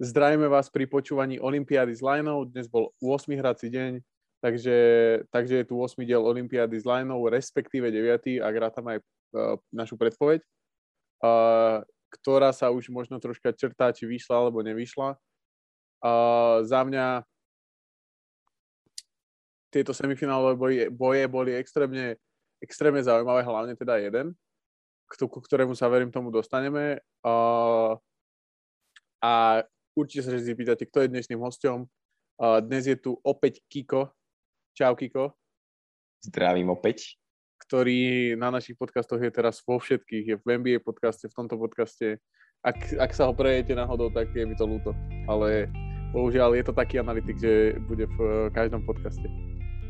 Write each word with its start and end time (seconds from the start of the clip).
Zdravíme 0.00 0.48
vás 0.48 0.72
pri 0.72 0.88
počúvaní 0.88 1.36
Olympiády 1.44 1.92
s 1.92 2.00
Linou. 2.00 2.48
Dnes 2.48 2.72
bol 2.72 2.88
8. 3.04 3.36
hrací 3.36 3.68
deň, 3.68 4.00
takže, 4.40 4.76
takže 5.28 5.54
je 5.60 5.64
tu 5.68 5.76
8. 5.76 6.00
diel 6.08 6.24
Olympiády 6.24 6.72
s 6.80 6.88
Linou, 6.88 7.28
respektíve 7.28 7.92
9. 7.92 8.40
ak 8.40 8.54
rátam 8.56 8.88
aj 8.88 8.96
uh, 8.96 9.60
našu 9.68 10.00
predpoveď, 10.00 10.40
uh, 11.20 11.84
ktorá 12.16 12.48
sa 12.56 12.72
už 12.72 12.88
možno 12.88 13.20
troška 13.20 13.52
črtá, 13.52 13.92
či 13.92 14.08
vyšla 14.08 14.40
alebo 14.40 14.64
nevyšla. 14.64 15.20
Uh, 16.00 16.64
za 16.64 16.80
mňa 16.80 17.20
tieto 19.68 19.92
semifinálové 19.92 20.56
boje, 20.56 20.84
boje 20.88 21.28
boli 21.28 21.52
extrémne, 21.60 22.16
extrémne 22.56 23.04
zaujímavé, 23.04 23.44
hlavne 23.44 23.76
teda 23.76 24.00
jeden, 24.00 24.32
ku 25.12 25.44
ktorému 25.44 25.76
sa 25.76 25.92
verím 25.92 26.08
tomu 26.08 26.32
dostaneme. 26.32 27.04
Uh, 27.20 28.00
a 29.20 29.60
určite 29.94 30.26
sa 30.26 30.36
si 30.38 30.54
pýtate, 30.54 30.86
kto 30.86 31.06
je 31.06 31.12
dnešným 31.12 31.40
hostom. 31.40 31.86
Uh, 32.40 32.58
dnes 32.64 32.88
je 32.88 32.96
tu 32.96 33.16
opäť 33.20 33.60
Kiko. 33.68 34.10
Čau 34.72 34.96
Kiko. 34.96 35.36
Zdravím 36.24 36.72
opäť. 36.72 37.20
Ktorý 37.60 38.32
na 38.40 38.48
našich 38.48 38.76
podcastoch 38.76 39.20
je 39.20 39.32
teraz 39.32 39.60
vo 39.64 39.76
všetkých. 39.76 40.24
Je 40.24 40.36
v 40.40 40.46
NBA 40.56 40.80
podcaste, 40.80 41.28
v 41.28 41.36
tomto 41.36 41.60
podcaste. 41.60 42.16
Ak, 42.64 42.76
ak 42.96 43.12
sa 43.12 43.28
ho 43.28 43.32
prejete 43.32 43.76
náhodou, 43.76 44.12
tak 44.12 44.32
je 44.32 44.44
mi 44.44 44.56
to 44.56 44.64
ľúto. 44.64 44.92
Ale 45.28 45.68
bohužiaľ 46.12 46.56
je 46.56 46.64
to 46.64 46.72
taký 46.76 47.00
analytik, 47.00 47.36
že 47.40 47.76
bude 47.88 48.08
v 48.16 48.48
každom 48.52 48.84
podcaste. 48.84 49.24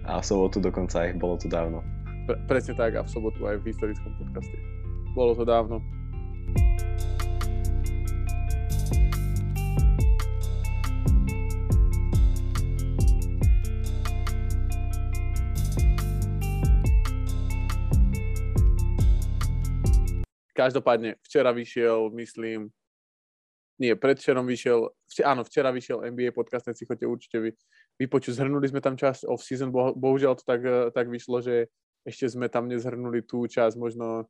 A 0.06 0.18
v 0.18 0.26
sobotu 0.26 0.58
dokonca 0.58 1.06
aj 1.06 1.18
bolo 1.18 1.38
to 1.38 1.46
dávno. 1.46 1.82
Pre, 2.26 2.36
presne 2.50 2.74
tak 2.74 2.98
a 2.98 3.06
v 3.06 3.10
sobotu 3.10 3.46
aj 3.46 3.62
v 3.62 3.70
historickom 3.70 4.12
podcaste. 4.18 4.56
Bolo 5.14 5.34
to 5.34 5.46
dávno. 5.46 5.82
Každopádne, 20.56 21.16
včera 21.22 21.54
vyšiel, 21.54 22.10
myslím, 22.14 22.68
nie, 23.80 23.96
predvčerom 23.96 24.44
vyšiel, 24.44 24.92
áno, 25.24 25.40
včera 25.40 25.72
vyšiel 25.72 26.04
NBA 26.12 26.36
podcast, 26.36 26.68
si 26.76 26.84
chodte 26.84 27.08
určite 27.08 27.40
vy, 27.40 27.50
vypočuť. 27.96 28.36
Zhrnuli 28.44 28.68
sme 28.68 28.84
tam 28.84 28.98
časť 28.98 29.24
off-season, 29.24 29.72
bo, 29.72 29.96
bohužiaľ 29.96 30.36
to 30.36 30.44
tak, 30.44 30.60
tak 30.92 31.08
vyšlo, 31.08 31.40
že 31.40 31.72
ešte 32.04 32.28
sme 32.28 32.52
tam 32.52 32.68
nezhrnuli 32.68 33.24
tú 33.24 33.48
časť, 33.48 33.80
možno 33.80 34.28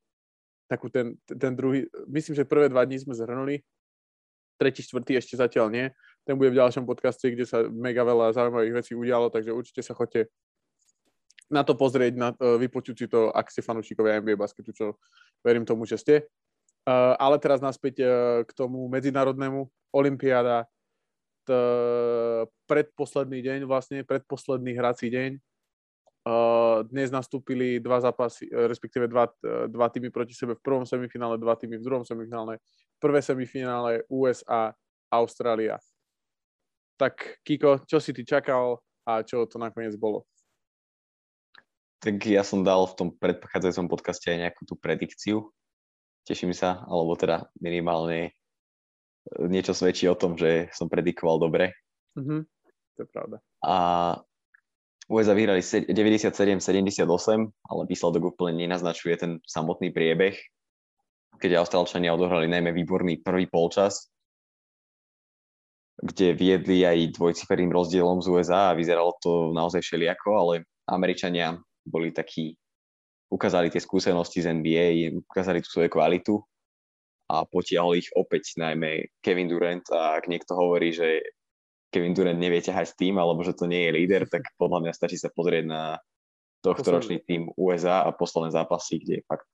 takú 0.71 0.87
ten, 0.87 1.19
ten 1.27 1.59
druhý, 1.59 1.91
myslím, 2.07 2.39
že 2.39 2.47
prvé 2.47 2.71
dva 2.71 2.87
dní 2.87 3.03
sme 3.03 3.11
zhrnuli, 3.11 3.59
tretí, 4.55 4.87
štvrtý 4.87 5.19
ešte 5.19 5.35
zatiaľ 5.35 5.67
nie. 5.73 5.87
Ten 6.23 6.39
bude 6.39 6.55
v 6.55 6.61
ďalšom 6.63 6.87
podcaste, 6.87 7.27
kde 7.27 7.49
sa 7.49 7.67
mega 7.67 8.07
veľa 8.07 8.37
zaujímavých 8.37 8.77
vecí 8.85 8.93
udialo, 8.95 9.33
takže 9.33 9.51
určite 9.51 9.83
sa 9.83 9.97
chodte 9.97 10.31
na 11.51 11.67
to 11.67 11.75
pozrieť, 11.75 12.15
na, 12.15 12.31
e, 12.39 12.57
vypočuť 12.63 12.97
si 12.97 13.07
to, 13.11 13.35
ak 13.35 13.51
ste 13.51 13.67
fanúšikovia 13.67 14.23
NBA 14.23 14.39
basketu, 14.39 14.71
čo 14.71 14.87
verím 15.43 15.67
tomu, 15.67 15.85
že 15.85 15.99
ste. 15.99 16.17
Uh, 16.81 17.13
ale 17.21 17.37
teraz 17.37 17.61
naspäť 17.61 18.01
uh, 18.01 18.09
k 18.49 18.51
tomu 18.57 18.89
medzinárodnému. 18.89 19.69
Olympiáda, 19.93 20.65
predposledný 22.71 23.43
deň 23.43 23.61
vlastne, 23.67 24.07
predposledný 24.07 24.79
hrací 24.79 25.11
deň. 25.11 25.35
Dnes 26.87 27.09
nastúpili 27.11 27.83
dva 27.83 27.99
zápasy, 27.99 28.47
respektíve 28.53 29.11
dva, 29.11 29.27
dva 29.67 29.89
týmy 29.91 30.15
proti 30.15 30.37
sebe 30.37 30.55
v 30.55 30.63
prvom 30.63 30.87
semifinále, 30.87 31.41
dva 31.43 31.57
týmy 31.59 31.81
v 31.81 31.85
druhom 31.85 32.05
semifinále. 32.07 32.63
Prvé 33.03 33.19
semifinále 33.19 34.07
USA, 34.07 34.71
Austrália. 35.11 35.81
Tak 37.01 37.43
Kiko, 37.43 37.83
čo 37.89 37.99
si 37.99 38.15
ty 38.15 38.23
čakal 38.23 38.79
a 39.03 39.25
čo 39.25 39.49
to 39.49 39.57
nakoniec 39.59 39.97
bolo? 39.97 40.29
Tak 42.01 42.17
ja 42.25 42.41
som 42.41 42.65
dal 42.65 42.89
v 42.89 42.97
tom 42.97 43.09
predpochádzajúcom 43.13 43.87
podcaste 43.93 44.33
aj 44.33 44.49
nejakú 44.49 44.65
tú 44.65 44.75
predikciu. 44.81 45.53
Teším 46.25 46.57
sa, 46.57 46.81
alebo 46.89 47.13
teda 47.13 47.53
minimálne 47.61 48.19
e, 48.25 48.31
niečo 49.45 49.77
svedčí 49.77 50.09
o 50.09 50.17
tom, 50.17 50.37
že 50.37 50.73
som 50.73 50.89
predikoval 50.89 51.37
dobre. 51.37 51.77
Mm-hmm. 52.17 52.41
To 52.97 53.01
je 53.05 53.09
pravda. 53.13 53.37
A 53.61 53.77
USA 55.11 55.37
vyhrali 55.37 55.61
97-78, 55.61 56.63
ale 57.45 57.83
výsledok 57.85 58.33
úplne 58.33 58.65
nenaznačuje 58.65 59.15
ten 59.21 59.33
samotný 59.45 59.93
priebeh, 59.93 60.39
keď 61.37 61.61
Austrálčania 61.61 62.15
odohrali 62.15 62.47
najmä 62.47 62.71
výborný 62.73 63.21
prvý 63.21 63.51
polčas, 63.51 64.09
kde 66.01 66.33
viedli 66.33 66.87
aj 66.87 67.13
dvojciferným 67.19 67.75
rozdielom 67.75 68.25
z 68.25 68.27
USA 68.33 68.73
a 68.73 68.79
vyzeralo 68.79 69.19
to 69.21 69.53
naozaj 69.53 69.85
všelijako, 69.85 70.31
ale 70.33 70.55
Američania 70.89 71.61
boli 71.87 72.13
takí, 72.15 72.57
ukázali 73.31 73.71
tie 73.71 73.83
skúsenosti 73.83 74.43
z 74.43 74.51
NBA, 74.51 75.15
ukázali 75.25 75.63
tú 75.63 75.69
svoju 75.71 75.91
kvalitu 75.91 76.35
a 77.31 77.47
potiahol 77.47 77.95
ich 77.95 78.11
opäť 78.19 78.59
najmä 78.59 79.07
Kevin 79.23 79.47
Durant 79.47 79.87
a 79.95 80.19
ak 80.19 80.27
niekto 80.27 80.59
hovorí, 80.59 80.91
že 80.91 81.23
Kevin 81.91 82.15
Durant 82.15 82.39
nevie 82.39 82.63
ťahať 82.63 82.87
s 82.91 82.99
tým, 82.99 83.19
alebo 83.19 83.43
že 83.47 83.55
to 83.55 83.71
nie 83.71 83.87
je 83.87 83.95
líder, 83.95 84.23
tak 84.27 84.47
podľa 84.59 84.87
mňa 84.87 84.93
stačí 84.95 85.19
sa 85.19 85.31
pozrieť 85.31 85.65
na 85.67 85.83
tohto 86.63 86.91
ročný 86.93 87.19
tým 87.23 87.51
USA 87.57 88.07
a 88.07 88.15
posledné 88.15 88.55
zápasy, 88.55 89.01
kde 89.03 89.27
fakt 89.27 89.51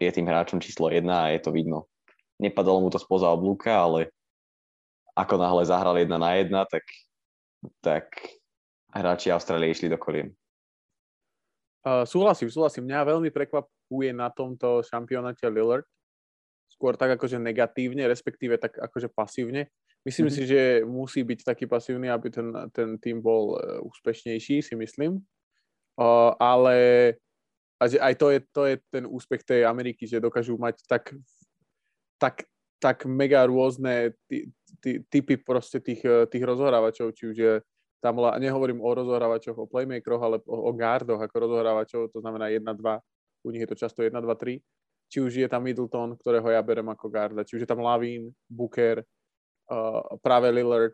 je 0.00 0.10
tým 0.10 0.26
hráčom 0.26 0.58
číslo 0.62 0.90
jedna 0.90 1.28
a 1.28 1.32
je 1.34 1.40
to 1.42 1.50
vidno. 1.50 1.86
Nepadalo 2.38 2.82
mu 2.82 2.88
to 2.90 2.98
spoza 2.98 3.30
oblúka, 3.30 3.74
ale 3.74 4.10
ako 5.14 5.38
náhle 5.38 5.62
zahral 5.64 5.94
jedna 5.98 6.18
na 6.18 6.34
jedna, 6.34 6.60
tak, 6.66 6.82
tak 7.78 8.06
hráči 8.90 9.30
Austrálie 9.30 9.70
išli 9.70 9.86
do 9.86 9.98
kolien. 9.98 10.34
Uh, 11.84 12.08
súhlasím, 12.08 12.48
súhlasím. 12.48 12.88
Mňa 12.88 13.12
veľmi 13.12 13.28
prekvapuje 13.28 14.16
na 14.16 14.32
tomto 14.32 14.80
šampionáte 14.88 15.44
Lillard. 15.52 15.84
Skôr 16.72 16.96
tak 16.96 17.20
akože 17.20 17.36
negatívne, 17.36 18.08
respektíve 18.08 18.56
tak 18.56 18.80
akože 18.80 19.12
pasívne. 19.12 19.68
Myslím 20.00 20.32
mm-hmm. 20.32 20.48
si, 20.48 20.48
že 20.48 20.62
musí 20.88 21.20
byť 21.20 21.44
taký 21.44 21.68
pasívny, 21.68 22.08
aby 22.08 22.32
ten, 22.32 22.48
ten 22.72 22.96
tým 22.96 23.20
bol 23.20 23.60
uh, 23.60 23.84
úspešnejší, 23.84 24.64
si 24.64 24.74
myslím. 24.80 25.20
Uh, 26.00 26.32
ale 26.40 26.76
a 27.76 27.84
že 27.84 28.00
aj 28.00 28.14
to 28.16 28.26
je, 28.32 28.38
to 28.48 28.62
je 28.64 28.74
ten 28.88 29.04
úspech 29.04 29.44
tej 29.44 29.68
Ameriky, 29.68 30.08
že 30.08 30.24
dokážu 30.24 30.56
mať 30.56 30.80
tak, 30.88 31.12
tak, 32.16 32.48
tak 32.80 33.04
mega 33.04 33.44
rôzne 33.44 34.16
ty, 34.24 34.48
ty, 34.80 35.04
typy 35.12 35.36
proste 35.36 35.84
tých, 35.84 36.00
tých 36.32 36.44
rozhrávačov, 36.48 37.12
či 37.12 37.24
už 37.28 37.36
je 37.36 37.54
tam 38.04 38.20
nehovorím 38.36 38.84
o 38.84 38.90
rozohrávačoch, 38.92 39.56
o 39.56 39.64
playmakeroch, 39.64 40.20
ale 40.20 40.36
o, 40.44 40.68
o 40.68 40.70
guardoch 40.76 41.16
ako 41.16 41.36
rozohrávačov, 41.40 42.12
to 42.12 42.20
znamená 42.20 42.52
1-2, 42.52 43.00
u 43.44 43.48
nich 43.48 43.64
je 43.64 43.70
to 43.72 43.80
často 43.80 44.04
1-2-3. 44.04 44.60
Či 45.08 45.18
už 45.24 45.32
je 45.32 45.48
tam 45.48 45.64
Middleton, 45.64 46.12
ktorého 46.20 46.44
ja 46.52 46.60
berem 46.60 46.84
ako 46.92 47.08
guarda, 47.08 47.48
či 47.48 47.56
už 47.56 47.64
je 47.64 47.70
tam 47.70 47.80
Lavin, 47.80 48.28
Booker, 48.44 49.00
uh, 49.00 50.04
práve 50.20 50.52
Lillard. 50.52 50.92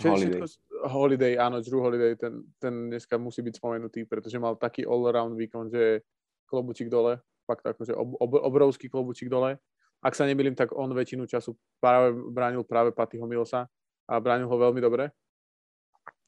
Holiday. 0.00 0.40
Všetko, 0.40 0.88
Holiday, 0.88 1.32
áno, 1.36 1.60
Drew 1.60 1.84
Holiday, 1.84 2.16
ten, 2.16 2.40
ten 2.56 2.88
dneska 2.88 3.20
musí 3.20 3.44
byť 3.44 3.60
spomenutý, 3.60 4.08
pretože 4.08 4.40
mal 4.40 4.56
taký 4.56 4.88
all-around 4.88 5.36
výkon, 5.36 5.68
že 5.68 6.00
klobučík 6.48 6.88
dole, 6.88 7.20
fakt 7.44 7.68
akože 7.68 7.92
ob, 7.92 8.16
ob, 8.16 8.32
obrovský 8.40 8.88
klobučík 8.88 9.28
dole. 9.28 9.60
Ak 10.00 10.16
sa 10.16 10.24
nemýlim, 10.24 10.56
tak 10.56 10.72
on 10.72 10.88
väčšinu 10.88 11.28
času 11.28 11.52
práve 11.76 12.16
bránil 12.32 12.64
práve 12.64 12.96
Pattyho 12.96 13.28
Milsa 13.28 13.68
a 14.08 14.14
bránil 14.16 14.48
ho 14.48 14.56
veľmi 14.56 14.80
dobre. 14.80 15.12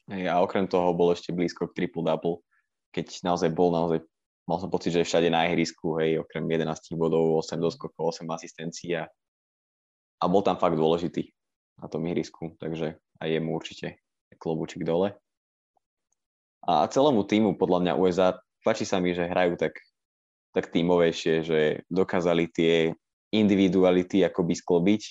A 0.05 0.37
okrem 0.41 0.69
toho 0.69 0.93
bol 0.93 1.09
ešte 1.13 1.33
blízko 1.33 1.65
k 1.69 1.81
triple-double, 1.81 2.45
keď 2.93 3.25
naozaj 3.25 3.49
bol 3.49 3.73
naozaj, 3.73 4.05
mal 4.45 4.61
som 4.61 4.69
pocit, 4.69 4.93
že 4.93 5.01
všade 5.01 5.33
na 5.33 5.49
ihrisku, 5.49 5.97
hej, 5.97 6.21
okrem 6.21 6.45
11 6.45 6.93
bodov, 6.93 7.41
8 7.41 7.57
doskokov, 7.57 8.13
8 8.13 8.29
asistencií 8.29 8.93
a, 8.93 9.09
a 10.21 10.25
bol 10.29 10.45
tam 10.45 10.61
fakt 10.61 10.77
dôležitý 10.77 11.33
na 11.81 11.89
tom 11.89 12.05
ihrisku, 12.05 12.53
takže 12.61 13.01
aj 13.19 13.27
jemu 13.27 13.49
určite 13.51 13.97
klobúčik 14.37 14.85
dole. 14.85 15.17
A 16.65 16.85
celému 16.89 17.25
týmu 17.25 17.57
podľa 17.57 17.79
mňa 17.81 17.93
USA 17.97 18.37
páči 18.65 18.85
sa 18.85 18.97
mi, 18.97 19.13
že 19.13 19.29
hrajú 19.29 19.57
tak, 19.57 19.77
tak 20.53 20.73
tímovejšie, 20.73 21.45
že 21.45 21.59
dokázali 21.89 22.49
tie 22.49 22.93
individuality 23.29 24.25
akoby 24.25 24.53
sklobiť 24.57 25.01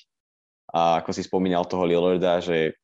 a 0.75 1.05
ako 1.05 1.11
si 1.15 1.23
spomínal 1.23 1.63
toho 1.69 1.87
Lillarda, 1.87 2.43
že 2.43 2.75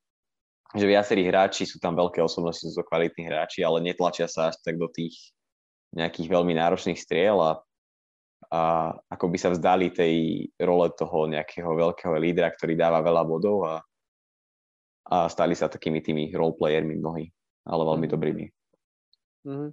že 0.71 0.87
viacerí 0.87 1.27
hráči 1.27 1.67
sú 1.67 1.83
tam 1.83 1.99
veľké 1.99 2.23
osobnosti, 2.23 2.63
sú 2.63 2.75
to 2.75 2.87
kvalitní 2.87 3.27
hráči, 3.27 3.67
ale 3.67 3.83
netlačia 3.83 4.31
sa 4.31 4.55
až 4.55 4.63
tak 4.63 4.79
do 4.79 4.87
tých 4.87 5.35
nejakých 5.91 6.31
veľmi 6.31 6.55
náročných 6.55 6.99
striel 6.99 7.43
a, 7.43 7.59
a 8.55 8.61
ako 9.11 9.27
by 9.27 9.39
sa 9.39 9.51
vzdali 9.51 9.91
tej 9.91 10.47
role 10.63 10.87
toho 10.95 11.27
nejakého 11.27 11.75
veľkého 11.75 12.15
lídra, 12.15 12.55
ktorý 12.55 12.79
dáva 12.79 13.03
veľa 13.03 13.23
bodov 13.27 13.67
a, 13.67 13.77
a 15.11 15.27
stali 15.27 15.59
sa 15.59 15.67
takými 15.67 15.99
tými 15.99 16.31
roleplayermi 16.31 16.95
mnohí, 16.95 17.27
ale 17.67 17.83
veľmi 17.83 18.07
mm. 18.07 18.13
dobrými. 18.15 18.45
Mm-hmm. 19.51 19.71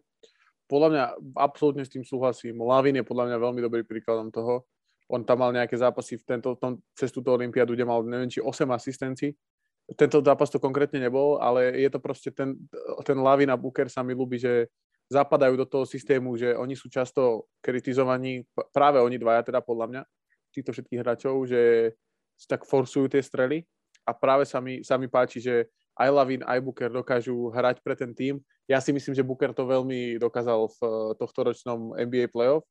Podľa 0.68 0.90
mňa 0.92 1.04
absolútne 1.40 1.86
s 1.86 1.94
tým 1.94 2.04
súhlasím. 2.04 2.60
Lavin 2.60 3.00
je 3.00 3.06
podľa 3.08 3.32
mňa 3.32 3.38
veľmi 3.40 3.62
dobrý 3.64 3.82
príkladom 3.88 4.34
toho. 4.34 4.68
On 5.08 5.24
tam 5.24 5.40
mal 5.40 5.56
nejaké 5.56 5.80
zápasy 5.80 6.20
v 6.20 6.28
tento, 6.28 6.52
tom, 6.60 6.84
cez 6.92 7.08
túto 7.16 7.32
olympiádu, 7.32 7.72
kde 7.72 7.88
mal 7.88 8.04
neviem, 8.04 8.28
či 8.28 8.44
8 8.44 8.68
asistencií. 8.76 9.32
Tento 9.96 10.20
zápas 10.20 10.52
to 10.52 10.60
konkrétne 10.60 11.00
nebol, 11.00 11.40
ale 11.40 11.72
je 11.80 11.88
to 11.88 12.00
proste 12.04 12.36
ten, 12.36 12.60
ten 13.08 13.16
Lavina 13.16 13.56
Booker 13.56 13.88
sa 13.88 14.04
mi 14.04 14.12
ľúbi, 14.12 14.36
že 14.36 14.68
zapadajú 15.08 15.56
do 15.56 15.64
toho 15.64 15.88
systému, 15.88 16.36
že 16.36 16.52
oni 16.52 16.76
sú 16.76 16.92
často 16.92 17.48
kritizovaní, 17.64 18.44
práve 18.76 19.00
oni 19.00 19.16
dvaja 19.16 19.48
teda 19.48 19.64
podľa 19.64 19.88
mňa, 19.88 20.02
týchto 20.52 20.76
všetkých 20.76 21.00
hráčov, 21.00 21.48
že 21.48 21.94
tak 22.52 22.68
forsujú 22.68 23.08
tie 23.08 23.24
strely 23.24 23.64
a 24.04 24.12
práve 24.12 24.44
sa 24.44 24.60
mi, 24.60 24.84
sa 24.84 25.00
mi 25.00 25.08
páči, 25.08 25.40
že 25.40 25.72
aj 25.98 26.10
Lavin, 26.14 26.42
aj 26.46 26.60
Booker 26.62 26.92
dokážu 26.94 27.50
hrať 27.50 27.82
pre 27.82 27.98
ten 27.98 28.14
tým. 28.14 28.38
Ja 28.70 28.78
si 28.78 28.94
myslím, 28.94 29.18
že 29.18 29.26
Booker 29.26 29.56
to 29.56 29.66
veľmi 29.66 30.22
dokázal 30.22 30.70
v 30.70 30.80
tohto 31.18 31.40
ročnom 31.50 31.98
NBA 31.98 32.30
playoff 32.30 32.68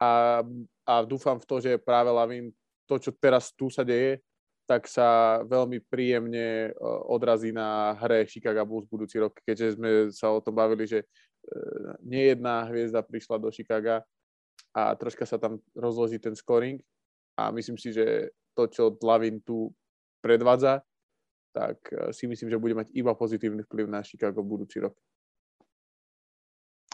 a, 0.00 0.40
a 0.88 0.94
dúfam 1.04 1.36
v 1.36 1.44
to, 1.44 1.60
že 1.60 1.82
práve 1.82 2.08
Lavin, 2.08 2.48
to, 2.88 2.96
čo 2.96 3.10
teraz 3.12 3.52
tu 3.52 3.68
sa 3.68 3.84
deje, 3.84 4.24
tak 4.66 4.86
sa 4.86 5.42
veľmi 5.42 5.82
príjemne 5.90 6.70
odrazí 7.10 7.50
na 7.50 7.98
hre 7.98 8.24
Chicago 8.30 8.62
Bulls 8.62 8.86
budúci 8.86 9.18
rok, 9.18 9.34
keďže 9.42 9.76
sme 9.76 9.90
sa 10.14 10.30
o 10.30 10.40
tom 10.40 10.54
bavili, 10.54 10.86
že 10.86 11.02
e, 11.02 11.06
nejedná 12.06 12.70
hviezda 12.70 13.02
prišla 13.02 13.42
do 13.42 13.50
Chicaga 13.50 14.06
a 14.72 14.94
troška 14.94 15.26
sa 15.26 15.36
tam 15.36 15.58
rozloží 15.74 16.22
ten 16.22 16.38
scoring 16.38 16.78
a 17.36 17.50
myslím 17.50 17.76
si, 17.76 17.90
že 17.90 18.30
to, 18.54 18.70
čo 18.70 18.94
Lavin 19.02 19.42
tu 19.42 19.74
predvádza, 20.22 20.80
tak 21.50 21.82
e, 21.90 22.14
si 22.14 22.30
myslím, 22.30 22.48
že 22.48 22.62
bude 22.62 22.78
mať 22.78 22.88
iba 22.94 23.12
pozitívny 23.18 23.66
vplyv 23.66 23.86
na 23.90 24.00
Chicago 24.06 24.46
budúci 24.46 24.78
rok. 24.78 24.94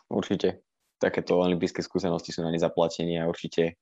Určite 0.08 0.64
takéto 0.98 1.38
olympijské 1.38 1.84
skúsenosti 1.84 2.34
sú 2.34 2.42
na 2.42 2.50
ne 2.50 2.58
zaplatení 2.58 3.20
a 3.20 3.28
určite 3.28 3.78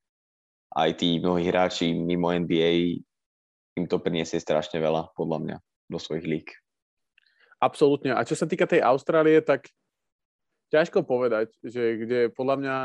aj 0.77 1.01
tí 1.01 1.17
mnohí 1.17 1.49
hráči 1.49 1.97
mimo 1.97 2.29
NBA 2.29 3.01
im 3.77 3.85
to 3.85 4.01
priniesie 4.01 4.41
strašne 4.41 4.81
veľa, 4.81 5.13
podľa 5.13 5.39
mňa, 5.45 5.57
do 5.93 5.99
svojich 6.01 6.27
lík. 6.27 6.49
Absolútne. 7.61 8.17
A 8.17 8.25
čo 8.25 8.37
sa 8.37 8.49
týka 8.49 8.69
tej 8.69 8.85
Austrálie, 8.85 9.41
tak 9.41 9.69
ťažko 10.73 11.05
povedať, 11.05 11.53
že 11.61 12.01
kde 12.01 12.21
podľa 12.33 12.57
mňa, 12.61 12.77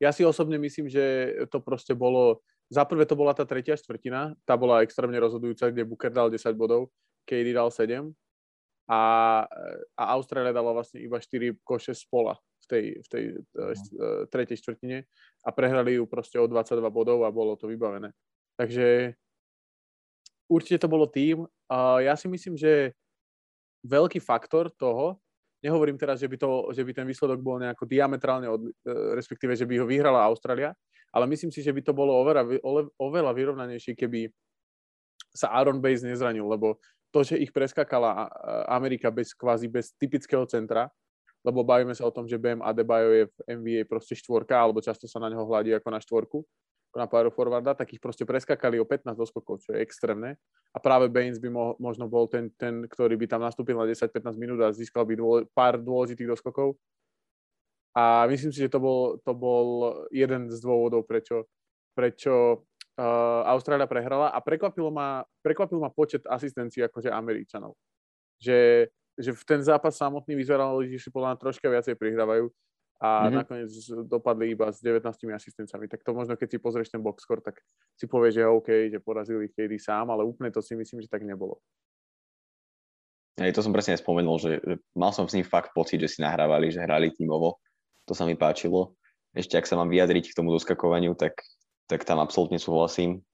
ja 0.00 0.10
si 0.12 0.24
osobne 0.24 0.56
myslím, 0.60 0.88
že 0.88 1.36
to 1.52 1.60
proste 1.60 1.92
bolo, 1.92 2.40
za 2.72 2.84
prvé 2.84 3.04
to 3.04 3.16
bola 3.16 3.36
tá 3.36 3.44
tretia 3.44 3.76
štvrtina, 3.76 4.36
tá 4.44 4.56
bola 4.56 4.84
extrémne 4.84 5.16
rozhodujúca, 5.20 5.72
kde 5.72 5.88
Booker 5.88 6.12
dal 6.12 6.28
10 6.28 6.52
bodov, 6.56 6.92
KD 7.28 7.56
dal 7.56 7.68
7 7.72 8.08
a, 8.90 9.02
a 9.96 10.02
Austrália 10.16 10.56
dala 10.56 10.74
vlastne 10.74 10.98
iba 11.00 11.20
4 11.20 11.60
koše 11.62 11.94
z 11.94 12.04
pola 12.10 12.36
tej, 12.70 12.84
v 13.02 13.06
tej 13.10 13.24
uh, 13.34 13.74
tretej 14.30 14.62
štvrtine 14.62 15.02
a 15.42 15.48
prehrali 15.50 15.98
ju 15.98 16.06
proste 16.06 16.38
o 16.38 16.46
22 16.46 16.78
bodov 16.94 17.26
a 17.26 17.34
bolo 17.34 17.58
to 17.58 17.66
vybavené. 17.66 18.14
Takže 18.54 19.18
určite 20.50 20.82
to 20.82 20.88
bolo 20.90 21.06
tým. 21.06 21.46
Uh, 21.70 22.02
ja 22.02 22.18
si 22.18 22.26
myslím, 22.26 22.58
že 22.58 22.90
veľký 23.86 24.18
faktor 24.18 24.68
toho, 24.74 25.22
nehovorím 25.62 25.94
teraz, 25.94 26.18
že 26.18 26.26
by, 26.26 26.36
to, 26.36 26.74
že 26.74 26.82
by 26.82 26.92
ten 26.92 27.06
výsledok 27.06 27.38
bol 27.38 27.62
nejako 27.62 27.86
diametrálne, 27.86 28.50
od, 28.50 28.66
uh, 28.66 29.14
respektíve, 29.14 29.54
že 29.54 29.64
by 29.64 29.78
ho 29.78 29.86
vyhrala 29.86 30.26
Austrália, 30.26 30.74
ale 31.14 31.30
myslím 31.30 31.54
si, 31.54 31.62
že 31.62 31.70
by 31.70 31.80
to 31.86 31.94
bolo 31.94 32.18
oveľa, 32.18 32.58
oveľa 32.98 33.32
vyrovnanejšie, 33.34 33.94
keby 33.94 34.26
sa 35.30 35.54
Aaron 35.54 35.78
Bates 35.78 36.02
nezranil, 36.02 36.42
lebo 36.42 36.78
to, 37.10 37.26
že 37.26 37.38
ich 37.38 37.50
preskakala 37.50 38.30
Amerika 38.70 39.10
bez 39.10 39.34
kvázi 39.34 39.66
bez 39.66 39.90
typického 39.98 40.46
centra, 40.46 40.86
lebo 41.42 41.66
bavíme 41.66 41.94
sa 41.96 42.06
o 42.06 42.14
tom, 42.14 42.28
že 42.28 42.38
BM 42.38 42.62
Adebayo 42.62 43.10
je 43.10 43.24
v 43.26 43.36
NBA 43.58 43.82
proste 43.90 44.14
štvorka, 44.14 44.54
alebo 44.54 44.78
často 44.78 45.10
sa 45.10 45.18
na 45.18 45.32
neho 45.32 45.42
hľadí 45.42 45.74
ako 45.74 45.88
na 45.90 45.98
štvorku, 45.98 46.38
na 46.90 47.06
power 47.06 47.30
forwarda, 47.30 47.74
tak 47.74 47.94
ich 47.94 48.02
proste 48.02 48.26
preskakali 48.26 48.78
o 48.82 48.86
15 48.86 49.14
doskokov, 49.14 49.62
čo 49.62 49.74
je 49.74 49.82
extrémne. 49.82 50.34
A 50.74 50.78
práve 50.82 51.06
Baines 51.06 51.38
by 51.38 51.48
mo- 51.50 51.76
možno 51.78 52.10
bol 52.10 52.26
ten, 52.26 52.50
ten, 52.58 52.86
ktorý 52.86 53.14
by 53.14 53.26
tam 53.30 53.46
nastúpil 53.46 53.78
na 53.78 53.86
10-15 53.86 54.34
minút 54.38 54.58
a 54.62 54.74
získal 54.74 55.06
by 55.06 55.14
dô- 55.14 55.46
pár 55.54 55.78
dôležitých 55.78 56.30
doskokov. 56.34 56.74
A 57.94 58.26
myslím 58.30 58.54
si, 58.54 58.62
že 58.62 58.70
to 58.70 58.78
bol, 58.78 59.18
to 59.22 59.32
bol 59.34 59.66
jeden 60.14 60.50
z 60.50 60.58
dôvodov, 60.62 61.06
prečo, 61.06 61.50
prečo 61.94 62.62
uh, 62.98 63.42
Austrália 63.50 63.90
prehrala 63.90 64.30
a 64.30 64.38
prekvapilo 64.38 64.94
ma, 64.94 65.26
prekvapil 65.42 65.78
ma 65.78 65.90
počet 65.90 66.22
asistencií 66.26 66.86
akože 66.86 67.10
Američanov. 67.10 67.74
Že 68.38 68.90
že 69.20 69.36
v 69.36 69.42
ten 69.44 69.60
zápas 69.60 69.92
samotný 70.00 70.32
vyzeral, 70.32 70.80
že 70.88 70.96
si 70.96 71.12
podľa 71.12 71.36
troška 71.36 71.68
viacej 71.68 71.92
prihrávajú 71.92 72.48
a 73.00 73.24
mm-hmm. 73.24 73.32
nakoniec 73.32 73.70
dopadli 74.04 74.52
iba 74.52 74.68
s 74.68 74.84
19 74.84 75.08
asistenciami. 75.32 75.88
Tak 75.88 76.04
to 76.04 76.12
možno, 76.12 76.36
keď 76.36 76.48
si 76.52 76.58
pozrieš 76.60 76.92
ten 76.92 77.00
box 77.00 77.24
score, 77.24 77.40
tak 77.40 77.56
si 77.96 78.04
povieš, 78.04 78.32
že 78.36 78.44
OK, 78.44 78.68
že 78.92 78.98
porazili 79.00 79.48
KD 79.48 79.80
sám, 79.80 80.12
ale 80.12 80.28
úplne 80.28 80.52
to 80.52 80.60
si 80.60 80.76
myslím, 80.76 81.00
že 81.00 81.08
tak 81.08 81.24
nebolo. 81.24 81.64
Aj 83.40 83.48
to 83.56 83.64
som 83.64 83.72
presne 83.72 83.96
spomenul, 83.96 84.36
že 84.36 84.60
mal 84.92 85.16
som 85.16 85.24
s 85.24 85.32
ním 85.32 85.48
fakt 85.48 85.72
pocit, 85.72 85.96
že 85.96 86.12
si 86.12 86.18
nahrávali, 86.20 86.68
že 86.68 86.84
hrali 86.84 87.08
tímovo. 87.08 87.56
To 88.04 88.12
sa 88.12 88.28
mi 88.28 88.36
páčilo. 88.36 89.00
Ešte 89.32 89.56
ak 89.56 89.64
sa 89.64 89.80
mám 89.80 89.88
vyjadriť 89.88 90.28
k 90.28 90.36
tomu 90.36 90.52
doskakovaniu, 90.52 91.16
tak, 91.16 91.40
tak 91.88 92.04
tam 92.04 92.20
absolútne 92.20 92.60
súhlasím. 92.60 93.24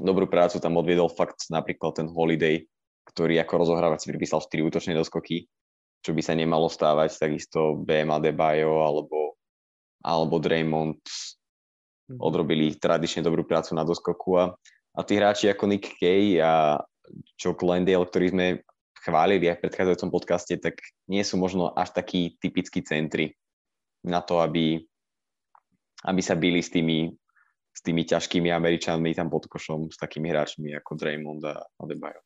Dobrú 0.00 0.24
prácu 0.24 0.56
tam 0.56 0.80
odviedol 0.80 1.12
fakt 1.12 1.52
napríklad 1.52 2.00
ten 2.00 2.08
Holiday, 2.08 2.64
ktorý 3.12 3.44
ako 3.44 3.60
rozohrávač 3.60 4.08
si 4.08 4.08
pripísal 4.08 4.40
4 4.40 4.64
útočné 4.64 4.96
doskoky, 4.96 5.52
čo 6.02 6.10
by 6.10 6.22
sa 6.22 6.34
nemalo 6.34 6.66
stávať, 6.66 7.14
takisto 7.16 7.78
BM 7.78 8.10
Adebayo 8.10 8.82
alebo, 8.82 9.38
alebo 10.02 10.42
Draymond 10.42 10.98
mhm. 10.98 12.18
odrobili 12.18 12.74
tradične 12.74 13.22
dobrú 13.22 13.46
prácu 13.46 13.78
na 13.78 13.86
doskoku 13.86 14.36
a, 14.36 14.44
a 14.98 15.00
tí 15.06 15.16
hráči 15.16 15.48
ako 15.48 15.70
Nick 15.70 15.94
Kay 15.96 16.42
a 16.42 16.82
Joe 17.38 17.54
Glendale, 17.54 18.06
ktorý 18.06 18.26
sme 18.34 18.46
chválili 19.02 19.50
aj 19.50 19.58
v 19.58 19.62
predchádzajúcom 19.66 20.10
podcaste, 20.14 20.54
tak 20.62 20.78
nie 21.10 21.26
sú 21.26 21.34
možno 21.34 21.74
až 21.74 21.90
takí 21.90 22.38
typickí 22.38 22.86
centri 22.86 23.34
na 24.06 24.22
to, 24.22 24.38
aby, 24.38 24.78
aby 26.06 26.20
sa 26.22 26.38
byli 26.38 26.62
s 26.62 26.70
tými, 26.70 27.10
s 27.74 27.80
tými 27.82 28.06
ťažkými 28.06 28.50
Američanmi 28.50 29.10
tam 29.14 29.26
pod 29.26 29.50
košom, 29.50 29.90
s 29.90 29.98
takými 29.98 30.30
hráčmi 30.30 30.70
ako 30.78 30.94
Draymond 30.94 31.42
a 31.50 31.66
Adebayo. 31.82 32.22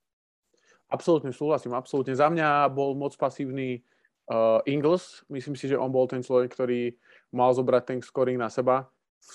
Absolútne 0.87 1.35
súhlasím, 1.35 1.75
absolútne. 1.75 2.15
Za 2.15 2.31
mňa 2.31 2.71
bol 2.71 2.95
moc 2.95 3.19
pasívny 3.19 3.83
uh, 4.31 4.63
Ingles. 4.71 5.27
Myslím 5.27 5.59
si, 5.59 5.67
že 5.67 5.79
on 5.79 5.91
bol 5.91 6.07
ten 6.07 6.23
človek, 6.23 6.55
ktorý 6.55 6.95
mal 7.35 7.51
zobrať 7.51 7.83
ten 7.83 7.99
scoring 7.99 8.39
na 8.39 8.47
seba 8.47 8.87
v 9.19 9.33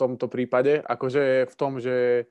tomto 0.00 0.32
prípade. 0.32 0.80
Akože 0.80 1.44
v 1.44 1.54
tom, 1.60 1.76
že 1.76 2.24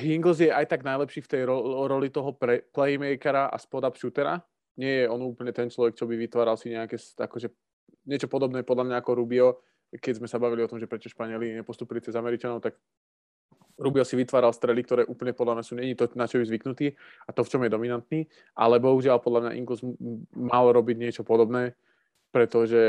Ingles 0.00 0.40
je 0.40 0.48
aj 0.48 0.72
tak 0.72 0.88
najlepší 0.88 1.20
v 1.20 1.30
tej 1.30 1.42
ro- 1.44 1.84
roli 1.84 2.08
toho 2.08 2.32
pre- 2.32 2.64
playmakera 2.72 3.52
a 3.52 3.56
spot-up 3.60 3.98
shootera. 4.00 4.40
Nie 4.80 5.04
je 5.04 5.10
on 5.12 5.20
úplne 5.20 5.52
ten 5.52 5.68
človek, 5.68 5.98
čo 5.98 6.08
by 6.08 6.16
vytváral 6.16 6.56
si 6.56 6.72
nejaké 6.72 6.96
akože, 6.96 7.52
niečo 8.08 8.24
podobné 8.24 8.64
podľa 8.64 8.88
mňa 8.88 8.96
ako 9.04 9.10
Rubio, 9.20 9.60
keď 9.92 10.24
sme 10.24 10.28
sa 10.30 10.40
bavili 10.40 10.64
o 10.64 10.70
tom, 10.70 10.80
že 10.80 10.88
prečo 10.88 11.12
Španieli 11.12 11.60
nepostupili 11.60 12.00
cez 12.00 12.16
Američanov, 12.16 12.64
tak 12.64 12.80
Rubio 13.78 14.04
si 14.04 14.14
vytváral 14.16 14.52
strely, 14.52 14.84
ktoré 14.84 15.02
úplne 15.08 15.32
podľa 15.32 15.60
mňa 15.60 15.64
sú 15.64 15.74
není 15.76 15.96
to, 15.96 16.08
na 16.12 16.28
čo 16.28 16.40
je 16.40 16.48
zvyknutý 16.48 16.92
a 17.24 17.30
to, 17.32 17.40
v 17.42 17.50
čom 17.50 17.62
je 17.64 17.72
dominantný, 17.72 18.20
ale 18.52 18.82
bohužiaľ 18.82 19.18
podľa 19.20 19.40
mňa 19.48 19.56
Ingles 19.56 19.82
mal 20.36 20.68
robiť 20.70 20.96
niečo 21.00 21.22
podobné, 21.24 21.72
pretože 22.32 22.80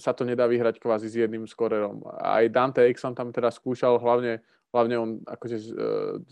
sa 0.00 0.16
to 0.16 0.24
nedá 0.24 0.48
vyhrať 0.48 0.80
kvázi 0.80 1.08
s 1.08 1.20
jedným 1.20 1.44
skorerom. 1.44 2.04
Aj 2.16 2.44
Dante 2.48 2.84
Exxon 2.88 3.12
tam 3.12 3.28
teraz 3.32 3.60
skúšal, 3.60 4.00
hlavne, 4.00 4.40
hlavne 4.72 4.96
on 4.96 5.10
akože 5.24 5.56
e, 5.56 5.66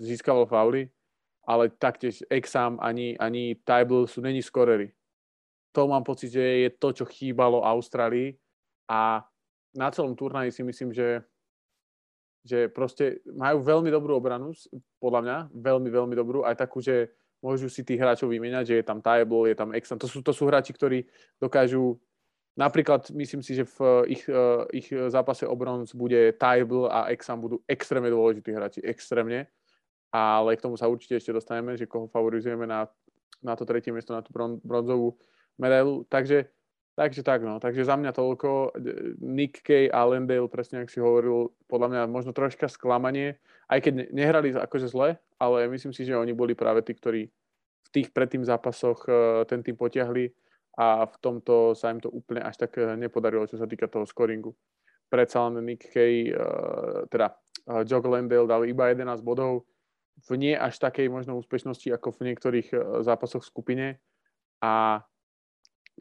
získaval 0.00 0.48
fauly, 0.48 0.88
ale 1.44 1.68
taktiež 1.76 2.24
Exam 2.32 2.80
ani, 2.80 3.20
ani 3.20 3.60
Tybal 3.60 4.08
sú 4.08 4.24
není 4.24 4.40
skorery. 4.40 4.92
To 5.76 5.90
mám 5.90 6.06
pocit, 6.06 6.32
že 6.32 6.40
je 6.40 6.70
to, 6.72 6.94
čo 6.96 7.04
chýbalo 7.04 7.60
Austrálii 7.60 8.32
a 8.88 9.26
na 9.74 9.90
celom 9.90 10.14
turnaji 10.14 10.54
si 10.54 10.62
myslím, 10.62 10.94
že 10.94 11.20
že 12.44 12.68
proste 12.68 13.24
majú 13.24 13.64
veľmi 13.64 13.88
dobrú 13.88 14.20
obranu, 14.20 14.52
podľa 15.00 15.20
mňa, 15.24 15.36
veľmi, 15.56 15.88
veľmi 15.88 16.14
dobrú, 16.14 16.44
aj 16.44 16.60
takú, 16.60 16.84
že 16.84 17.08
môžu 17.40 17.72
si 17.72 17.80
tých 17.80 18.00
hráčov 18.00 18.28
vymieňať, 18.28 18.64
že 18.68 18.74
je 18.80 18.84
tam 18.84 19.00
Table, 19.00 19.48
je 19.48 19.56
tam 19.56 19.72
Exxon, 19.72 19.96
to 19.96 20.04
sú, 20.04 20.20
to 20.20 20.32
sú 20.36 20.44
hráči, 20.48 20.76
ktorí 20.76 21.08
dokážu, 21.40 21.96
napríklad 22.56 23.08
myslím 23.16 23.40
si, 23.40 23.56
že 23.56 23.64
v 23.64 23.76
ich, 24.12 24.24
uh, 24.28 24.68
ich 24.72 24.92
zápase 25.08 25.48
o 25.48 25.56
bronz 25.56 25.96
bude 25.96 26.36
Table 26.36 26.88
a 26.92 27.08
Exxon 27.12 27.40
budú 27.40 27.64
extrémne 27.64 28.12
dôležití 28.12 28.52
hráči, 28.52 28.80
extrémne, 28.84 29.48
ale 30.12 30.56
k 30.56 30.64
tomu 30.64 30.76
sa 30.76 30.88
určite 30.88 31.16
ešte 31.16 31.32
dostaneme, 31.32 31.80
že 31.80 31.88
koho 31.88 32.12
favorizujeme 32.12 32.68
na, 32.68 32.88
na 33.40 33.56
to 33.56 33.64
tretie 33.64 33.92
miesto, 33.92 34.12
na 34.12 34.20
tú 34.20 34.32
bron, 34.36 34.60
bronzovú 34.60 35.16
medailu, 35.56 36.04
takže 36.08 36.48
Takže 36.94 37.26
tak, 37.26 37.42
no. 37.42 37.58
Takže 37.58 37.82
za 37.82 37.98
mňa 37.98 38.14
toľko. 38.14 38.78
Nick 39.18 39.66
Kay 39.66 39.90
a 39.90 40.06
Lendale, 40.06 40.46
presne 40.46 40.86
ako 40.86 40.90
si 40.94 41.00
hovoril, 41.02 41.50
podľa 41.66 41.88
mňa 41.90 42.02
možno 42.06 42.30
troška 42.30 42.70
sklamanie, 42.70 43.42
aj 43.66 43.78
keď 43.82 43.92
nehrali 44.14 44.54
akože 44.54 44.86
zle, 44.86 45.18
ale 45.42 45.66
myslím 45.74 45.90
si, 45.90 46.06
že 46.06 46.14
oni 46.14 46.30
boli 46.30 46.54
práve 46.54 46.86
tí, 46.86 46.94
ktorí 46.94 47.26
v 47.84 47.88
tých 47.90 48.14
predtým 48.14 48.46
zápasoch 48.46 49.10
e, 49.10 49.42
ten 49.50 49.66
tým 49.66 49.74
potiahli 49.74 50.30
a 50.78 51.06
v 51.06 51.16
tomto 51.18 51.74
sa 51.74 51.90
im 51.90 51.98
to 51.98 52.14
úplne 52.14 52.46
až 52.46 52.62
tak 52.62 52.78
e, 52.78 52.94
nepodarilo, 52.94 53.50
čo 53.50 53.58
sa 53.58 53.66
týka 53.66 53.90
toho 53.90 54.06
scoringu. 54.06 54.54
Predsa 55.10 55.50
len 55.50 55.66
Nick 55.66 55.90
Kay, 55.90 56.30
e, 56.30 56.34
teda 57.10 57.34
Joe 57.90 58.06
Landale 58.06 58.46
dal 58.46 58.62
iba 58.70 58.86
11 58.94 59.18
bodov 59.26 59.66
v 60.30 60.38
nie 60.38 60.54
až 60.54 60.78
takej 60.78 61.10
možno 61.10 61.34
úspešnosti 61.42 61.90
ako 61.90 62.14
v 62.14 62.30
niektorých 62.30 62.68
zápasoch 63.02 63.42
v 63.42 63.50
skupine 63.50 63.86
a 64.62 65.02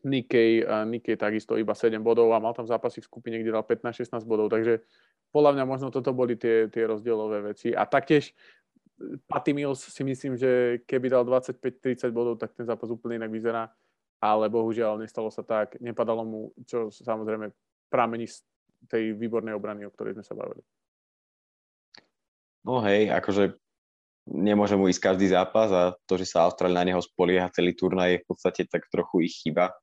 Nikkei, 0.04 0.64
Nikkei 0.68 1.16
takisto 1.16 1.56
iba 1.56 1.72
7 1.72 1.96
bodov 2.04 2.28
a 2.36 2.44
mal 2.44 2.52
tam 2.52 2.68
zápasy 2.68 3.00
v 3.00 3.08
skupine, 3.08 3.36
kde 3.40 3.56
dal 3.56 3.64
15-16 3.64 4.28
bodov, 4.28 4.52
takže 4.52 4.84
podľa 5.32 5.56
mňa 5.56 5.64
možno 5.66 5.88
toto 5.90 6.12
boli 6.12 6.36
tie, 6.36 6.68
tie 6.68 6.84
rozdielové 6.86 7.56
veci. 7.56 7.72
A 7.72 7.88
taktiež 7.88 8.36
Patty 9.26 9.56
Mills 9.56 9.82
si 9.82 10.04
myslím, 10.06 10.38
že 10.38 10.84
keby 10.86 11.08
dal 11.10 11.24
25-30 11.26 12.12
bodov, 12.14 12.38
tak 12.38 12.54
ten 12.54 12.68
zápas 12.68 12.92
úplne 12.92 13.18
inak 13.24 13.32
vyzerá, 13.32 13.72
ale 14.22 14.52
bohužiaľ 14.52 15.02
nestalo 15.02 15.32
sa 15.32 15.42
tak, 15.42 15.80
nepadalo 15.82 16.22
mu, 16.24 16.40
čo 16.68 16.92
samozrejme 16.92 17.50
pramení 17.90 18.28
z 18.30 18.44
tej 18.92 19.16
výbornej 19.16 19.56
obrany, 19.56 19.88
o 19.88 19.92
ktorej 19.92 20.20
sme 20.20 20.28
sa 20.28 20.36
bavili. 20.36 20.62
No 22.64 22.80
hej, 22.84 23.12
akože 23.12 23.60
nemôže 24.24 24.80
mu 24.80 24.88
ísť 24.88 25.04
každý 25.04 25.28
zápas 25.32 25.68
a 25.72 25.92
to, 26.08 26.16
že 26.16 26.32
sa 26.32 26.48
Austrália 26.48 26.80
na 26.80 26.88
neho 26.88 27.02
spolieha 27.04 27.52
celý 27.52 27.76
turnaj 27.76 28.10
je 28.16 28.22
v 28.24 28.28
podstate 28.28 28.62
tak 28.72 28.88
trochu 28.88 29.28
ich 29.28 29.36
chyba. 29.44 29.76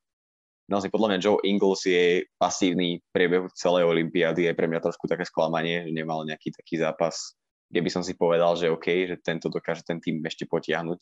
Naozaj 0.70 0.94
podľa 0.94 1.08
mňa 1.10 1.22
Joe 1.22 1.42
Ingles 1.42 1.82
je 1.82 2.22
pasívny 2.38 3.02
priebehu 3.10 3.50
celej 3.58 3.90
Olympiády, 3.90 4.46
je 4.46 4.54
pre 4.54 4.70
mňa 4.70 4.78
trošku 4.78 5.10
také 5.10 5.26
sklamanie, 5.26 5.82
že 5.82 5.90
nemal 5.90 6.22
nejaký 6.22 6.54
taký 6.54 6.78
zápas, 6.78 7.34
kde 7.66 7.80
by 7.82 7.90
som 7.90 8.02
si 8.06 8.14
povedal, 8.14 8.54
že 8.54 8.70
OK, 8.70 8.86
že 9.10 9.18
tento 9.18 9.50
dokáže 9.50 9.82
ten 9.82 9.98
tým 9.98 10.22
ešte 10.22 10.46
potiahnuť. 10.46 11.00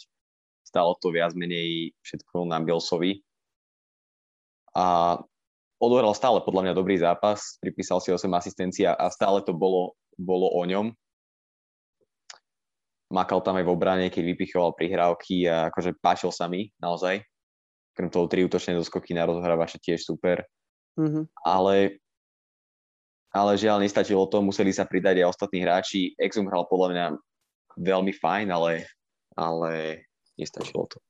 Stalo 0.64 0.96
to 0.96 1.12
viac 1.12 1.36
menej 1.36 1.92
všetko 2.00 2.48
na 2.48 2.64
Billsovi. 2.64 3.20
A 4.72 5.16
odohral 5.76 6.16
stále 6.16 6.40
podľa 6.40 6.68
mňa 6.68 6.74
dobrý 6.74 6.96
zápas, 6.96 7.60
pripísal 7.60 8.00
si 8.00 8.08
8 8.08 8.24
asistencií 8.24 8.88
a 8.88 9.06
stále 9.12 9.44
to 9.44 9.52
bolo, 9.52 9.92
bolo 10.16 10.48
o 10.48 10.64
ňom 10.64 10.96
makal 13.08 13.40
tam 13.40 13.56
aj 13.56 13.64
v 13.64 13.72
obrane, 13.72 14.06
keď 14.12 14.22
vypichoval 14.36 14.76
prihrávky 14.76 15.48
a 15.48 15.72
akože 15.72 15.96
páčil 16.00 16.28
sa 16.32 16.46
mi 16.46 16.68
naozaj. 16.76 17.24
Krem 17.98 18.14
toho 18.14 18.30
tri 18.30 18.46
útočné 18.46 18.78
doskoky 18.78 19.10
na 19.10 19.26
rozhrávače 19.26 19.82
tiež 19.82 20.06
super. 20.06 20.46
Mm-hmm. 20.94 21.34
Ale, 21.42 21.98
ale 23.34 23.58
žiaľ 23.58 23.82
nestačilo 23.82 24.22
to, 24.30 24.38
museli 24.38 24.70
sa 24.70 24.86
pridať 24.86 25.18
aj 25.18 25.34
ostatní 25.34 25.66
hráči. 25.66 26.14
Exum 26.14 26.46
hral 26.46 26.70
podľa 26.70 26.88
mňa 26.94 27.06
veľmi 27.74 28.14
fajn, 28.14 28.54
ale, 28.54 28.86
ale 29.34 30.06
nestačilo 30.38 30.86
to. 30.86 31.02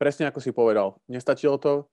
Presne 0.00 0.32
ako 0.32 0.40
si 0.40 0.56
povedal, 0.56 0.96
nestačilo 1.04 1.60
to, 1.60 1.84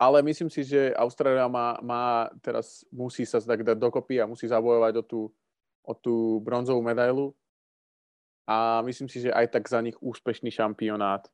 ale 0.00 0.24
myslím 0.24 0.48
si, 0.48 0.64
že 0.64 0.96
Austrália 0.96 1.44
má, 1.44 1.76
má 1.84 2.32
teraz 2.40 2.88
musí 2.88 3.28
sa 3.28 3.36
tak 3.42 3.66
dať 3.66 3.76
dokopy 3.76 4.22
a 4.22 4.30
musí 4.30 4.48
zabojovať 4.48 4.94
o 4.96 5.04
tú, 5.04 5.20
o 5.84 5.92
tú 5.92 6.40
bronzovú 6.40 6.80
medailu 6.80 7.36
a 8.48 8.80
myslím 8.88 9.12
si, 9.12 9.28
že 9.28 9.34
aj 9.34 9.52
tak 9.52 9.68
za 9.68 9.82
nich 9.84 9.98
úspešný 10.00 10.48
šampionát. 10.48 11.28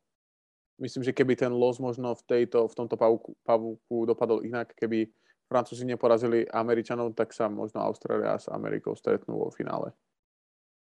Myslím, 0.75 1.07
že 1.07 1.15
keby 1.15 1.39
ten 1.39 1.55
los 1.55 1.79
možno 1.79 2.19
v, 2.19 2.23
tejto, 2.27 2.67
v 2.67 2.75
tomto 2.75 2.99
pavúku, 2.99 3.39
pavúku 3.47 4.11
dopadol 4.11 4.43
inak, 4.43 4.75
keby 4.75 5.07
Francúzi 5.47 5.87
neporazili 5.87 6.49
Američanov, 6.51 7.15
tak 7.15 7.31
sa 7.31 7.47
možno 7.47 7.85
Austrália 7.85 8.35
s 8.35 8.51
Amerikou 8.51 8.97
stretnú 8.97 9.39
vo 9.39 9.51
finále. 9.55 9.95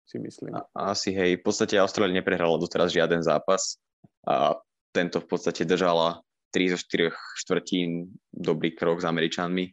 Si 0.06 0.20
myslím. 0.22 0.54
A, 0.54 0.94
asi 0.94 1.10
hej, 1.10 1.40
v 1.40 1.42
podstate 1.42 1.74
Austrália 1.80 2.22
neprehrala 2.22 2.60
doteraz 2.60 2.94
žiaden 2.94 3.24
zápas 3.24 3.82
a 4.26 4.58
tento 4.94 5.18
v 5.22 5.26
podstate 5.26 5.66
držala 5.66 6.22
3 6.54 6.74
zo 6.74 6.78
4 6.78 7.10
štvrtín 7.46 8.10
dobrý 8.30 8.74
krok 8.74 9.00
s 9.02 9.06
Američanmi. 9.06 9.70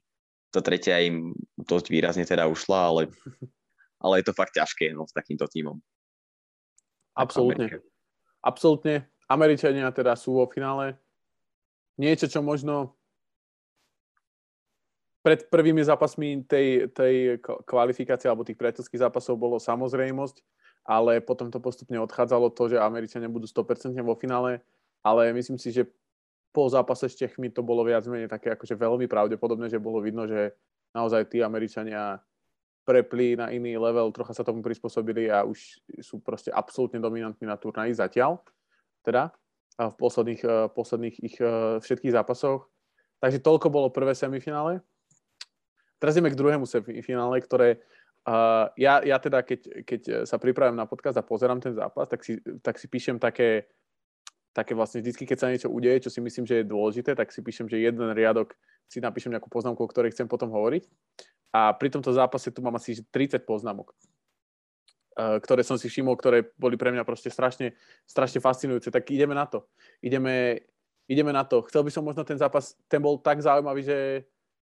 Tá 0.53 0.63
tretia 0.63 1.01
im 1.03 1.33
dosť 1.57 1.87
výrazne 1.91 2.23
teda 2.23 2.47
ušla, 2.47 2.79
ale, 2.79 3.01
ale 4.03 4.13
je 4.21 4.25
to 4.29 4.37
fakt 4.37 4.55
ťažké 4.55 4.93
no, 4.93 5.05
s 5.05 5.13
takýmto 5.13 5.49
tímom. 5.49 5.77
Absolútne. 7.17 7.81
Absolútne. 8.45 9.09
Američania 9.27 9.91
teda 9.91 10.15
sú 10.15 10.39
vo 10.39 10.47
finále. 10.47 10.95
Niečo, 11.99 12.31
čo 12.31 12.39
možno 12.39 12.95
pred 15.27 15.51
prvými 15.51 15.83
zápasmi 15.83 16.47
tej, 16.47 16.87
tej 16.95 17.43
kvalifikácie 17.67 18.31
alebo 18.31 18.47
tých 18.47 18.55
priateľských 18.55 19.03
zápasov 19.03 19.35
bolo 19.35 19.59
samozrejmosť, 19.59 20.39
ale 20.87 21.19
potom 21.19 21.51
to 21.51 21.59
postupne 21.59 21.99
odchádzalo 21.99 22.47
to, 22.55 22.71
že 22.71 22.79
Američania 22.79 23.27
budú 23.27 23.43
100% 23.43 23.91
vo 24.07 24.15
finále, 24.15 24.63
ale 25.03 25.35
myslím 25.35 25.59
si, 25.59 25.75
že 25.75 25.83
po 26.55 26.71
zápase 26.71 27.11
s 27.11 27.19
Čechmi 27.19 27.51
to 27.51 27.59
bolo 27.59 27.83
viac 27.83 28.07
menej 28.07 28.31
také 28.31 28.55
akože 28.55 28.79
veľmi 28.79 29.05
pravdepodobné, 29.11 29.67
že 29.67 29.83
bolo 29.83 29.99
vidno, 29.99 30.23
že 30.31 30.55
naozaj 30.95 31.27
tí 31.27 31.43
Američania 31.43 32.23
prepli 32.87 33.35
na 33.35 33.51
iný 33.51 33.75
level, 33.75 34.15
trocha 34.15 34.31
sa 34.31 34.47
tomu 34.47 34.63
prispôsobili 34.63 35.27
a 35.27 35.43
už 35.43 35.83
sú 35.99 36.23
proste 36.23 36.55
absolútne 36.55 37.03
dominantní 37.03 37.43
na 37.43 37.59
turnaji 37.59 37.99
zatiaľ, 37.99 38.39
teda 39.07 39.31
v 39.77 39.95
posledných, 39.95 40.41
e, 40.43 40.55
posledných 40.75 41.15
ich 41.23 41.35
e, 41.39 41.79
všetkých 41.79 42.11
zápasoch. 42.11 42.67
Takže 43.23 43.39
toľko 43.39 43.71
bolo 43.71 43.87
prvé 43.87 44.11
semifinále. 44.11 44.83
Teraz 45.97 46.13
ideme 46.13 46.29
k 46.29 46.37
druhému 46.37 46.69
semifinále, 46.69 47.41
ktoré 47.41 47.81
uh, 48.29 48.69
ja, 48.77 49.01
ja 49.01 49.17
teda, 49.17 49.41
keď, 49.41 49.81
keď 49.81 50.01
sa 50.29 50.37
pripravím 50.37 50.77
na 50.77 50.85
podcast 50.85 51.17
a 51.17 51.25
pozerám 51.25 51.57
ten 51.57 51.73
zápas, 51.73 52.05
tak 52.05 52.21
si, 52.21 52.37
tak 52.61 52.77
si 52.77 52.85
píšem 52.85 53.17
také, 53.17 53.65
také 54.53 54.77
vlastne 54.77 55.01
vždy, 55.01 55.25
keď 55.25 55.37
sa 55.41 55.49
niečo 55.49 55.73
udeje, 55.73 56.05
čo 56.05 56.13
si 56.13 56.21
myslím, 56.21 56.45
že 56.45 56.61
je 56.61 56.69
dôležité, 56.69 57.17
tak 57.17 57.33
si 57.33 57.41
píšem, 57.41 57.65
že 57.65 57.81
jeden 57.81 58.13
riadok 58.13 58.53
si 58.85 59.01
napíšem 59.01 59.33
nejakú 59.33 59.49
poznámku, 59.49 59.81
o 59.81 59.89
ktorej 59.89 60.13
chcem 60.13 60.29
potom 60.29 60.53
hovoriť. 60.53 60.85
A 61.57 61.73
pri 61.73 61.89
tomto 61.89 62.13
zápase 62.13 62.53
tu 62.53 62.61
mám 62.61 62.77
asi 62.77 63.01
30 63.09 63.41
poznámok, 63.41 63.97
ktoré 65.17 65.65
som 65.65 65.81
si 65.81 65.89
všimol, 65.89 66.13
ktoré 66.13 66.53
boli 66.61 66.77
pre 66.77 66.93
mňa 66.93 67.01
proste 67.01 67.33
strašne, 67.33 67.73
strašne 68.05 68.37
fascinujúce. 68.37 68.93
Tak 68.93 69.09
ideme 69.09 69.33
na 69.33 69.49
to. 69.49 69.65
Ideme, 70.05 70.61
ideme 71.09 71.33
na 71.33 71.41
to. 71.41 71.65
Chcel 71.65 71.81
by 71.81 71.89
som 71.89 72.05
možno 72.05 72.21
ten 72.21 72.37
zápas, 72.37 72.77
ten 72.85 73.01
bol 73.01 73.17
tak 73.17 73.41
zaujímavý, 73.41 73.81
že 73.81 73.97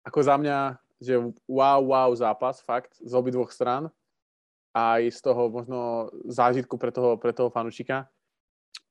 ako 0.06 0.20
za 0.22 0.38
mňa, 0.38 0.58
že 1.02 1.18
wow, 1.50 1.82
wow 1.82 2.14
zápas, 2.14 2.62
fakt, 2.62 2.94
z 3.02 3.14
obidvoch 3.18 3.50
stran. 3.50 3.90
Aj 4.75 5.02
z 5.02 5.20
toho 5.24 5.50
možno 5.50 6.12
zážitku 6.30 6.78
pre 6.78 6.94
toho, 6.94 7.18
pre 7.18 7.34
toho 7.34 7.50
fanušika. 7.50 8.06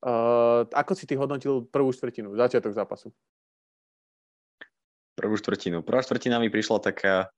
Uh, 0.04 0.66
ako 0.74 0.92
si 0.96 1.04
ty 1.06 1.14
hodnotil 1.16 1.64
prvú 1.68 1.92
štvrtinu, 1.92 2.34
začiatok 2.36 2.72
zápasu? 2.72 3.12
Prvú 5.14 5.38
štvrtinu. 5.38 5.86
Prvá 5.86 6.02
štvrtina 6.02 6.42
mi 6.42 6.50
prišla 6.50 6.82
taká 6.82 7.30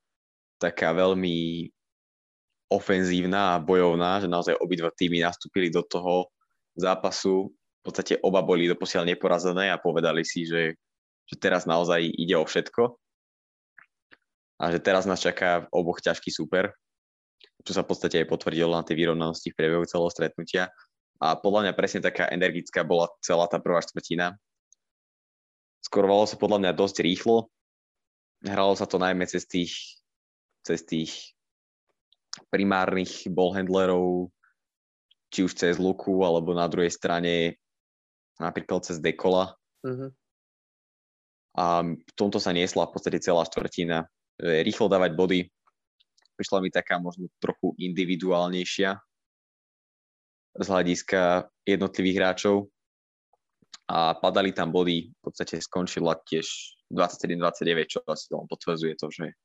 taká 0.56 0.92
veľmi 0.96 1.68
ofenzívna 2.66 3.54
a 3.54 3.62
bojovná, 3.62 4.18
že 4.18 4.28
naozaj 4.30 4.58
obidva 4.58 4.90
týmy 4.90 5.22
nastúpili 5.22 5.70
do 5.70 5.86
toho 5.86 6.30
zápasu. 6.74 7.50
V 7.52 7.82
podstate 7.82 8.18
oba 8.22 8.42
boli 8.42 8.66
doposiaľ 8.66 9.06
neporazené 9.06 9.70
a 9.70 9.78
povedali 9.78 10.26
si, 10.26 10.42
že, 10.42 10.74
že 11.26 11.34
teraz 11.38 11.64
naozaj 11.64 12.02
ide 12.02 12.34
o 12.34 12.42
všetko 12.42 12.98
a 14.56 14.64
že 14.72 14.80
teraz 14.80 15.04
nás 15.04 15.20
čaká 15.20 15.68
oboch 15.70 16.00
ťažký 16.00 16.32
super, 16.32 16.72
čo 17.62 17.76
sa 17.76 17.84
v 17.84 17.92
podstate 17.92 18.24
aj 18.24 18.30
potvrdilo 18.32 18.72
na 18.72 18.82
tej 18.82 18.98
vyrovnanosti 19.04 19.52
v 19.52 19.58
priebehu 19.58 19.84
celého 19.84 20.10
stretnutia. 20.10 20.64
A 21.20 21.36
podľa 21.36 21.68
mňa 21.68 21.72
presne 21.76 22.00
taká 22.04 22.28
energická 22.28 22.84
bola 22.84 23.08
celá 23.20 23.48
tá 23.48 23.60
prvá 23.60 23.80
štvrtina. 23.84 24.36
Skorovalo 25.84 26.26
sa 26.26 26.36
podľa 26.40 26.66
mňa 26.66 26.72
dosť 26.76 26.96
rýchlo. 27.04 27.48
Hralo 28.44 28.74
sa 28.76 28.84
to 28.84 29.00
najmä 29.00 29.24
cez 29.28 29.48
tých 29.48 29.72
cez 30.66 30.82
tých 30.82 31.35
primárnych 32.56 33.28
ballhandlerov, 33.28 34.32
či 35.28 35.44
už 35.44 35.52
cez 35.52 35.76
Luku, 35.76 36.24
alebo 36.24 36.56
na 36.56 36.64
druhej 36.64 36.88
strane 36.88 37.60
napríklad 38.40 38.88
cez 38.88 38.96
Dekola. 38.96 39.52
Uh-huh. 39.84 40.08
A 41.56 41.84
v 41.84 42.12
tomto 42.16 42.40
sa 42.40 42.56
niesla 42.56 42.88
v 42.88 42.92
podstate 42.96 43.20
celá 43.20 43.44
štvrtina. 43.44 44.08
Rýchlo 44.40 44.88
dávať 44.88 45.12
body. 45.12 45.40
Prišla 46.36 46.64
mi 46.64 46.72
taká 46.72 46.96
možno 46.96 47.28
trochu 47.40 47.76
individuálnejšia 47.76 48.96
z 50.56 50.66
hľadiska 50.68 51.52
jednotlivých 51.68 52.16
hráčov 52.16 52.72
a 53.88 54.16
padali 54.16 54.56
tam 54.56 54.72
body, 54.72 55.12
v 55.12 55.20
podstate 55.20 55.60
skončila 55.60 56.16
tiež 56.24 56.44
27-29, 56.92 57.92
čo 57.92 58.00
asi 58.08 58.32
len 58.32 58.48
potvrdzuje 58.48 58.94
to, 58.96 59.12
že 59.12 59.36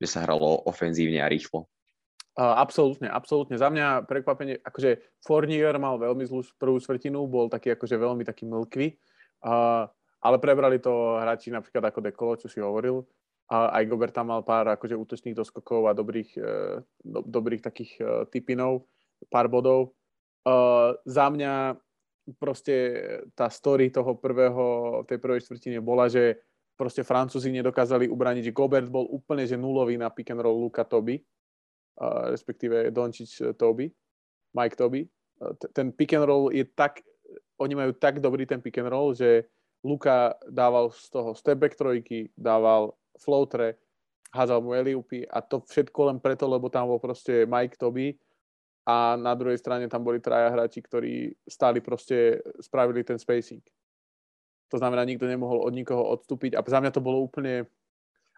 že 0.00 0.08
sa 0.08 0.24
hralo 0.24 0.64
ofenzívne 0.64 1.20
a 1.20 1.28
rýchlo. 1.28 1.68
Absolútne, 2.40 3.10
absolútne. 3.10 3.60
Za 3.60 3.68
mňa 3.68 4.08
prekvapenie, 4.08 4.64
akože 4.64 5.20
Fournier 5.20 5.76
mal 5.76 6.00
veľmi 6.00 6.24
zlú 6.24 6.40
prvú 6.56 6.80
svrtinu, 6.80 7.28
bol 7.28 7.52
taký 7.52 7.76
akože 7.76 8.00
veľmi 8.00 8.24
taký 8.24 8.48
mlkvý, 8.48 8.96
uh, 9.44 9.84
ale 10.24 10.36
prebrali 10.40 10.80
to 10.80 11.20
hráči 11.20 11.52
napríklad 11.52 11.92
ako 11.92 12.00
Dekolo, 12.00 12.40
čo 12.40 12.48
si 12.48 12.62
hovoril. 12.62 13.04
A 13.50 13.82
aj 13.82 13.92
Gobert 13.92 14.14
tam 14.14 14.32
mal 14.32 14.40
pár 14.46 14.72
akože 14.72 14.94
útočných 14.96 15.36
doskokov 15.36 15.90
a 15.90 15.92
dobrých, 15.92 16.30
uh, 16.40 16.80
do, 17.02 17.20
dobrých 17.28 17.60
takých 17.60 17.92
uh, 18.00 18.24
typinov, 18.30 18.88
pár 19.28 19.50
bodov. 19.52 19.92
Uh, 20.46 20.96
za 21.04 21.28
mňa 21.28 21.76
proste 22.38 22.74
tá 23.36 23.50
story 23.50 23.90
toho 23.90 24.16
prvého, 24.16 25.02
tej 25.04 25.18
prvej 25.18 25.44
štvrtine 25.44 25.82
bola, 25.82 26.06
že 26.06 26.40
proste 26.80 27.04
Francúzi 27.04 27.52
nedokázali 27.52 28.08
ubraniť, 28.08 28.56
Gobert 28.56 28.88
bol 28.88 29.04
úplne 29.12 29.44
že 29.44 29.60
nulový 29.60 30.00
na 30.00 30.08
pick 30.08 30.32
and 30.32 30.40
roll 30.40 30.56
Luka 30.56 30.88
Toby 30.88 31.20
uh, 32.00 32.32
respektíve 32.32 32.88
Dončič 32.90 33.54
Toby, 33.56 33.92
Mike 34.56 34.76
Toby. 34.76 35.04
Uh, 35.40 35.52
ten 35.76 35.92
pick 35.92 36.16
and 36.16 36.24
roll 36.24 36.48
je 36.48 36.64
tak, 36.64 37.04
oni 37.60 37.74
majú 37.76 37.92
tak 37.92 38.18
dobrý 38.18 38.48
ten 38.48 38.64
pick 38.64 38.80
and 38.80 38.88
roll, 38.88 39.12
že 39.12 39.44
Luka 39.84 40.36
dával 40.48 40.92
z 40.92 41.08
toho 41.08 41.32
stepback 41.32 41.76
trojky, 41.76 42.28
dával 42.36 42.92
floatre, 43.16 43.80
házal 44.32 44.60
mu 44.60 44.76
eliupy 44.76 45.24
a 45.24 45.40
to 45.40 45.64
všetko 45.64 46.12
len 46.12 46.18
preto, 46.20 46.44
lebo 46.48 46.68
tam 46.68 46.88
bol 46.88 47.00
proste 47.00 47.48
Mike 47.48 47.80
Toby 47.80 48.16
a 48.84 49.16
na 49.16 49.32
druhej 49.36 49.60
strane 49.60 49.88
tam 49.88 50.04
boli 50.04 50.20
traja 50.20 50.52
hráči, 50.52 50.84
ktorí 50.84 51.32
stáli 51.48 51.80
proste, 51.80 52.40
spravili 52.60 53.04
ten 53.04 53.16
spacing. 53.16 53.64
To 54.70 54.78
znamená, 54.78 55.02
nikto 55.02 55.26
nemohol 55.26 55.66
od 55.66 55.74
nikoho 55.74 56.06
odstúpiť 56.14 56.54
a 56.54 56.62
za 56.62 56.78
mňa 56.78 56.94
to 56.94 57.02
bolo 57.02 57.18
úplne 57.26 57.66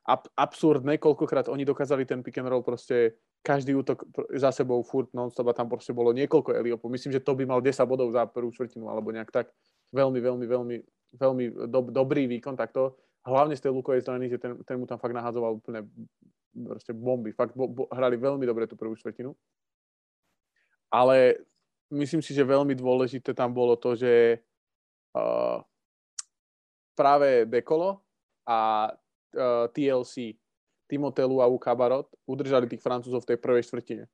ab- 0.09 0.31
absurdné, 0.35 0.99
koľkokrát 0.99 1.47
oni 1.47 1.62
dokázali 1.62 2.09
ten 2.09 2.23
pick 2.25 2.39
and 2.39 2.51
roll 2.51 2.65
proste 2.65 3.15
každý 3.43 3.75
útok 3.75 4.07
za 4.39 4.55
sebou 4.55 4.83
furt 4.87 5.11
non-stop 5.15 5.51
a 5.51 5.55
tam 5.55 5.67
proste 5.67 5.91
bolo 5.91 6.15
niekoľko 6.15 6.55
Eliopov. 6.55 6.91
Myslím, 6.91 7.12
že 7.12 7.23
to 7.23 7.35
by 7.35 7.43
mal 7.47 7.59
10 7.59 7.75
bodov 7.87 8.15
za 8.15 8.27
prvú 8.27 8.55
štvrtinu 8.55 8.87
alebo 8.87 9.11
nejak 9.11 9.31
tak. 9.35 9.51
Veľmi, 9.91 10.23
veľmi, 10.23 10.47
veľmi, 10.47 10.77
veľmi 11.19 11.45
do, 11.67 11.81
dobrý 11.91 12.31
výkon 12.31 12.55
takto. 12.55 12.97
Hlavne 13.23 13.55
z 13.55 13.67
tej 13.67 13.73
lukovej 13.75 14.03
strany, 14.03 14.31
že 14.31 14.39
ten, 14.39 14.59
ten 14.62 14.79
mu 14.79 14.87
tam 14.87 14.99
fakt 14.99 15.15
nahádzoval 15.15 15.59
úplne 15.59 15.87
proste 16.55 16.95
bomby. 16.95 17.35
Fakt 17.35 17.55
bo, 17.55 17.67
bo, 17.67 17.83
hrali 17.91 18.19
veľmi 18.19 18.47
dobre 18.47 18.67
tú 18.71 18.79
prvú 18.79 18.95
štvrtinu. 18.95 19.35
Ale 20.93 21.43
myslím 21.91 22.23
si, 22.23 22.31
že 22.35 22.47
veľmi 22.47 22.79
dôležité 22.79 23.35
tam 23.35 23.51
bolo 23.51 23.75
to, 23.75 23.99
že 23.99 24.39
uh, 25.19 25.59
práve 26.93 27.49
Dekolo 27.49 28.01
a 28.47 28.91
uh, 28.91 29.67
TLC 29.73 30.37
Timotelu 30.93 31.41
a 31.41 31.49
Ukabarot 31.49 32.13
udržali 32.29 32.69
tých 32.69 32.85
Francúzov 32.85 33.25
v 33.25 33.33
tej 33.33 33.39
prvej 33.41 33.65
štvrtine. 33.65 34.05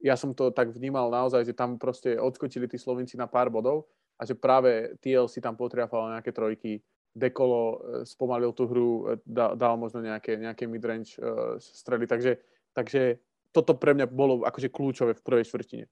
Ja 0.00 0.16
som 0.16 0.32
to 0.32 0.48
tak 0.50 0.72
vnímal 0.72 1.12
naozaj, 1.12 1.44
že 1.44 1.54
tam 1.54 1.76
proste 1.76 2.16
odskočili 2.16 2.66
tí 2.66 2.80
Slovenci 2.80 3.20
na 3.20 3.28
pár 3.28 3.52
bodov 3.52 3.86
a 4.16 4.24
že 4.24 4.32
práve 4.32 4.96
TLC 5.04 5.38
tam 5.44 5.54
potriafalo 5.54 6.10
nejaké 6.10 6.32
trojky, 6.32 6.80
Dekolo 7.12 7.60
e, 7.60 7.76
spomalil 8.08 8.56
tú 8.56 8.64
hru, 8.64 9.12
e, 9.12 9.20
dal 9.28 9.76
možno 9.76 10.00
nejaké, 10.00 10.40
nejaké 10.40 10.64
midrange 10.64 11.20
uh, 11.20 11.60
strely, 11.60 12.08
takže, 12.08 12.40
takže 12.72 13.20
toto 13.52 13.76
pre 13.76 13.92
mňa 13.92 14.08
bolo 14.08 14.48
akože 14.48 14.72
kľúčové 14.72 15.12
v 15.12 15.20
prvej 15.20 15.44
štvrtine. 15.44 15.84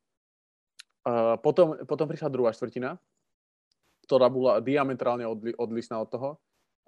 Uh, 1.04 1.36
potom, 1.44 1.76
potom 1.84 2.08
prišla 2.08 2.32
druhá 2.32 2.56
štvrtina, 2.56 2.96
ktorá 4.10 4.26
bola 4.26 4.58
diametrálne 4.58 5.22
odli, 5.22 5.54
odlišná 5.54 6.02
od 6.02 6.10
toho. 6.10 6.30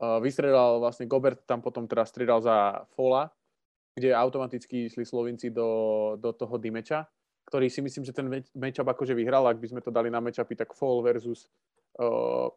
Uh, 0.03 0.19
vystredal 0.19 0.83
vlastne 0.83 1.07
Gobert 1.07 1.47
tam 1.47 1.63
potom 1.63 1.87
teraz 1.87 2.11
stredal 2.11 2.43
za 2.43 2.83
Fola, 2.99 3.31
kde 3.95 4.11
automaticky 4.11 4.91
išli 4.91 5.07
Slovinci 5.07 5.55
do, 5.55 6.19
do 6.19 6.35
toho 6.35 6.59
dimeča, 6.59 7.07
ktorý 7.47 7.71
si 7.71 7.79
myslím, 7.79 8.03
že 8.03 8.11
ten 8.11 8.27
matchup 8.59 8.91
akože 8.91 9.15
vyhral, 9.15 9.47
ak 9.47 9.63
by 9.63 9.71
sme 9.71 9.81
to 9.87 9.95
dali 9.95 10.11
na 10.11 10.19
matchupy, 10.19 10.59
tak 10.59 10.75
Fall 10.75 10.99
versus 11.07 11.47
uh, 12.03 12.51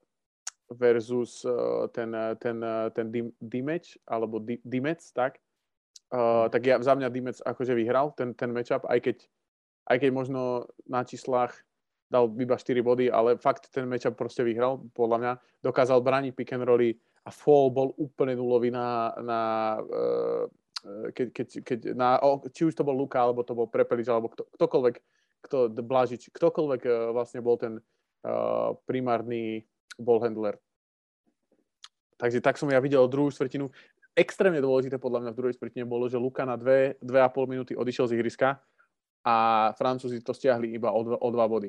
versus 0.73 1.45
uh, 1.45 1.85
ten, 1.93 2.09
ten, 2.41 2.57
ten 2.97 3.05
Dimec, 3.37 4.01
alebo 4.09 4.41
Dimec, 4.41 5.05
tak, 5.13 5.37
uh, 6.09 6.49
tak 6.49 6.65
ja, 6.65 6.81
za 6.81 6.97
mňa 6.97 7.13
Dimec 7.13 7.37
akože 7.37 7.77
vyhral 7.77 8.17
ten, 8.17 8.33
ten 8.33 8.49
matchup, 8.49 8.81
aj 8.89 8.97
keď, 9.05 9.17
aj 9.93 9.97
keď 10.01 10.09
možno 10.09 10.65
na 10.89 11.05
číslach 11.05 11.53
dal 12.15 12.31
iba 12.31 12.55
4 12.55 12.79
body, 12.79 13.11
ale 13.11 13.35
fakt 13.35 13.67
ten 13.67 13.83
matchup 13.83 14.15
proste 14.15 14.47
vyhral, 14.47 14.79
podľa 14.95 15.17
mňa. 15.19 15.31
Dokázal 15.59 15.99
brániť 15.99 16.31
pick 16.31 16.55
and 16.55 16.63
rolly 16.63 16.95
a 17.27 17.31
Fall 17.35 17.67
bol 17.75 17.91
úplne 17.99 18.39
nulový 18.39 18.71
na, 18.71 19.11
na 19.19 19.39
uh, 19.83 20.47
keď, 21.11 21.27
keď, 21.35 21.47
keď 21.67 21.79
na, 21.91 22.21
či 22.55 22.71
už 22.71 22.73
to 22.77 22.87
bol 22.87 22.95
Luka, 22.95 23.19
alebo 23.19 23.43
to 23.43 23.51
bol 23.51 23.67
Prepelič, 23.67 24.07
alebo 24.07 24.31
kto, 24.31 24.47
ktokoľvek, 24.55 24.95
kto, 25.43 25.57
Blažič, 25.83 26.31
ktokoľvek 26.31 26.81
uh, 26.87 26.93
vlastne 27.11 27.43
bol 27.43 27.59
ten 27.59 27.83
uh, 28.23 28.71
primárny 28.87 29.67
ball 29.99 30.23
handler. 30.23 30.55
Takže 32.15 32.39
tak 32.39 32.55
som 32.55 32.71
ja 32.71 32.79
videl 32.79 33.03
druhú 33.11 33.27
štvrtinu. 33.27 33.67
Extrémne 34.15 34.63
dôležité 34.63 34.95
podľa 34.95 35.27
mňa 35.27 35.31
v 35.35 35.39
druhej 35.43 35.55
štvrtine 35.59 35.83
bolo, 35.83 36.07
že 36.07 36.15
Luka 36.15 36.47
na 36.47 36.55
2, 36.55 37.03
2,5 37.03 37.51
minúty 37.51 37.75
odišiel 37.75 38.07
z 38.07 38.15
ihriska 38.15 38.63
a 39.25 39.35
Francúzi 39.75 40.21
to 40.21 40.31
stiahli 40.31 40.71
iba 40.71 40.93
o 40.93 41.01
2, 41.03 41.19
o 41.19 41.29
dva 41.33 41.49
body. 41.49 41.67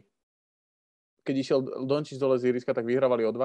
Keď 1.26 1.34
išiel 1.34 1.60
Dončič 1.82 2.22
dole 2.22 2.38
z 2.38 2.54
ihriska, 2.54 2.70
tak 2.70 2.86
vyhrávali 2.86 3.26
o 3.26 3.34
2 3.34 3.42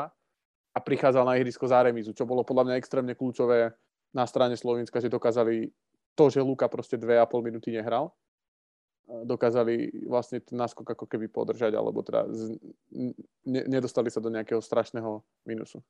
a 0.71 0.79
prichádzal 0.79 1.25
na 1.25 1.41
ihrisko 1.41 1.65
za 1.65 1.81
remizu, 1.81 2.13
čo 2.13 2.29
bolo 2.29 2.45
podľa 2.45 2.69
mňa 2.69 2.75
extrémne 2.77 3.17
kľúčové 3.17 3.73
na 4.13 4.23
strane 4.29 4.53
Slovenska, 4.53 5.01
že 5.01 5.09
dokázali 5.09 5.73
to, 6.13 6.29
že 6.29 6.45
Luka 6.45 6.69
proste 6.69 7.01
2,5 7.01 7.41
minúty 7.41 7.73
nehral, 7.73 8.13
dokázali 9.07 10.05
vlastne 10.07 10.39
ten 10.39 10.55
náskok 10.55 10.95
ako 10.95 11.05
keby 11.09 11.27
podržať, 11.27 11.73
alebo 11.75 12.05
teda 12.05 12.29
z, 12.31 12.55
ne, 13.43 13.63
nedostali 13.67 14.07
sa 14.07 14.23
do 14.23 14.31
nejakého 14.31 14.61
strašného 14.61 15.25
minusu. 15.43 15.81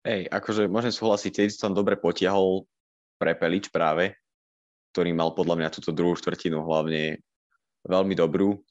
Hej, 0.00 0.32
akože 0.32 0.64
môžem 0.70 0.94
súhlasiť, 0.94 1.44
keď 1.44 1.48
som 1.52 1.76
dobre 1.76 2.00
potiahol 2.00 2.64
Prepelič 3.20 3.68
práve, 3.68 4.16
ktorý 4.96 5.12
mal 5.12 5.36
podľa 5.36 5.60
mňa 5.60 5.74
túto 5.76 5.92
druhú 5.92 6.16
štvrtinu 6.16 6.64
hlavne 6.64 7.20
veľmi 7.84 8.16
dobrú, 8.16 8.64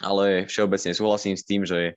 ale 0.00 0.48
všeobecne 0.48 0.92
súhlasím 0.96 1.36
s 1.36 1.44
tým, 1.46 1.62
že 1.64 1.96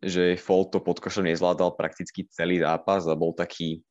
že 0.00 0.40
Fold 0.40 0.72
to 0.72 0.80
pod 0.80 0.96
košom 0.96 1.28
nezvládal 1.28 1.76
prakticky 1.76 2.24
celý 2.32 2.64
zápas 2.64 3.04
a 3.04 3.12
bol 3.12 3.36
taký, 3.36 3.84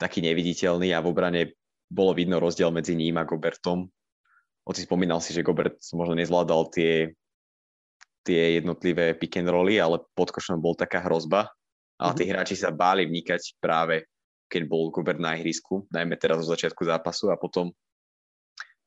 taký 0.00 0.24
neviditeľný 0.24 0.96
a 0.96 1.04
v 1.04 1.08
obrane 1.12 1.42
bolo 1.92 2.16
vidno 2.16 2.40
rozdiel 2.40 2.72
medzi 2.72 2.96
ním 2.96 3.20
a 3.20 3.28
Gobertom. 3.28 3.92
Oci 4.64 4.88
spomínal 4.88 5.20
si, 5.20 5.36
že 5.36 5.44
Gobert 5.44 5.76
možno 5.92 6.16
nezvládal 6.16 6.72
tie, 6.72 7.12
tie 8.24 8.60
jednotlivé 8.60 9.16
pick 9.16 9.36
and 9.36 9.52
rolly, 9.52 9.76
ale 9.76 10.00
pod 10.16 10.32
košom 10.32 10.60
bol 10.60 10.72
taká 10.72 11.04
hrozba 11.04 11.52
a 12.00 12.12
tí 12.16 12.24
mhm. 12.24 12.30
hráči 12.32 12.56
sa 12.56 12.72
báli 12.72 13.04
vnikať 13.04 13.60
práve 13.60 14.08
keď 14.48 14.64
bol 14.64 14.88
Gobert 14.88 15.20
na 15.20 15.36
ihrisku, 15.36 15.84
najmä 15.92 16.16
teraz 16.16 16.40
zo 16.40 16.56
začiatku 16.56 16.88
zápasu 16.88 17.28
a 17.28 17.36
potom, 17.36 17.68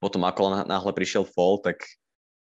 potom 0.02 0.26
ako 0.26 0.66
náhle 0.66 0.92
prišiel 0.98 1.22
fall, 1.22 1.62
tak 1.62 1.86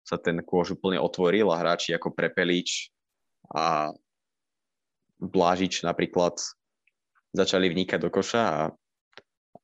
sa 0.07 0.15
ten 0.15 0.39
kôž 0.39 0.79
úplne 0.79 1.03
otvoril 1.03 1.51
a 1.51 1.59
hráči 1.59 1.91
ako 1.91 2.15
Prepelič, 2.15 2.95
a 3.51 3.95
Blážič 5.17 5.81
napríklad 5.81 6.35
začali 7.31 7.71
vnikať 7.71 7.99
do 8.01 8.09
koša 8.11 8.43
a, 8.43 8.61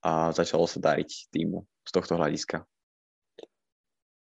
a 0.04 0.12
začalo 0.32 0.68
sa 0.68 0.80
dariť 0.80 1.32
týmu 1.32 1.64
z 1.84 1.92
tohto 1.92 2.16
hľadiska. 2.16 2.64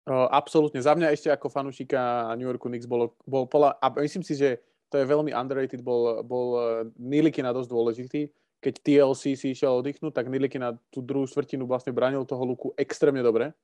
Absolútne. 0.09 0.83
Za 0.83 0.99
mňa 0.99 1.15
ešte 1.15 1.31
ako 1.31 1.47
fanúšika 1.47 2.35
New 2.35 2.43
Yorku 2.43 2.67
Knicks 2.67 2.89
bolo, 2.89 3.15
bol 3.23 3.47
pola, 3.47 3.79
a 3.79 3.87
myslím 4.03 4.25
si, 4.25 4.35
že 4.35 4.59
to 4.91 4.99
je 4.99 5.07
veľmi 5.07 5.31
underrated, 5.31 5.79
bol, 5.79 6.19
bol 6.27 6.47
e, 6.53 6.61
Nilikina 6.99 7.55
dosť 7.55 7.69
dôležitý. 7.71 8.21
Keď 8.59 8.73
TLC 8.83 9.39
si 9.39 9.55
išiel 9.55 9.79
oddychnúť, 9.79 10.11
tak 10.11 10.27
Nilikina 10.27 10.75
tú 10.91 10.99
druhú 10.99 11.23
štvrtinu 11.23 11.63
vlastne 11.63 11.95
bránil 11.95 12.27
toho 12.27 12.43
luku 12.43 12.75
extrémne 12.75 13.23
dobre. 13.23 13.55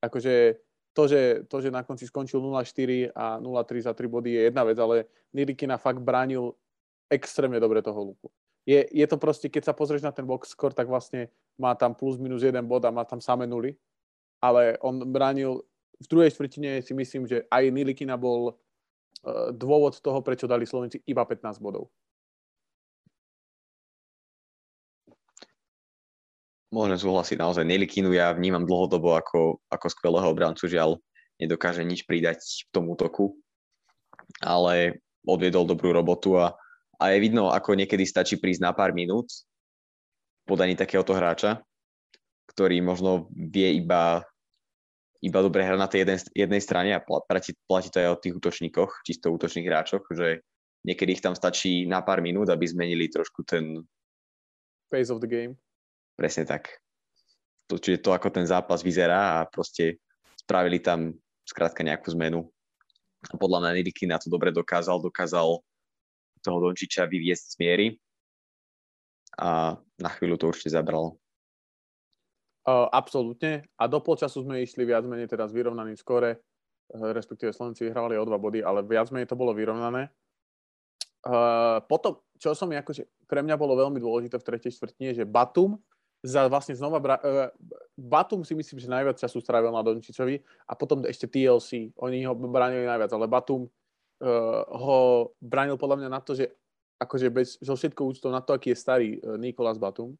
Akože 0.00 0.64
to, 0.92 1.08
že, 1.08 1.48
to, 1.48 1.56
že 1.60 1.72
na 1.72 1.82
konci 1.82 2.04
skončil 2.04 2.40
0-4 2.40 3.12
a 3.16 3.40
0-3 3.40 3.88
za 3.88 3.92
3 3.96 4.08
body 4.08 4.30
je 4.32 4.42
jedna 4.48 4.62
vec, 4.64 4.76
ale 4.78 5.08
Nirikina 5.32 5.80
fakt 5.80 6.00
bránil 6.00 6.52
extrémne 7.08 7.60
dobre 7.60 7.80
toho 7.80 8.12
luku. 8.12 8.28
Je, 8.62 8.86
je 8.92 9.06
to 9.08 9.18
proste, 9.18 9.50
keď 9.50 9.72
sa 9.72 9.74
pozrieš 9.74 10.06
na 10.06 10.14
ten 10.14 10.22
box 10.22 10.54
score, 10.54 10.76
tak 10.76 10.86
vlastne 10.86 11.32
má 11.58 11.74
tam 11.74 11.96
plus 11.96 12.20
minus 12.20 12.46
jeden 12.46 12.62
bod 12.68 12.84
a 12.86 12.94
má 12.94 13.02
tam 13.02 13.18
samé 13.18 13.48
nuly, 13.48 13.74
ale 14.38 14.78
on 14.80 15.02
bránil 15.02 15.66
v 16.02 16.06
druhej 16.06 16.30
štvrtine 16.34 16.82
si 16.82 16.94
myslím, 16.94 17.26
že 17.26 17.46
aj 17.50 17.70
Nilikina 17.70 18.18
bol 18.18 18.54
uh, 18.54 19.50
dôvod 19.54 19.98
toho, 19.98 20.18
prečo 20.22 20.50
dali 20.50 20.66
Slovenci 20.66 21.02
iba 21.06 21.22
15 21.22 21.62
bodov. 21.62 21.90
Môžem 26.72 26.96
súhlasiť, 26.96 27.36
naozaj 27.36 27.68
Nelikinu 27.68 28.16
ja 28.16 28.32
vnímam 28.32 28.64
dlhodobo 28.64 29.12
ako, 29.12 29.60
ako 29.68 29.86
skvelého 29.92 30.32
obrancu, 30.32 30.64
žiaľ 30.72 30.96
nedokáže 31.36 31.84
nič 31.84 32.08
pridať 32.08 32.40
v 32.40 32.70
tom 32.72 32.88
útoku, 32.88 33.36
ale 34.40 35.04
odviedol 35.28 35.68
dobrú 35.68 35.92
robotu 35.92 36.40
a, 36.40 36.56
a 36.96 37.12
je 37.12 37.18
vidno, 37.20 37.52
ako 37.52 37.76
niekedy 37.76 38.08
stačí 38.08 38.40
prísť 38.40 38.64
na 38.64 38.72
pár 38.72 38.96
minút 38.96 39.28
podaní 40.48 40.72
takéhoto 40.72 41.12
hráča, 41.12 41.60
ktorý 42.48 42.80
možno 42.80 43.28
vie 43.36 43.76
iba, 43.76 44.24
iba 45.20 45.38
dobre 45.44 45.68
hrať 45.68 45.76
na 45.78 45.92
tej 45.92 46.08
jeden, 46.08 46.18
jednej 46.32 46.62
strane 46.64 46.90
a 46.96 47.04
platí, 47.04 47.52
platí 47.68 47.92
to 47.92 48.00
aj 48.00 48.16
o 48.16 48.20
tých 48.20 48.34
útočníkoch, 48.40 49.04
čisto 49.04 49.28
útočných 49.28 49.68
hráčoch, 49.68 50.08
že 50.08 50.40
niekedy 50.88 51.20
ich 51.20 51.24
tam 51.24 51.36
stačí 51.36 51.84
na 51.84 52.00
pár 52.00 52.24
minút, 52.24 52.48
aby 52.48 52.64
zmenili 52.64 53.12
trošku 53.12 53.44
ten 53.44 53.84
pace 54.88 55.12
of 55.12 55.20
the 55.20 55.28
game 55.28 55.60
Presne 56.22 56.46
tak. 56.46 56.78
To, 57.66 57.82
čiže 57.82 57.98
to, 57.98 58.14
ako 58.14 58.30
ten 58.30 58.46
zápas 58.46 58.78
vyzerá 58.78 59.42
a 59.42 59.50
proste 59.50 59.98
spravili 60.38 60.78
tam 60.78 61.18
skrátka 61.42 61.82
nejakú 61.82 62.14
zmenu. 62.14 62.46
A 63.26 63.34
podľa 63.34 63.58
mňa 63.66 63.70
Nidiky 63.74 64.06
na 64.06 64.22
to 64.22 64.30
dobre 64.30 64.54
dokázal, 64.54 65.02
dokázal 65.02 65.58
toho 66.46 66.58
Dončiča 66.62 67.10
vyviesť 67.10 67.44
z 67.50 67.56
miery 67.58 67.86
a 69.34 69.74
na 69.98 70.10
chvíľu 70.14 70.38
to 70.38 70.54
určite 70.54 70.70
zabral. 70.70 71.18
Uh, 72.62 72.86
absolútne. 72.94 73.66
A 73.74 73.90
do 73.90 73.98
polčasu 73.98 74.46
sme 74.46 74.62
išli 74.62 74.86
viac 74.86 75.02
menej 75.02 75.26
teraz 75.26 75.50
vyrovnaný 75.50 75.98
skore, 75.98 76.38
uh, 76.38 77.10
respektíve 77.10 77.50
Slovenci 77.50 77.82
vyhrávali 77.82 78.14
o 78.14 78.22
dva 78.22 78.38
body, 78.38 78.62
ale 78.62 78.86
viac 78.86 79.10
menej 79.10 79.26
to 79.26 79.34
bolo 79.34 79.50
vyrovnané. 79.50 80.06
Uh, 81.26 81.82
potom, 81.90 82.22
čo 82.38 82.54
som 82.54 82.70
akože, 82.70 83.10
pre 83.26 83.42
mňa 83.42 83.58
bolo 83.58 83.74
veľmi 83.74 83.98
dôležité 83.98 84.38
v 84.38 84.46
tretej 84.46 84.78
štvrtine, 84.78 85.18
že 85.18 85.26
Batum 85.26 85.82
za 86.22 86.46
vlastne 86.46 86.78
znova, 86.78 87.02
bra- 87.02 87.22
uh, 87.22 87.50
Batum 87.98 88.46
si 88.46 88.54
myslím, 88.54 88.78
že 88.78 88.88
najviac 88.90 89.18
času 89.18 89.42
strávil 89.42 89.74
na 89.74 89.82
Dončičovi 89.82 90.38
a 90.70 90.72
potom 90.78 91.02
ešte 91.02 91.26
TLC, 91.26 91.92
oni 91.98 92.22
ho 92.22 92.34
bránili 92.34 92.86
najviac, 92.86 93.10
ale 93.10 93.26
Batum 93.26 93.66
uh, 93.66 94.62
ho 94.70 94.98
bránil 95.42 95.74
podľa 95.74 96.06
mňa 96.06 96.10
na 96.10 96.20
to, 96.22 96.38
že 96.38 96.46
akože 97.02 97.26
bez, 97.34 97.58
so 97.58 97.74
všetkou 97.74 98.14
úctou 98.14 98.30
na 98.30 98.38
to, 98.38 98.54
aký 98.54 98.70
je 98.70 98.78
starý 98.78 99.08
uh, 99.18 99.34
Nikolas 99.34 99.82
Batum, 99.82 100.14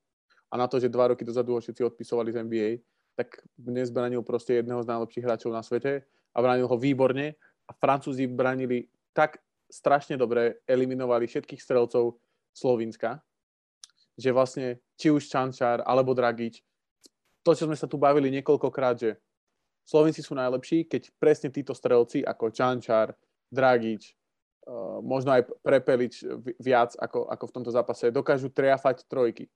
a 0.53 0.55
na 0.61 0.69
to, 0.69 0.77
že 0.77 0.93
dva 0.93 1.09
roky 1.09 1.25
dozadu 1.25 1.57
ho 1.57 1.61
všetci 1.65 1.81
odpisovali 1.81 2.29
z 2.29 2.45
NBA, 2.45 2.69
tak 3.17 3.41
dnes 3.57 3.89
bránil 3.89 4.21
proste 4.21 4.61
jedného 4.61 4.85
z 4.85 4.91
najlepších 4.93 5.25
hráčov 5.25 5.49
na 5.49 5.65
svete 5.65 6.05
a 6.37 6.39
bránil 6.45 6.69
ho 6.69 6.77
výborne. 6.77 7.41
A 7.65 7.73
Francúzi 7.73 8.29
bránili 8.29 8.93
tak 9.17 9.41
strašne 9.73 10.21
dobre, 10.21 10.61
eliminovali 10.69 11.25
všetkých 11.25 11.57
strelcov 11.57 12.21
Slovinska, 12.53 13.25
že 14.21 14.29
vlastne 14.29 14.85
či 15.03 15.11
už 15.11 15.27
Čančar 15.27 15.83
alebo 15.83 16.15
Dragič, 16.15 16.63
to, 17.43 17.51
čo 17.59 17.67
sme 17.67 17.75
sa 17.75 17.91
tu 17.91 17.99
bavili 17.99 18.31
niekoľkokrát, 18.39 18.95
že 18.95 19.19
Slovenci 19.83 20.23
sú 20.23 20.39
najlepší, 20.39 20.87
keď 20.87 21.11
presne 21.19 21.51
títo 21.51 21.75
strelci 21.75 22.23
ako 22.23 22.55
Čančar, 22.55 23.19
Dragič, 23.51 24.15
uh, 24.71 25.03
možno 25.03 25.35
aj 25.35 25.51
Prepelič 25.59 26.23
viac 26.63 26.95
ako, 26.95 27.27
ako 27.27 27.45
v 27.51 27.55
tomto 27.59 27.71
zápase, 27.75 28.15
dokážu 28.15 28.47
triafať 28.55 29.03
trojky 29.11 29.51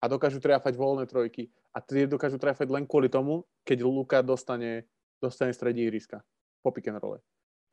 a 0.00 0.08
dokážu 0.08 0.40
trafať 0.40 0.72
voľné 0.72 1.04
trojky. 1.04 1.52
A 1.76 1.84
tie 1.84 2.08
dokážu 2.08 2.40
trafať 2.40 2.72
len 2.72 2.88
kvôli 2.88 3.12
tomu, 3.12 3.44
keď 3.68 3.84
Luka 3.84 4.24
dostane, 4.24 4.88
dostane 5.20 5.52
stredí 5.52 5.84
ihriska 5.84 6.24
po 6.64 6.72
pick 6.72 6.88
and 6.88 6.96
role. 6.96 7.20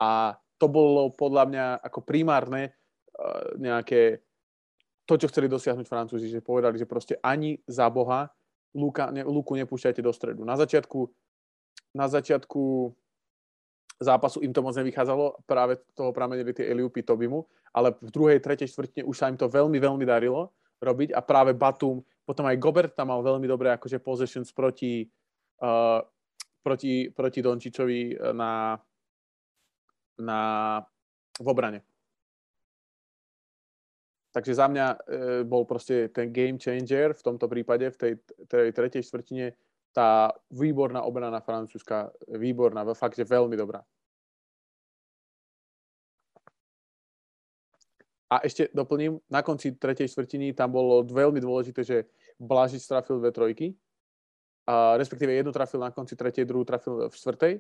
A 0.04 0.36
to 0.60 0.68
bolo 0.68 1.16
podľa 1.16 1.48
mňa 1.48 1.66
ako 1.80 2.04
primárne 2.04 2.76
uh, 3.16 3.56
nejaké 3.56 4.20
to, 5.04 5.14
čo 5.20 5.28
chceli 5.28 5.52
dosiahnuť 5.52 5.88
Francúzi, 5.88 6.32
že 6.32 6.40
povedali, 6.40 6.80
že 6.80 6.88
proste 6.88 7.20
ani 7.20 7.60
za 7.68 7.92
Boha 7.92 8.32
Luka, 8.74 9.12
ne, 9.14 9.22
Luku 9.22 9.54
nepúšťajte 9.60 10.02
do 10.02 10.10
stredu. 10.16 10.42
Na 10.48 10.58
začiatku, 10.58 11.06
na 11.94 12.10
začiatku 12.10 12.90
zápasu 14.02 14.42
im 14.42 14.52
to 14.56 14.66
moc 14.66 14.74
nevychádzalo, 14.74 15.46
práve 15.46 15.78
toho 15.94 16.10
pramenili 16.10 16.56
tie 16.56 16.72
Eliupy 16.72 17.06
Tobimu, 17.06 17.46
ale 17.76 17.94
v 18.02 18.10
druhej, 18.10 18.42
tretej 18.42 18.74
štvrtine 18.74 19.06
už 19.06 19.16
sa 19.16 19.30
im 19.30 19.38
to 19.38 19.46
veľmi, 19.46 19.78
veľmi 19.78 20.06
darilo 20.08 20.56
robiť 20.82 21.14
a 21.14 21.22
práve 21.22 21.54
Batum 21.54 22.02
potom 22.24 22.48
aj 22.48 22.60
Gobert 22.60 22.96
tam 22.96 23.12
mal 23.12 23.20
veľmi 23.20 23.48
dobré 23.48 23.76
akože 23.76 24.00
possessions 24.00 24.56
proti, 24.56 25.04
uh, 25.60 26.00
proti, 26.64 27.12
proti 27.12 27.40
Dončičovi 27.44 28.32
na, 28.32 28.80
na, 30.24 30.40
v 31.40 31.48
obrane. 31.48 31.93
Takže 34.34 34.58
za 34.58 34.66
mňa 34.66 34.88
e, 34.90 34.98
bol 35.46 35.62
proste 35.70 36.10
ten 36.10 36.34
game 36.34 36.58
changer 36.58 37.14
v 37.14 37.22
tomto 37.22 37.46
prípade, 37.46 37.86
v 37.94 37.98
tej, 37.98 38.14
tej 38.50 38.74
tretej 38.74 39.06
štvrtine, 39.06 39.54
tá 39.94 40.34
výborná 40.50 41.06
obrana 41.06 41.38
francúzska, 41.38 42.10
výborná, 42.26 42.82
fakt, 42.98 43.14
že 43.14 43.30
veľmi 43.30 43.54
dobrá. 43.54 43.86
A 48.34 48.42
ešte 48.42 48.74
doplním, 48.74 49.22
na 49.30 49.46
konci 49.46 49.78
tretej 49.78 50.10
štvrtiny 50.10 50.58
tam 50.58 50.74
bolo 50.74 51.06
veľmi 51.06 51.38
dôležité, 51.38 51.86
že 51.86 52.10
Blažič 52.42 52.82
trafil 52.90 53.22
dve 53.22 53.30
trojky, 53.30 53.78
a 54.64 54.98
respektíve 54.98 55.30
jednu 55.30 55.52
trafil 55.52 55.78
na 55.78 55.92
konci 55.92 56.16
tretej, 56.16 56.48
druhú 56.48 56.64
trafil 56.64 57.12
v 57.12 57.14
štvrtej. 57.14 57.54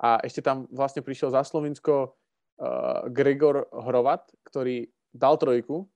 A 0.00 0.20
ešte 0.20 0.44
tam 0.44 0.68
vlastne 0.68 1.00
prišiel 1.00 1.32
za 1.32 1.40
Slovinsko 1.40 1.92
uh, 2.04 3.08
Gregor 3.08 3.68
Hrovat, 3.72 4.28
ktorý 4.44 4.88
dal 5.12 5.40
trojku, 5.40 5.88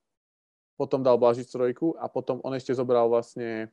potom 0.75 1.03
dal 1.03 1.19
Blažič 1.19 1.51
trojku 1.51 1.95
a 1.99 2.11
potom 2.11 2.43
on 2.43 2.55
ešte 2.55 2.75
zobral 2.75 3.07
vlastne, 3.07 3.71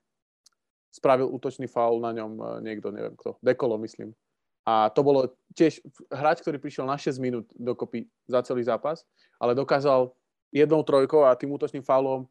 spravil 0.94 1.30
útočný 1.30 1.66
faul 1.66 1.98
na 2.02 2.14
ňom 2.14 2.32
uh, 2.38 2.46
niekto, 2.62 2.94
neviem 2.94 3.18
kto, 3.18 3.42
Dekolo 3.42 3.82
myslím. 3.82 4.14
A 4.62 4.94
to 4.94 5.02
bolo 5.02 5.34
tiež 5.58 5.82
hráč, 6.14 6.46
ktorý 6.46 6.62
prišiel 6.62 6.86
na 6.86 6.94
6 6.94 7.18
minút 7.18 7.50
dokopy 7.58 8.06
za 8.30 8.46
celý 8.46 8.62
zápas, 8.62 9.02
ale 9.42 9.58
dokázal 9.58 10.14
jednou 10.54 10.86
trojkou 10.86 11.26
a 11.26 11.34
tým 11.34 11.50
útočným 11.58 11.82
faulom 11.82 12.30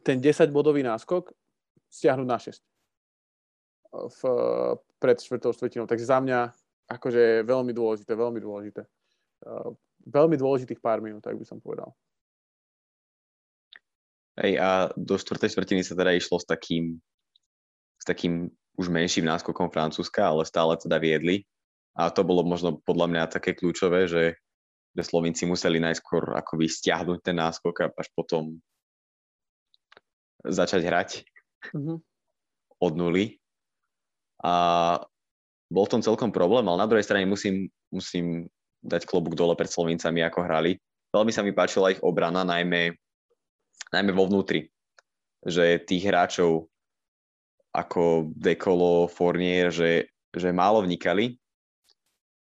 ten 0.00 0.16
10-bodový 0.16 0.80
náskok 0.80 1.36
stiahnuť 1.92 2.28
na 2.28 2.38
6 2.40 2.64
v, 3.92 4.20
pred 4.96 5.16
štvrtou 5.20 5.52
štvrtinou. 5.52 5.84
Takže 5.84 6.08
za 6.08 6.18
mňa 6.22 6.48
akože 6.90 7.44
veľmi 7.44 7.72
dôležité, 7.76 8.12
veľmi 8.16 8.40
dôležité. 8.40 8.82
Veľmi 10.06 10.36
dôležitých 10.40 10.80
pár 10.80 11.04
minút, 11.04 11.20
tak 11.20 11.36
by 11.36 11.44
som 11.44 11.60
povedal. 11.60 11.92
Hej, 14.40 14.56
a 14.56 14.68
do 14.96 15.20
štvrtej 15.20 15.52
štvrtiny 15.52 15.82
sa 15.84 15.92
teda 15.92 16.16
išlo 16.16 16.40
s 16.40 16.48
takým, 16.48 16.96
s 18.00 18.04
takým 18.08 18.48
už 18.80 18.88
menším 18.88 19.28
náskokom 19.28 19.68
Francúzska, 19.68 20.32
ale 20.32 20.48
stále 20.48 20.80
teda 20.80 20.96
viedli. 20.96 21.44
A 21.92 22.08
to 22.08 22.24
bolo 22.24 22.40
možno 22.40 22.80
podľa 22.80 23.06
mňa 23.12 23.22
také 23.36 23.52
kľúčové, 23.52 24.08
že 24.08 24.40
že 24.96 25.02
Slovinci 25.06 25.46
museli 25.46 25.78
najskôr 25.78 26.34
akoby 26.34 26.66
stiahnuť 26.66 27.18
ten 27.22 27.36
náskok 27.38 27.74
a 27.78 27.86
až 27.94 28.08
potom 28.10 28.58
začať 30.42 30.82
hrať 30.82 31.10
mm-hmm. 31.70 31.96
od 32.80 32.92
nuly. 32.96 33.38
A 34.42 34.52
bol 35.70 35.86
tom 35.86 36.02
celkom 36.02 36.34
problém, 36.34 36.66
ale 36.66 36.82
na 36.82 36.88
druhej 36.88 37.06
strane 37.06 37.28
musím, 37.28 37.70
musím 37.92 38.48
dať 38.82 39.06
klobúk 39.06 39.36
dole 39.38 39.54
pred 39.54 39.70
Slovincami, 39.70 40.24
ako 40.26 40.42
hrali. 40.42 40.80
Veľmi 41.14 41.30
sa 41.30 41.44
mi 41.44 41.54
páčila 41.54 41.92
ich 41.94 42.02
obrana, 42.02 42.42
najmä, 42.42 42.96
najmä 43.90 44.10
vo 44.14 44.26
vnútri. 44.26 44.70
Že 45.40 45.84
tých 45.86 46.04
hráčov 46.06 46.68
ako 47.70 48.34
Dekolo, 48.34 49.06
Fournier, 49.06 49.70
že, 49.70 50.10
že 50.34 50.50
málo 50.50 50.82
vnikali 50.82 51.38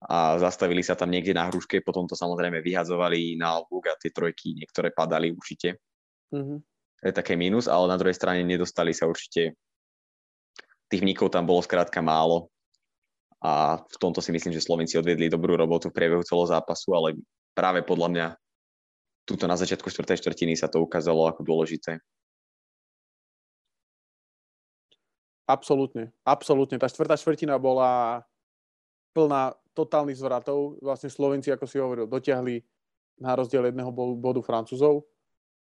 a 0.04 0.37
zastavili 0.37 0.85
sa 0.85 0.92
tam 0.92 1.09
niekde 1.09 1.33
na 1.33 1.48
hruške, 1.48 1.80
potom 1.80 2.04
to 2.04 2.12
samozrejme 2.12 2.61
vyhadzovali 2.61 3.40
na 3.40 3.57
lúk 3.57 3.88
a 3.88 3.96
tie 3.96 4.12
trojky 4.12 4.52
niektoré 4.52 4.92
padali 4.92 5.33
určite. 5.33 5.80
Mm-hmm. 6.28 6.59
To 7.00 7.04
je 7.09 7.14
také 7.16 7.40
mínus, 7.40 7.72
ale 7.72 7.88
na 7.88 7.96
druhej 7.96 8.16
strane 8.16 8.44
nedostali 8.44 8.92
sa 8.92 9.09
určite 9.09 9.57
tých 10.92 11.00
vnikov 11.00 11.33
tam 11.33 11.48
bolo 11.48 11.64
skrátka 11.64 12.04
málo 12.04 12.52
a 13.40 13.80
v 13.80 13.96
tomto 14.00 14.20
si 14.20 14.33
myslím, 14.33 14.52
že 14.57 14.64
Slovenci 14.64 14.96
odvedli 15.00 15.33
dobrú 15.33 15.57
robotu 15.57 15.88
v 15.88 15.96
priebehu 15.96 16.24
celého 16.24 16.48
zápasu, 16.48 16.92
ale 16.96 17.09
práve 17.57 17.85
podľa 17.85 18.09
mňa 18.09 18.26
tuto 19.24 19.44
na 19.48 19.56
začiatku 19.56 19.88
4. 19.88 20.20
štvrtiny 20.20 20.56
sa 20.56 20.68
to 20.68 20.84
ukázalo 20.84 21.28
ako 21.28 21.44
dôležité. 21.44 22.00
Absolútne, 25.44 26.08
absolútne. 26.24 26.80
Tá 26.80 26.88
štvrtá 26.88 27.20
štvrtina 27.20 27.60
bola 27.60 28.24
plná 29.12 29.52
totálnych 29.76 30.16
zvratov. 30.16 30.80
Vlastne 30.80 31.12
Slovenci, 31.12 31.52
ako 31.52 31.68
si 31.68 31.76
hovoril, 31.76 32.08
dotiahli 32.08 32.64
na 33.20 33.37
rozdiel 33.37 33.68
jedného 33.68 33.92
bodu 33.92 34.40
Francúzov 34.40 35.04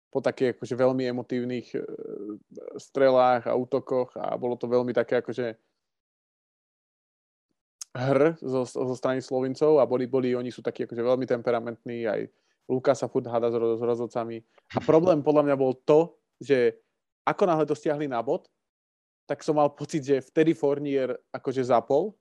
po 0.08 0.24
takých 0.24 0.56
akože 0.56 0.74
veľmi 0.74 1.04
emotívnych 1.04 1.68
e, 1.76 1.80
strelách 2.80 3.44
a 3.44 3.52
útokoch 3.52 4.16
a 4.16 4.32
bolo 4.40 4.56
to 4.56 4.64
veľmi 4.64 4.96
také 4.96 5.20
akože 5.20 5.52
hr 7.92 8.20
zo, 8.40 8.64
zo 8.64 8.94
strany 8.96 9.20
Slovincov 9.20 9.76
a 9.80 9.84
boli, 9.84 10.08
boli, 10.08 10.32
oni 10.32 10.48
sú 10.48 10.64
takí 10.64 10.88
akože 10.88 11.04
veľmi 11.04 11.28
temperamentní, 11.28 12.08
aj 12.08 12.24
Luka 12.68 12.92
sa 12.92 13.08
furt 13.08 13.24
hada 13.24 13.48
s, 13.48 13.56
s 13.56 13.82
rozhodcami. 13.82 14.44
A 14.76 14.78
problém 14.84 15.24
podľa 15.24 15.48
mňa 15.48 15.56
bol 15.56 15.72
to, 15.88 16.20
že 16.36 16.76
ako 17.24 17.48
náhle 17.48 17.64
to 17.64 17.74
stiahli 17.74 18.04
na 18.04 18.20
bod, 18.20 18.46
tak 19.28 19.40
som 19.44 19.56
mal 19.56 19.72
pocit, 19.72 20.04
že 20.04 20.24
vtedy 20.24 20.52
Fournier 20.56 21.16
akože 21.32 21.64
zapol 21.64 22.16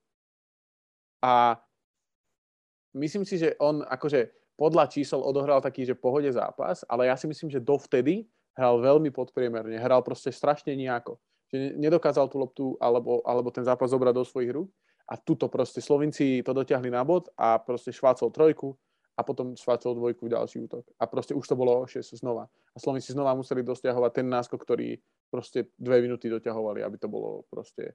a 1.23 1.55
myslím 2.95 3.23
si, 3.23 3.39
že 3.39 3.55
on 3.59 3.83
akože 3.83 4.27
podľa 4.59 4.89
čísel 4.91 5.21
odohral 5.21 5.61
taký, 5.63 5.85
že 5.85 5.95
pohode 5.95 6.27
zápas, 6.33 6.83
ale 6.89 7.07
ja 7.07 7.15
si 7.15 7.29
myslím, 7.29 7.47
že 7.47 7.63
dovtedy 7.63 8.27
hral 8.57 8.81
veľmi 8.81 9.13
podpriemerne, 9.13 9.77
hral 9.77 10.01
proste 10.01 10.33
strašne 10.33 10.73
nejako. 10.73 11.21
Že 11.53 11.77
nedokázal 11.77 12.27
tú 12.27 12.35
loptu 12.41 12.65
alebo, 12.81 13.21
alebo 13.23 13.53
ten 13.53 13.63
zápas 13.63 13.93
zobrať 13.93 14.13
do 14.17 14.25
svojich 14.25 14.51
rúk 14.51 14.67
a 15.07 15.15
tuto 15.15 15.47
proste 15.47 15.79
Slovinci 15.79 16.43
to 16.43 16.51
dotiahli 16.51 16.91
na 16.91 17.05
bod 17.05 17.31
a 17.39 17.55
proste 17.61 17.93
švácol 17.95 18.33
trojku 18.33 18.75
a 19.17 19.21
potom 19.25 19.57
švácol 19.57 19.97
dvojku 19.97 20.29
ďalší 20.29 20.69
útok. 20.69 20.85
A 21.01 21.09
proste 21.09 21.33
už 21.33 21.41
to 21.49 21.57
bolo 21.57 21.89
6 21.89 22.21
znova. 22.21 22.45
A 22.45 22.77
Slovenci 22.77 23.17
znova 23.17 23.33
museli 23.33 23.65
dosiahovať 23.65 24.11
ten 24.21 24.27
náskok, 24.29 24.61
ktorý 24.61 25.01
proste 25.33 25.73
dve 25.73 26.05
minúty 26.05 26.29
doťahovali, 26.29 26.85
aby 26.85 26.97
to 27.01 27.09
bolo 27.09 27.49
proste 27.49 27.91
e, 27.91 27.93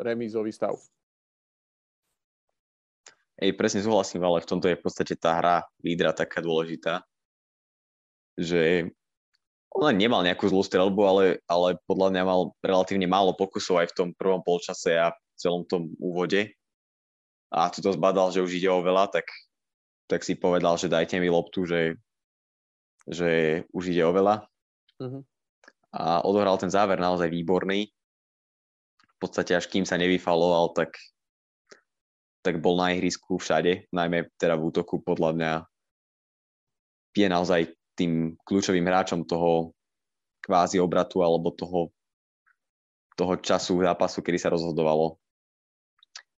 remízový 0.00 0.48
stav. 0.48 0.72
Ej, 3.38 3.54
presne 3.54 3.84
súhlasím, 3.84 4.24
ale 4.24 4.42
v 4.42 4.50
tomto 4.50 4.66
je 4.66 4.80
v 4.80 4.82
podstate 4.82 5.14
tá 5.14 5.36
hra 5.38 5.62
lídra 5.84 6.10
taká 6.10 6.42
dôležitá, 6.42 7.06
že 8.34 8.90
On 9.68 9.84
nemal 9.94 10.24
nejakú 10.24 10.48
zlú 10.48 10.64
strelbu, 10.64 11.02
ale, 11.04 11.24
ale 11.46 11.76
podľa 11.86 12.08
mňa 12.10 12.22
mal 12.24 12.40
relatívne 12.64 13.06
málo 13.06 13.36
pokusov 13.36 13.84
aj 13.84 13.92
v 13.92 13.96
tom 14.00 14.08
prvom 14.16 14.42
polčase 14.42 14.96
a 14.96 15.12
v 15.12 15.18
celom 15.38 15.62
tom 15.68 15.92
úvode. 16.02 16.50
A 17.52 17.68
tu 17.70 17.84
to 17.84 17.94
zbadal, 17.94 18.32
že 18.32 18.42
už 18.42 18.58
ide 18.58 18.66
o 18.72 18.82
veľa, 18.82 19.12
tak, 19.12 19.28
tak 20.08 20.24
si 20.24 20.34
povedal, 20.34 20.80
že 20.80 20.88
dajte 20.88 21.20
mi 21.20 21.28
loptu, 21.28 21.68
že, 21.68 22.00
že 23.04 23.62
už 23.76 23.92
ide 23.92 24.02
o 24.08 24.12
veľa. 24.16 24.48
Uh-huh. 24.98 25.22
A 25.92 26.24
odohral 26.24 26.56
ten 26.56 26.72
záver 26.72 26.96
naozaj 26.96 27.28
výborný. 27.28 27.92
V 28.98 29.16
podstate 29.20 29.52
až 29.52 29.68
kým 29.68 29.84
sa 29.84 30.00
nevyfaloval, 30.00 30.72
tak, 30.72 30.96
tak 32.40 32.64
bol 32.64 32.80
na 32.80 32.96
ihrisku 32.96 33.36
všade, 33.36 33.92
najmä 33.92 34.32
teda 34.40 34.56
v 34.56 34.72
útoku 34.72 35.04
podľa 35.04 35.30
mňa 35.36 35.52
je 37.18 37.26
naozaj 37.26 37.74
tým 37.98 38.38
kľúčovým 38.46 38.86
hráčom 38.86 39.26
toho 39.26 39.74
kvázi 40.38 40.78
obratu 40.78 41.18
alebo 41.26 41.50
toho, 41.50 41.90
toho 43.18 43.34
času 43.42 43.82
zápasu, 43.82 44.22
kedy 44.22 44.38
sa 44.38 44.54
rozhodovalo. 44.54 45.18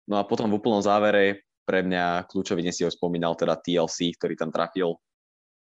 No 0.07 0.17
a 0.17 0.25
potom 0.25 0.47
v 0.49 0.63
úplnom 0.63 0.79
závere 0.79 1.48
pre 1.69 1.85
mňa 1.85 2.25
kľúčový, 2.33 2.65
dnes 2.65 2.81
si 2.81 2.89
ho 2.89 2.89
spomínal, 2.89 3.37
teda 3.37 3.61
TLC, 3.61 4.17
ktorý 4.17 4.41
tam 4.41 4.49
trafil 4.49 4.97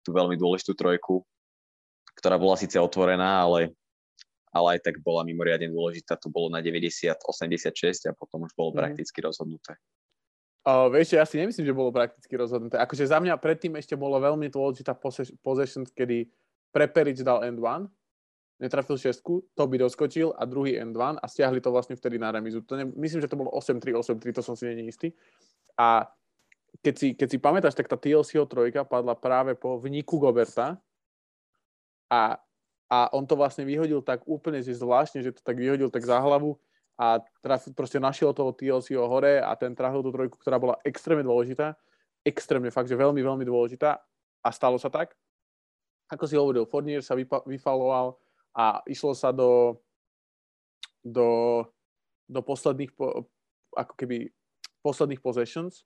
tú 0.06 0.14
veľmi 0.14 0.38
dôležitú 0.38 0.78
trojku, 0.78 1.26
ktorá 2.14 2.38
bola 2.38 2.54
síce 2.54 2.78
otvorená, 2.78 3.42
ale, 3.42 3.74
ale 4.54 4.78
aj 4.78 4.87
tak 4.87 5.02
bola 5.02 5.26
mimoriadne 5.26 5.74
dôležitá. 5.74 6.14
To 6.22 6.30
bolo 6.30 6.54
na 6.54 6.62
90-86 6.62 7.18
a 8.06 8.14
potom 8.14 8.46
už 8.46 8.54
bolo 8.54 8.70
mm. 8.70 8.76
prakticky 8.78 9.18
rozhodnuté. 9.18 9.74
Uh, 10.62 10.87
vieš, 10.87 11.18
ja 11.18 11.26
si 11.26 11.42
nemyslím, 11.42 11.66
že 11.66 11.74
bolo 11.74 11.90
prakticky 11.90 12.30
rozhodnuté. 12.38 12.78
Akože 12.78 13.02
za 13.02 13.18
mňa 13.18 13.34
predtým 13.34 13.74
ešte 13.74 13.98
bolo 13.98 14.22
veľmi 14.22 14.46
dôležitá 14.54 14.94
possession, 15.42 15.82
kedy 15.82 16.30
Preperič 16.70 17.26
dal 17.26 17.42
end 17.42 17.58
one, 17.58 17.90
netrafil 18.58 18.98
šestku, 18.98 19.54
to 19.54 19.62
by 19.70 19.78
doskočil 19.78 20.34
a 20.34 20.42
druhý 20.42 20.78
end 20.78 20.98
one 20.98 21.18
a 21.18 21.26
stiahli 21.30 21.62
to 21.62 21.70
vlastne 21.70 21.94
vtedy 21.94 22.18
na 22.18 22.34
remizu. 22.34 22.66
To 22.66 22.74
ne, 22.74 22.90
myslím, 22.98 23.22
že 23.22 23.30
to 23.30 23.38
bolo 23.38 23.54
8-3, 23.54 23.94
8-3, 23.94 24.34
to 24.34 24.42
som 24.42 24.58
si 24.58 24.66
není 24.66 24.90
istý. 24.90 25.14
A 25.78 26.10
keď 26.82 26.94
si, 26.98 27.08
keď 27.14 27.28
si 27.30 27.38
pamätáš, 27.38 27.74
tak 27.78 27.86
tá 27.86 27.94
TLCO 27.94 28.44
trojka 28.50 28.82
padla 28.82 29.14
práve 29.14 29.54
po 29.54 29.78
vniku 29.78 30.18
Goberta 30.18 30.76
a, 32.10 32.36
a 32.90 32.98
on 33.14 33.24
to 33.24 33.38
vlastne 33.38 33.62
vyhodil 33.62 34.02
tak 34.02 34.26
úplne, 34.26 34.58
zvláštne, 34.60 35.22
že 35.22 35.32
to 35.38 35.40
tak 35.40 35.56
vyhodil 35.56 35.88
tak 35.88 36.02
za 36.02 36.18
hlavu 36.18 36.58
a 36.98 37.22
traf, 37.46 37.70
proste 37.78 38.02
našiel 38.02 38.34
toho 38.34 38.50
TLC 38.50 38.98
hore 38.98 39.38
a 39.38 39.54
ten 39.54 39.70
trafil 39.70 40.02
tú 40.02 40.10
trojku, 40.10 40.36
ktorá 40.42 40.58
bola 40.58 40.74
extrémne 40.82 41.22
dôležitá, 41.22 41.78
extrémne 42.26 42.74
fakt, 42.74 42.90
že 42.90 42.98
veľmi, 42.98 43.22
veľmi 43.22 43.46
dôležitá 43.46 44.02
a 44.42 44.48
stalo 44.50 44.82
sa 44.82 44.90
tak. 44.90 45.14
Ako 46.10 46.26
si 46.26 46.34
hovoril, 46.34 46.66
Fournier 46.66 47.04
sa 47.04 47.14
vypa- 47.14 47.46
vyfaloval 47.46 48.18
a 48.56 48.80
išlo 48.88 49.12
sa 49.12 49.32
do, 49.34 49.80
do, 51.04 51.62
do 52.28 52.40
posledných, 52.40 52.92
po, 52.94 53.28
ako 53.74 53.94
keby 53.96 54.30
posledných 54.82 55.22
possessions. 55.22 55.84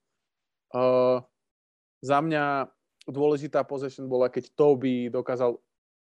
Uh, 0.72 1.20
za 2.02 2.18
mňa 2.18 2.70
dôležitá 3.06 3.62
possession 3.66 4.06
bola, 4.06 4.30
keď 4.30 4.54
Toby 4.54 5.10
dokázal 5.10 5.58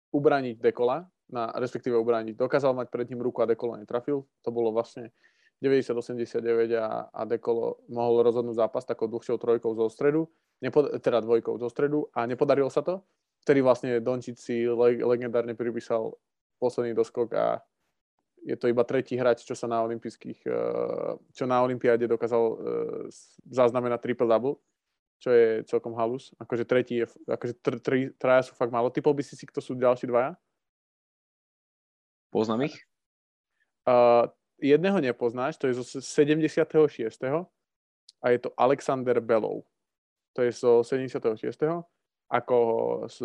ubraniť 0.09 0.57
Dekola, 0.57 1.05
na, 1.29 1.53
respektíve 1.61 1.93
ubrániť. 1.93 2.35
Dokázal 2.35 2.73
mať 2.73 2.87
pred 2.89 3.07
ním 3.13 3.21
ruku 3.21 3.45
a 3.45 3.49
Dekolo 3.49 3.77
netrafil. 3.77 4.25
To 4.41 4.49
bolo 4.49 4.73
vlastne 4.73 5.13
90-89 5.61 6.41
a, 6.73 7.09
a 7.13 7.21
Dekolo 7.29 7.85
mohol 7.93 8.25
rozhodnúť 8.25 8.57
zápas 8.57 8.83
takou 8.85 9.05
dlhšou 9.05 9.37
trojkou 9.37 9.77
zo 9.77 9.85
stredu, 9.93 10.25
nepod, 10.65 10.89
teda 10.99 11.21
dvojkou 11.21 11.61
zo 11.61 11.69
stredu 11.69 12.09
a 12.17 12.25
nepodarilo 12.25 12.73
sa 12.73 12.81
to. 12.81 13.05
Vtedy 13.45 13.61
vlastne 13.61 14.01
Dončiť 14.01 14.35
si 14.35 14.65
leg, 14.67 14.99
legendárne 14.99 15.53
pripísal 15.53 16.17
posledný 16.59 16.93
doskok 16.93 17.33
a 17.33 17.45
je 18.43 18.55
to 18.55 18.71
iba 18.71 18.83
tretí 18.87 19.19
hráč, 19.19 19.43
čo 19.43 19.55
sa 19.55 19.67
na 19.67 19.83
olympijských, 19.83 20.39
eh, 20.47 21.13
čo 21.35 21.43
na 21.43 21.59
olympiáde 21.63 22.07
dokázal 22.07 22.43
eh, 22.43 22.57
zaznamenať 23.51 23.99
triple 23.99 24.27
double, 24.27 24.55
čo 25.19 25.29
je 25.31 25.47
celkom 25.67 25.95
halus. 25.95 26.31
Akože 26.39 26.63
tretí 26.63 27.03
je, 27.03 27.05
akože 27.27 27.53
tr, 27.59 27.75
tr, 27.83 27.93
traja 28.15 28.47
sú 28.47 28.55
fakt 28.55 28.71
málo. 28.71 28.91
Typol 28.91 29.11
by 29.11 29.23
si 29.23 29.35
si, 29.35 29.43
kto 29.43 29.59
sú 29.59 29.75
ďalší 29.75 30.07
dvaja? 30.07 30.39
Poznám 32.31 32.71
ich? 32.71 32.77
Uh, 33.83 34.29
jedného 34.61 35.01
nepoznáš, 35.01 35.57
to 35.57 35.65
je 35.67 35.81
zo 35.81 35.83
76. 35.99 36.61
a 38.19 38.25
je 38.29 38.39
to 38.39 38.53
Alexander 38.55 39.17
Belov. 39.17 39.65
To 40.37 40.45
je 40.45 40.53
zo 40.53 40.85
76. 40.85 41.41
ako 42.29 42.57
z, 43.09 43.17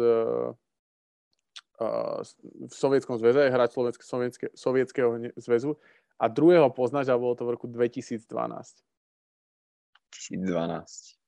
v 1.78 2.74
Sovietskom 2.74 3.18
zväze, 3.18 3.50
hráč 3.50 3.74
Sovietske, 4.00 4.48
Sovietskeho 4.54 5.18
zväzu. 5.34 5.74
A 6.22 6.30
druhého 6.30 6.70
poznáš 6.70 7.10
a 7.10 7.18
bolo 7.18 7.34
to 7.34 7.42
v 7.42 7.58
roku 7.58 7.66
2012. 7.66 8.30
2012. 8.30 11.18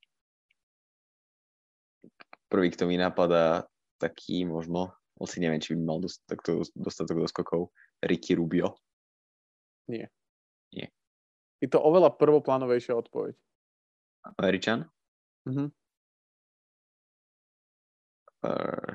Prvý, 2.47 2.71
kto 2.71 2.87
mi 2.87 2.95
napadá, 2.95 3.67
taký 3.99 4.47
možno 4.47 4.95
si 5.27 5.43
neviem, 5.43 5.59
či 5.59 5.75
by 5.75 5.83
mal 5.83 5.99
takto 6.29 6.63
dostatok 6.77 7.25
doskokov. 7.25 7.73
Ricky 8.05 8.37
Rubio. 8.37 8.77
Nie. 9.89 10.13
Nie. 10.71 10.93
Je 11.59 11.73
to 11.73 11.81
oveľa 11.81 12.13
prvoplánovejšia 12.21 12.93
odpoveď. 12.93 13.33
Američan? 14.37 14.85
Mhm. 15.49 15.73
Uh, 18.47 18.95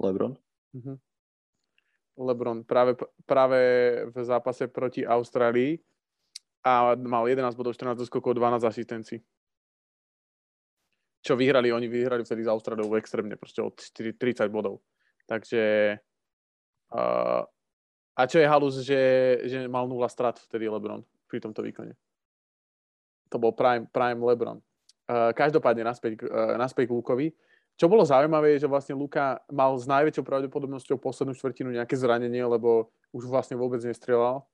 Lebron? 0.00 0.34
Mhm. 0.74 0.94
Lebron 2.14 2.62
práve, 2.62 2.94
práve 3.26 3.60
v 4.14 4.16
zápase 4.22 4.70
proti 4.70 5.02
Austrálii 5.02 5.74
a 6.62 6.94
mal 6.94 7.26
11 7.26 7.58
bodov, 7.58 7.74
14 7.74 7.98
doskokov, 7.98 8.38
12 8.38 8.62
asistencií 8.62 9.18
čo 11.24 11.40
vyhrali, 11.40 11.72
oni 11.72 11.88
vyhrali 11.88 12.20
vtedy 12.20 12.44
z 12.44 12.52
Austrálou 12.52 12.92
extrémne, 13.00 13.40
proste 13.40 13.64
od 13.64 13.80
4, 13.80 14.20
30 14.20 14.52
bodov. 14.52 14.84
Takže 15.24 15.96
uh, 16.92 17.42
a 18.14 18.22
čo 18.28 18.44
je 18.44 18.46
halus, 18.46 18.84
že, 18.84 19.02
že 19.48 19.64
mal 19.64 19.88
0 19.88 20.04
strat 20.12 20.36
vtedy 20.44 20.68
LeBron 20.68 21.00
pri 21.24 21.40
tomto 21.40 21.64
výkone. 21.64 21.96
To 23.32 23.40
bol 23.40 23.56
prime, 23.56 23.88
prime 23.88 24.20
LeBron. 24.20 24.60
Uh, 25.08 25.32
každopádne 25.32 25.88
naspäť, 25.88 26.28
uh, 26.28 26.60
naspäť 26.60 26.92
k 26.92 26.94
Lukovi. 27.00 27.32
Čo 27.74 27.90
bolo 27.90 28.06
zaujímavé, 28.06 28.54
je, 28.54 28.64
že 28.64 28.70
vlastne 28.70 28.94
Luka 28.94 29.42
mal 29.50 29.74
s 29.74 29.84
najväčšou 29.90 30.22
pravdepodobnosťou 30.22 30.94
poslednú 30.98 31.34
štvrtinu 31.34 31.74
nejaké 31.74 31.98
zranenie, 31.98 32.46
lebo 32.46 32.94
už 33.10 33.26
vlastne 33.26 33.58
vôbec 33.58 33.82
nestrelal 33.82 34.46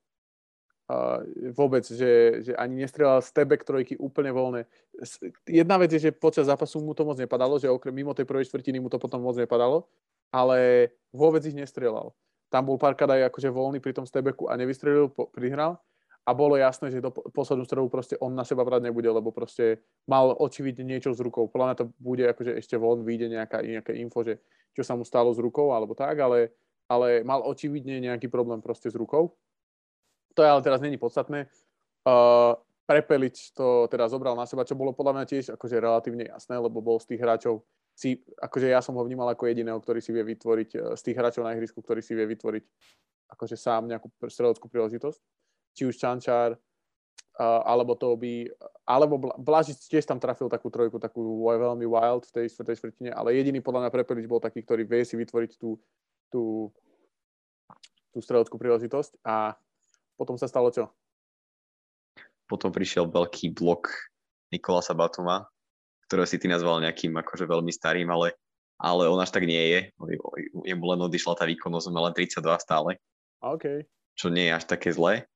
Uh, 0.90 1.22
vôbec, 1.54 1.86
že, 1.86 2.42
že 2.42 2.52
ani 2.58 2.82
nestrelal 2.82 3.22
stebek 3.22 3.62
trojky 3.62 3.94
úplne 3.94 4.34
voľné. 4.34 4.66
Jedna 5.46 5.78
vec 5.78 5.94
je, 5.94 6.02
že 6.02 6.10
počas 6.10 6.50
zápasu 6.50 6.82
mu 6.82 6.98
to 6.98 7.06
moc 7.06 7.14
nepadalo, 7.14 7.62
že 7.62 7.70
okrem 7.70 7.94
mimo 7.94 8.10
tej 8.10 8.26
prvej 8.26 8.50
štvrtiny 8.50 8.82
mu 8.82 8.90
to 8.90 8.98
potom 8.98 9.22
moc 9.22 9.38
nepadalo, 9.38 9.86
ale 10.34 10.90
vôbec 11.14 11.46
ich 11.46 11.54
nestrelal. 11.54 12.10
Tam 12.50 12.66
bol 12.66 12.74
párkrát 12.74 13.06
aj 13.06 13.30
akože 13.30 13.54
voľný 13.54 13.78
pri 13.78 13.94
tom 13.94 14.02
stebeku 14.02 14.50
a 14.50 14.58
nevystrelil, 14.58 15.14
prihral 15.30 15.78
a 16.24 16.30
bolo 16.36 16.54
jasné, 16.60 16.92
že 16.92 17.00
do 17.00 17.10
poslednú 17.10 17.64
strelu 17.64 17.88
proste 17.88 18.14
on 18.20 18.36
na 18.36 18.44
seba 18.44 18.62
brať 18.62 18.86
nebude, 18.86 19.08
lebo 19.08 19.32
proste 19.32 19.80
mal 20.04 20.36
očividne 20.36 20.84
niečo 20.84 21.16
s 21.16 21.20
rukou. 21.20 21.48
Podľa 21.48 21.66
mňa 21.66 21.76
to 21.80 21.86
bude 21.96 22.24
akože 22.24 22.52
ešte 22.60 22.76
von, 22.76 23.02
vyjde 23.02 23.32
nejaká, 23.32 23.64
nejaké 23.64 23.96
info, 23.98 24.22
že 24.22 24.38
čo 24.76 24.84
sa 24.84 24.94
mu 24.94 25.02
stalo 25.02 25.32
s 25.32 25.40
rukou 25.40 25.72
alebo 25.72 25.96
tak, 25.96 26.20
ale, 26.20 26.54
ale 26.86 27.24
mal 27.24 27.42
očividne 27.42 27.98
nejaký 27.98 28.28
problém 28.28 28.60
proste 28.60 28.92
s 28.92 28.94
rukou 28.94 29.34
to 30.34 30.42
ale 30.42 30.62
teraz 30.62 30.80
není 30.80 30.96
podstatné. 30.96 31.46
Uh, 32.06 32.56
Prepelič 32.86 33.54
to 33.54 33.86
teda 33.86 34.08
zobral 34.08 34.34
na 34.34 34.46
seba, 34.46 34.66
čo 34.66 34.74
bolo 34.74 34.90
podľa 34.90 35.20
mňa 35.20 35.24
tiež 35.26 35.44
akože 35.54 35.76
relatívne 35.78 36.26
jasné, 36.26 36.58
lebo 36.58 36.82
bol 36.82 36.98
z 36.98 37.14
tých 37.14 37.20
hráčov, 37.22 37.62
si, 37.94 38.18
akože 38.40 38.66
ja 38.66 38.82
som 38.82 38.98
ho 38.98 39.02
vnímal 39.06 39.30
ako 39.30 39.46
jediného, 39.46 39.78
ktorý 39.78 40.02
si 40.02 40.10
vie 40.10 40.24
vytvoriť, 40.24 40.70
uh, 40.74 40.80
z 40.96 41.02
tých 41.04 41.16
hráčov 41.18 41.46
na 41.46 41.54
ihrisku, 41.54 41.78
ktorý 41.84 42.02
si 42.02 42.16
vie 42.16 42.26
vytvoriť 42.26 42.64
akože 43.30 43.54
sám 43.54 43.86
nejakú 43.86 44.10
streleckú 44.26 44.66
príležitosť. 44.66 45.20
Či 45.76 45.86
už 45.86 45.96
Čančár, 45.96 46.54
uh, 46.54 47.60
alebo 47.64 47.94
to 47.96 48.14
by, 48.18 48.48
alebo 48.84 49.16
Blažic 49.38 49.78
tiež 49.86 50.04
tam 50.04 50.18
trafil 50.18 50.50
takú 50.50 50.68
trojku, 50.68 50.98
takú 50.98 51.22
veľmi 51.46 51.86
wild 51.86 52.26
v 52.28 52.34
tej 52.36 52.46
štvrtej 52.52 52.76
štvrtine, 52.76 53.10
ale 53.14 53.38
jediný 53.38 53.62
podľa 53.64 53.86
mňa 53.86 53.94
Prepelič 53.94 54.26
bol 54.26 54.42
taký, 54.42 54.60
ktorý 54.66 54.84
vie 54.84 55.06
si 55.06 55.14
vytvoriť 55.14 55.56
tú, 55.56 55.78
tú, 56.28 56.68
tú 58.10 58.18
streleckú 58.18 58.58
príležitosť 58.58 59.22
a 59.22 59.54
potom 60.20 60.36
sa 60.36 60.50
stalo 60.50 60.68
čo? 60.68 60.90
Potom 62.44 62.74
prišiel 62.74 63.06
veľký 63.08 63.54
blok 63.54 63.88
Nikolasa 64.50 64.92
Batuma, 64.92 65.46
ktorého 66.10 66.26
si 66.26 66.42
ty 66.42 66.50
nazval 66.50 66.82
nejakým 66.82 67.14
akože 67.14 67.46
veľmi 67.46 67.70
starým, 67.70 68.10
ale, 68.10 68.34
ale 68.82 69.06
on 69.06 69.22
až 69.22 69.30
tak 69.30 69.46
nie 69.46 69.62
je. 69.70 69.80
Jemu 70.66 70.84
len 70.90 71.00
odišla 71.06 71.38
tá 71.38 71.46
výkonnosť, 71.46 71.94
má 71.94 72.10
len 72.10 72.14
32 72.18 72.42
stále. 72.58 72.98
OK. 73.38 73.86
Čo 74.18 74.34
nie 74.34 74.50
je 74.50 74.56
až 74.58 74.66
také 74.66 74.90
zlé. 74.90 75.29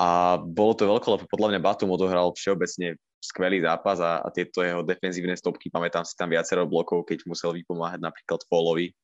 A 0.00 0.40
bolo 0.40 0.72
to 0.72 0.88
veľko, 0.88 1.06
lebo 1.12 1.24
podľa 1.28 1.48
mňa 1.52 1.60
Batum 1.60 1.92
odohral 1.92 2.32
všeobecne 2.32 2.96
skvelý 3.20 3.60
zápas 3.60 4.00
a, 4.00 4.24
a 4.24 4.32
tieto 4.32 4.64
jeho 4.64 4.80
defenzívne 4.80 5.36
stopky, 5.36 5.68
pamätám 5.68 6.08
si 6.08 6.16
tam 6.16 6.32
viacero 6.32 6.64
blokov, 6.64 7.04
keď 7.04 7.28
musel 7.28 7.52
vypomáhať 7.52 8.00
napríklad 8.00 8.40
Fallovi. 8.48 8.96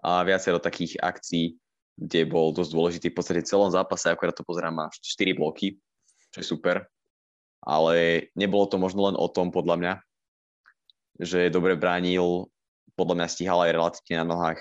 A 0.00 0.24
viacero 0.24 0.56
takých 0.56 0.96
akcií, 0.96 1.60
kde 1.92 2.24
bol 2.24 2.56
dosť 2.56 2.72
dôležitý 2.72 3.06
v 3.12 3.16
podstate 3.20 3.44
celom 3.44 3.68
zápase, 3.68 4.08
akorát 4.08 4.32
to 4.32 4.48
pozerám, 4.48 4.80
má 4.80 4.86
4 4.88 5.36
bloky, 5.36 5.76
čo 6.32 6.40
je 6.40 6.46
super. 6.48 6.88
Ale 7.60 8.28
nebolo 8.32 8.64
to 8.64 8.80
možno 8.80 9.12
len 9.12 9.16
o 9.16 9.28
tom, 9.28 9.52
podľa 9.52 9.76
mňa, 9.76 9.94
že 11.20 11.52
dobre 11.52 11.76
bránil, 11.76 12.48
podľa 12.96 13.14
mňa 13.20 13.32
stíhal 13.32 13.60
aj 13.68 13.76
relatívne 13.76 14.24
na 14.24 14.28
nohách 14.32 14.60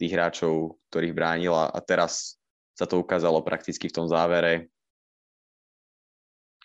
tých 0.00 0.12
hráčov, 0.12 0.80
ktorých 0.88 1.16
bránil 1.16 1.52
a, 1.52 1.68
a 1.68 1.78
teraz 1.84 2.40
sa 2.74 2.84
to 2.90 2.98
ukázalo 2.98 3.40
prakticky 3.46 3.86
v 3.86 3.96
tom 3.96 4.06
závere, 4.10 4.68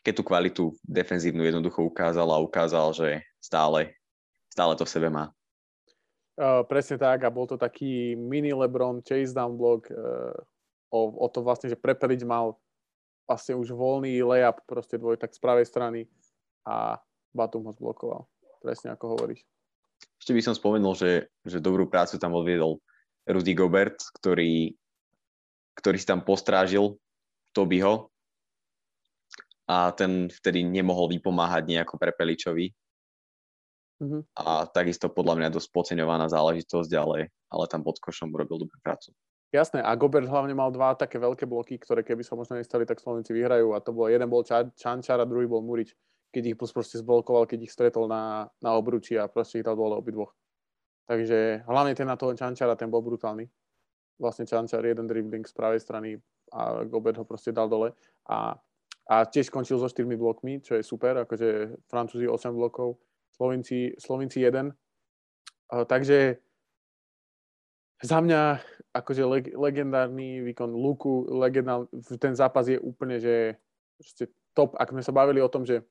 keď 0.01 0.13
tú 0.15 0.23
kvalitu 0.25 0.63
defenzívnu 0.81 1.45
jednoducho 1.45 1.85
ukázal 1.85 2.25
a 2.33 2.41
ukázal, 2.41 2.95
že 2.97 3.09
stále, 3.37 3.93
stále 4.49 4.73
to 4.73 4.83
v 4.87 4.93
sebe 4.93 5.09
má. 5.13 5.29
Uh, 6.39 6.63
presne 6.63 6.95
tak 6.95 7.27
a 7.27 7.29
bol 7.29 7.43
to 7.43 7.59
taký 7.59 8.15
mini 8.15 8.55
LeBron 8.55 9.03
chase 9.03 9.35
down 9.35 9.59
block 9.59 9.91
uh, 9.91 10.31
o, 10.87 10.99
o 11.19 11.27
to 11.27 11.43
vlastne, 11.43 11.67
že 11.67 11.75
prepeliť 11.75 12.23
mal 12.23 12.55
vlastne 13.27 13.59
už 13.59 13.75
voľný 13.75 14.23
layup 14.23 14.63
proste 14.65 14.95
dvoj 14.97 15.19
tak 15.19 15.35
z 15.35 15.39
pravej 15.43 15.67
strany 15.67 16.07
a 16.63 16.97
Batum 17.35 17.67
ho 17.67 17.73
zblokoval. 17.75 18.25
Presne 18.63 18.95
ako 18.95 19.19
hovoríš. 19.19 19.45
Ešte 20.17 20.31
by 20.31 20.41
som 20.41 20.55
spomenul, 20.55 20.95
že, 20.95 21.27
že 21.43 21.59
dobrú 21.59 21.91
prácu 21.91 22.15
tam 22.17 22.33
odviedol 22.33 22.79
Rudy 23.27 23.53
Gobert, 23.53 23.99
ktorý 24.17 24.73
ktorý 25.79 25.95
si 25.95 26.07
tam 26.07 26.19
postrážil 26.27 26.99
Tobyho 27.55 28.11
a 29.69 29.95
ten 29.95 30.27
vtedy 30.27 30.67
nemohol 30.67 31.07
vypomáhať 31.15 31.63
nejako 31.71 31.95
Prepeličovi. 31.95 32.75
Mm-hmm. 33.99 34.21
A 34.35 34.67
takisto 34.67 35.07
podľa 35.11 35.39
mňa 35.39 35.49
dosť 35.55 35.69
podceňovaná 35.71 36.27
záležitosť, 36.31 36.91
ale, 36.99 37.31
ale 37.51 37.63
tam 37.71 37.83
pod 37.83 37.99
košom 37.99 38.31
robil 38.31 38.67
dobrú 38.67 38.77
prácu. 38.83 39.15
Jasné, 39.49 39.81
a 39.81 39.97
Gobert 39.97 40.29
hlavne 40.29 40.53
mal 40.53 40.69
dva 40.69 40.93
také 40.93 41.17
veľké 41.17 41.49
bloky, 41.49 41.81
ktoré 41.81 42.05
keby 42.05 42.21
sa 42.21 42.37
možno 42.37 42.61
nestali, 42.61 42.85
tak 42.85 43.01
Slovenci 43.01 43.33
vyhrajú. 43.33 43.73
A 43.73 43.81
to 43.81 43.89
bolo, 43.91 44.05
jeden 44.05 44.29
bol 44.29 44.45
Čančar 44.45 45.17
a 45.17 45.25
druhý 45.25 45.49
bol 45.49 45.65
Murič, 45.65 45.97
keď 46.29 46.53
ich 46.53 46.57
proste 46.57 47.01
zblokoval, 47.01 47.49
keď 47.49 47.65
ich 47.65 47.73
stretol 47.73 48.05
na, 48.05 48.45
na 48.61 48.77
obruči 48.77 49.17
a 49.17 49.25
proste 49.25 49.59
ich 49.61 49.65
dal 49.65 49.73
dole 49.73 49.97
obidvoch. 49.97 50.37
Takže 51.09 51.65
hlavne 51.65 51.97
ten 51.97 52.05
na 52.05 52.13
toho 52.13 52.37
Čančara, 52.37 52.77
ten 52.77 52.93
bol 52.93 53.01
brutálny 53.01 53.49
vlastne 54.19 54.43
Čančar 54.43 54.83
jeden 54.83 55.07
dribbling 55.07 55.47
z 55.47 55.55
pravej 55.55 55.79
strany 55.79 56.19
a 56.51 56.83
Gobert 56.83 57.17
ho 57.17 57.25
proste 57.25 57.55
dal 57.55 57.71
dole 57.71 57.95
a, 58.27 58.59
a 59.07 59.15
tiež 59.25 59.47
skončil 59.49 59.79
so 59.79 59.87
4 59.87 60.05
blokmi, 60.19 60.59
čo 60.59 60.75
je 60.75 60.83
super, 60.83 61.23
akože 61.23 61.79
Francúzi 61.87 62.27
8 62.27 62.51
blokov, 62.53 62.99
Slovinci, 63.33 63.95
Slovinci 63.95 64.43
1. 64.43 64.69
Uh, 65.69 65.85
takže 65.87 66.37
za 68.03 68.19
mňa 68.19 68.59
akože 68.95 69.23
leg, 69.25 69.45
legendárny 69.55 70.43
výkon 70.43 70.71
Luku, 70.71 71.27
legendár, 71.31 71.87
ten 72.19 72.35
zápas 72.35 72.67
je 72.67 72.79
úplne, 72.79 73.19
že 73.19 73.59
top. 74.55 74.75
Ak 74.79 74.91
sme 74.91 75.03
sa 75.03 75.11
bavili 75.11 75.43
o 75.43 75.51
tom, 75.51 75.67
že 75.67 75.83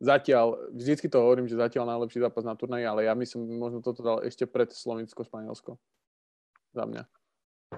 zatiaľ, 0.00 0.72
vždycky 0.72 1.06
to 1.10 1.20
hovorím, 1.20 1.50
že 1.50 1.60
zatiaľ 1.60 1.92
najlepší 1.92 2.24
zápas 2.24 2.46
na 2.46 2.56
turnaji, 2.56 2.86
ale 2.86 3.04
ja 3.04 3.14
myslím, 3.14 3.58
možno 3.58 3.84
toto 3.84 4.00
dal 4.00 4.24
ešte 4.24 4.48
pred 4.48 4.70
Slovinsko-Španielsko 4.72 5.76
za 6.72 6.84
mňa. 6.84 7.02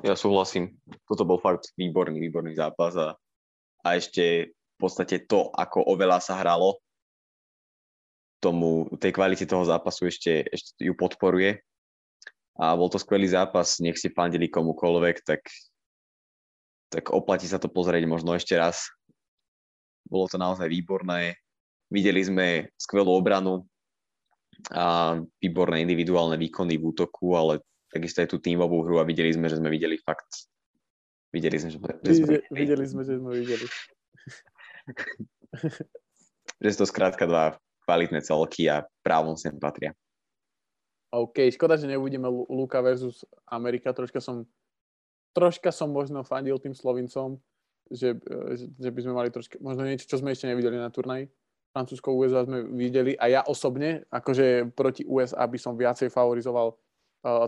Ja 0.07 0.15
súhlasím. 0.15 0.79
Toto 1.07 1.27
bol 1.27 1.43
fakt 1.43 1.75
výborný, 1.75 2.23
výborný 2.23 2.55
zápas 2.55 2.95
a, 2.95 3.19
a 3.83 3.89
ešte 3.99 4.55
v 4.55 4.77
podstate 4.79 5.27
to, 5.27 5.51
ako 5.51 5.83
oveľa 5.83 6.23
sa 6.23 6.39
hralo, 6.39 6.79
tomu, 8.41 8.89
tej 8.97 9.13
kvalite 9.13 9.45
toho 9.45 9.63
zápasu 9.69 10.09
ešte, 10.09 10.49
ešte 10.49 10.81
ju 10.81 10.97
podporuje. 10.97 11.61
A 12.57 12.73
bol 12.77 12.89
to 12.89 12.97
skvelý 12.97 13.29
zápas, 13.29 13.79
nech 13.81 14.01
ste 14.01 14.13
fandili 14.13 14.49
komukoľvek, 14.49 15.17
tak, 15.25 15.45
tak 16.89 17.13
oplatí 17.13 17.45
sa 17.45 17.61
to 17.61 17.69
pozrieť 17.69 18.09
možno 18.09 18.33
ešte 18.33 18.57
raz. 18.57 18.89
Bolo 20.09 20.27
to 20.27 20.41
naozaj 20.41 20.67
výborné. 20.67 21.37
Videli 21.93 22.25
sme 22.25 22.47
skvelú 22.81 23.13
obranu 23.13 23.69
a 24.73 25.17
výborné 25.41 25.85
individuálne 25.85 26.37
výkony 26.37 26.77
v 26.77 26.85
útoku, 26.93 27.33
ale 27.37 27.65
takisto 27.91 28.23
aj 28.23 28.29
tú 28.31 28.39
tímovú 28.39 28.87
hru 28.87 29.03
a 29.03 29.05
videli 29.05 29.35
sme, 29.35 29.51
že 29.51 29.59
sme 29.59 29.69
videli 29.69 29.99
fakt 29.99 30.51
videli 31.31 31.57
sme, 31.59 31.71
že 31.71 31.79
sme, 31.79 31.89
že 32.03 32.13
sme 32.15 32.27
videli. 32.27 32.47
videli 32.51 32.85
sme, 32.87 33.03
že 33.07 33.15
sme 33.17 33.31
videli. 33.39 33.67
že 36.63 36.69
sú 36.75 36.79
to 36.85 36.87
skrátka 36.87 37.25
dva 37.27 37.57
kvalitné 37.87 38.21
celky 38.23 38.67
a 38.71 38.87
právom 39.03 39.35
sem 39.39 39.55
patria. 39.57 39.95
OK, 41.11 41.51
škoda, 41.51 41.75
že 41.75 41.91
neuvidíme 41.91 42.27
Luka 42.31 42.79
versus 42.79 43.27
Amerika. 43.51 43.91
Troška 43.91 44.23
som, 44.23 44.47
troška 45.35 45.75
som 45.75 45.91
možno 45.91 46.23
fandil 46.23 46.55
tým 46.63 46.71
Slovincom, 46.71 47.43
že, 47.91 48.15
že 48.79 48.91
by 48.95 49.01
sme 49.03 49.13
mali 49.19 49.29
troška, 49.35 49.59
možno 49.59 49.83
niečo, 49.91 50.07
čo 50.07 50.23
sme 50.23 50.31
ešte 50.31 50.47
nevideli 50.47 50.79
na 50.79 50.87
turnaji. 50.87 51.27
Francúzsko 51.71 52.15
USA 52.15 52.47
sme 52.47 52.67
videli 52.67 53.15
a 53.15 53.31
ja 53.31 53.41
osobne, 53.47 54.03
akože 54.11 54.75
proti 54.75 55.07
USA 55.07 55.47
by 55.47 55.59
som 55.59 55.79
viacej 55.79 56.11
favorizoval 56.11 56.75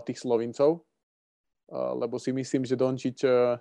tých 0.05 0.21
Slovincov, 0.21 0.85
lebo 1.71 2.19
si 2.19 2.33
myslím, 2.33 2.65
že 2.65 2.77
Dončič... 2.77 3.25
E, 3.25 3.57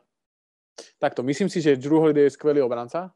takto, 0.98 1.25
myslím 1.25 1.48
si, 1.48 1.61
že 1.64 1.81
Drew 1.81 2.01
Holiday 2.01 2.29
je 2.29 2.37
skvelý 2.37 2.61
obranca, 2.64 3.12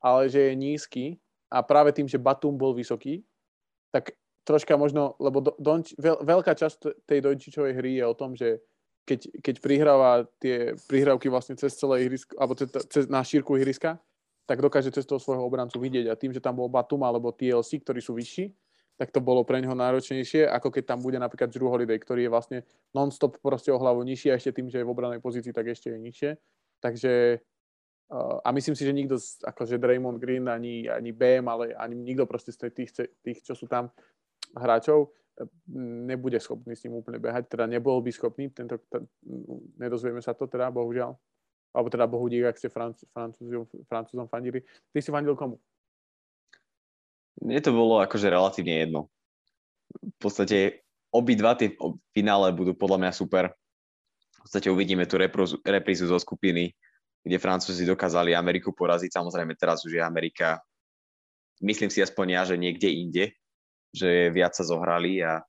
ale 0.00 0.28
že 0.28 0.50
je 0.50 0.54
nízky 0.54 1.04
a 1.48 1.62
práve 1.62 1.92
tým, 1.92 2.08
že 2.08 2.20
Batum 2.20 2.58
bol 2.58 2.74
vysoký, 2.76 3.24
tak 3.92 4.12
troška 4.44 4.76
možno, 4.76 5.16
lebo 5.18 5.40
Donč, 5.56 5.96
veľ, 5.96 6.22
veľká 6.22 6.52
časť 6.52 7.06
tej 7.08 7.18
Dončičovej 7.24 7.72
hry 7.74 7.92
je 7.98 8.04
o 8.04 8.14
tom, 8.14 8.36
že 8.36 8.60
keď, 9.06 9.20
keď 9.38 9.54
prihráva 9.62 10.10
tie 10.42 10.74
prihrávky 10.90 11.30
vlastne 11.30 11.54
cez 11.54 11.78
celé 11.78 12.10
ihrisko, 12.10 12.34
alebo 12.34 12.58
cez, 12.58 12.68
cez, 12.90 13.04
na 13.06 13.22
šírku 13.22 13.54
ihriska, 13.54 14.02
tak 14.46 14.58
dokáže 14.62 14.90
cez 14.90 15.06
toho 15.06 15.22
svojho 15.22 15.46
obrancu 15.46 15.78
vidieť. 15.78 16.10
A 16.10 16.18
tým, 16.18 16.34
že 16.34 16.42
tam 16.42 16.58
bol 16.58 16.70
Batum 16.70 17.02
alebo 17.06 17.34
TLC, 17.34 17.82
ktorí 17.82 18.02
sú 18.02 18.18
vyšší, 18.18 18.50
tak 18.96 19.12
to 19.12 19.20
bolo 19.20 19.44
pre 19.44 19.60
neho 19.60 19.76
náročnejšie, 19.76 20.48
ako 20.48 20.72
keď 20.72 20.96
tam 20.96 21.04
bude 21.04 21.20
napríklad 21.20 21.52
Drew 21.52 21.68
Holiday, 21.68 22.00
ktorý 22.00 22.26
je 22.26 22.32
vlastne 22.32 22.58
non-stop 22.96 23.36
proste 23.44 23.68
o 23.68 23.76
hlavu 23.76 24.00
nižší 24.00 24.32
a 24.32 24.40
ešte 24.40 24.56
tým, 24.56 24.72
že 24.72 24.80
je 24.80 24.86
v 24.88 24.92
obranej 24.92 25.20
pozícii, 25.20 25.52
tak 25.52 25.68
ešte 25.68 25.92
je 25.92 25.98
nižšie. 26.00 26.30
Takže 26.80 27.12
uh, 28.12 28.36
a 28.40 28.48
myslím 28.56 28.72
si, 28.72 28.88
že 28.88 28.96
nikto, 28.96 29.20
akože 29.44 29.76
Draymond 29.76 30.16
Green, 30.16 30.48
ani, 30.48 30.88
ani 30.88 31.12
Bam, 31.12 31.52
ale 31.52 31.76
ani 31.76 31.92
nikto 31.92 32.24
proste 32.24 32.56
z 32.56 32.72
tých, 32.72 32.90
tých, 33.20 33.38
čo 33.44 33.52
sú 33.52 33.68
tam 33.68 33.92
hráčov, 34.56 35.12
nebude 36.08 36.40
schopný 36.40 36.72
s 36.72 36.88
ním 36.88 36.96
úplne 36.96 37.20
behať, 37.20 37.52
teda 37.52 37.68
nebol 37.68 38.00
by 38.00 38.08
schopný, 38.08 38.48
tento, 38.48 38.80
t- 38.88 39.04
nedozvieme 39.76 40.24
sa 40.24 40.32
to 40.32 40.48
teda, 40.48 40.72
bohužiaľ. 40.72 41.12
Alebo 41.76 41.92
teda 41.92 42.08
bohu 42.08 42.24
dík, 42.24 42.48
ak 42.48 42.56
ste 42.56 42.72
Francúzom, 42.72 43.68
Francúzom 43.84 44.24
fandili. 44.32 44.64
Ty 44.64 45.04
si 45.04 45.12
fandil 45.12 45.36
komu? 45.36 45.60
Mne 47.42 47.60
to 47.60 47.70
bolo 47.74 48.00
akože 48.00 48.32
relatívne 48.32 48.86
jedno. 48.86 49.00
V 49.92 50.18
podstate 50.18 50.86
obidva 51.12 51.56
tie 51.56 51.76
finále 52.16 52.52
budú 52.52 52.72
podľa 52.72 52.98
mňa 53.06 53.12
super. 53.12 53.52
V 54.36 54.38
podstate 54.46 54.70
uvidíme 54.72 55.04
tú 55.04 55.20
reprízu 55.64 56.06
zo 56.06 56.18
skupiny, 56.20 56.72
kde 57.26 57.42
Francúzi 57.42 57.82
dokázali 57.82 58.32
Ameriku 58.32 58.70
poraziť. 58.72 59.10
Samozrejme 59.10 59.58
teraz 59.58 59.82
už 59.82 59.98
je 59.98 60.02
Amerika, 60.02 60.62
myslím 61.60 61.88
si 61.88 62.04
aspoň 62.04 62.26
ja, 62.36 62.42
že 62.44 62.56
niekde 62.60 62.88
inde, 62.88 63.24
že 63.92 64.28
viac 64.32 64.52
sa 64.52 64.64
zohrali 64.66 65.24
a, 65.24 65.40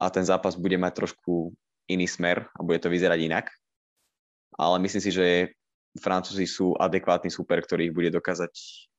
a 0.00 0.04
ten 0.08 0.24
zápas 0.24 0.56
bude 0.56 0.76
mať 0.80 1.04
trošku 1.04 1.52
iný 1.88 2.06
smer 2.08 2.48
a 2.56 2.60
bude 2.64 2.80
to 2.80 2.92
vyzerať 2.92 3.18
inak. 3.20 3.46
Ale 4.56 4.80
myslím 4.80 5.02
si, 5.02 5.10
že 5.12 5.26
Francúzi 5.98 6.44
sú 6.44 6.76
adekvátny 6.76 7.30
super, 7.32 7.60
ktorý 7.60 7.90
ich 7.90 7.96
bude 7.96 8.10
dokázať, 8.12 8.52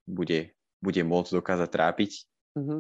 bude 0.10 0.54
bude 0.80 1.02
môcť 1.04 1.32
dokázať 1.40 1.70
trápiť. 1.70 2.12
Mm-hmm. 2.56 2.80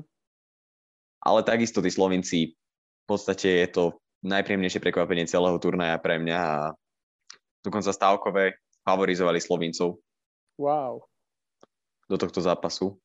Ale 1.19 1.39
takisto 1.43 1.83
tí 1.83 1.91
Slovinci, 1.91 2.55
v 2.55 3.05
podstate 3.05 3.67
je 3.67 3.69
to 3.69 3.83
najpríjemnejšie 4.23 4.79
prekvapenie 4.83 5.27
celého 5.27 5.55
turnaja 5.59 5.99
pre 5.99 6.19
mňa 6.19 6.39
a 6.39 6.57
dokonca 7.63 7.91
stávkové 7.91 8.55
favorizovali 8.87 9.39
Slovincov. 9.39 9.99
Wow. 10.59 11.03
Do 12.07 12.15
tohto 12.15 12.39
zápasu. 12.39 12.99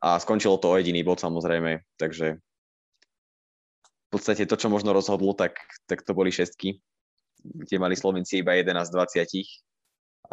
A 0.00 0.16
skončilo 0.16 0.56
to 0.56 0.72
o 0.72 0.78
jediný 0.80 1.04
bod 1.04 1.20
samozrejme, 1.20 1.84
takže 2.00 2.40
v 2.40 4.08
podstate 4.08 4.48
to, 4.48 4.56
čo 4.56 4.72
možno 4.72 4.96
rozhodlo, 4.96 5.36
tak, 5.36 5.58
tak 5.84 6.00
to 6.00 6.16
boli 6.16 6.32
šestky, 6.32 6.80
kde 7.44 7.76
mali 7.76 7.92
Slovenci 7.92 8.40
iba 8.40 8.56
11 8.56 8.88
z 8.88 8.92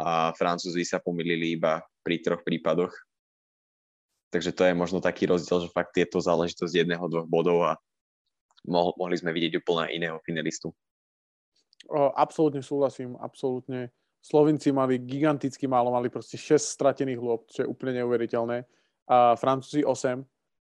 a 0.00 0.32
Francúzi 0.32 0.88
sa 0.88 1.02
pomýlili 1.02 1.60
iba 1.60 1.84
pri 2.00 2.24
troch 2.24 2.40
prípadoch. 2.40 2.94
Takže 4.32 4.56
to 4.56 4.64
je 4.64 4.72
možno 4.72 5.04
taký 5.04 5.28
rozdiel, 5.28 5.68
že 5.68 5.74
fakt 5.76 5.92
je 5.92 6.08
to 6.08 6.24
záležitosť 6.24 6.72
jedného, 6.72 7.04
dvoch 7.04 7.28
bodov 7.28 7.68
a 7.68 7.72
mohli 8.64 9.16
sme 9.20 9.28
vidieť 9.28 9.60
úplne 9.60 9.92
iného 9.92 10.16
finalistu. 10.24 10.72
O, 11.92 12.08
absolútne 12.16 12.64
súhlasím, 12.64 13.12
absolútne. 13.20 13.92
Slovinci 14.22 14.72
mali 14.72 15.02
giganticky 15.02 15.68
málo, 15.68 15.92
mali 15.92 16.08
proste 16.08 16.38
6 16.40 16.56
stratených 16.78 17.20
lôb, 17.20 17.44
čo 17.50 17.66
je 17.66 17.68
úplne 17.68 18.00
neuveriteľné. 18.00 18.64
A 19.10 19.34
Francúzi 19.34 19.84
8, 19.84 20.22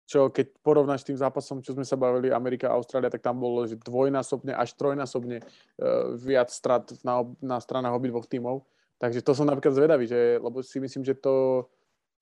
čo 0.09 0.27
keď 0.33 0.59
porovnáš 0.65 1.05
s 1.05 1.13
tým 1.13 1.21
zápasom, 1.21 1.63
čo 1.63 1.77
sme 1.77 1.85
sa 1.87 1.95
bavili, 1.95 2.33
Amerika 2.33 2.67
a 2.67 2.75
Austrália, 2.75 3.13
tak 3.13 3.23
tam 3.23 3.39
bolo 3.39 3.63
že 3.69 3.79
dvojnásobne 3.79 4.51
až 4.51 4.75
trojnásobne 4.75 5.39
uh, 5.39 6.17
viac 6.19 6.51
strat 6.51 6.91
na, 7.05 7.23
na 7.39 7.61
stranách 7.63 7.95
obidvoch 7.95 8.27
tímov. 8.27 8.65
Takže 8.99 9.23
to 9.23 9.31
som 9.37 9.47
napríklad 9.47 9.77
zvedavý, 9.77 10.09
že, 10.09 10.41
lebo 10.41 10.59
si 10.65 10.81
myslím, 10.81 11.05
že 11.05 11.15
to, 11.15 11.67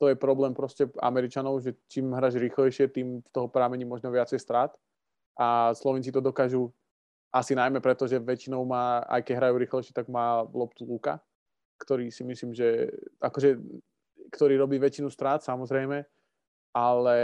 to 0.01 0.09
je 0.09 0.17
problém 0.17 0.49
proste 0.57 0.89
Američanov, 0.97 1.61
že 1.61 1.77
čím 1.85 2.09
hráš 2.09 2.41
rýchlejšie, 2.41 2.89
tým 2.89 3.21
v 3.21 3.29
toho 3.29 3.45
prámení 3.45 3.85
možno 3.85 4.09
viacej 4.09 4.41
strát. 4.41 4.73
A 5.37 5.77
Slovenci 5.77 6.09
to 6.09 6.25
dokážu 6.25 6.73
asi 7.29 7.53
najmä 7.53 7.77
preto, 7.85 8.09
že 8.09 8.17
väčšinou 8.17 8.65
má, 8.65 9.05
aj 9.05 9.21
keď 9.21 9.33
hrajú 9.37 9.55
rýchlejšie, 9.61 9.93
tak 9.93 10.09
má 10.09 10.41
loptu 10.41 10.89
Luka, 10.89 11.21
ktorý 11.77 12.09
si 12.09 12.25
myslím, 12.25 12.49
že 12.57 12.89
akože, 13.21 13.61
ktorý 14.33 14.57
robí 14.57 14.81
väčšinu 14.81 15.13
strát 15.13 15.45
samozrejme, 15.45 16.01
ale, 16.73 17.19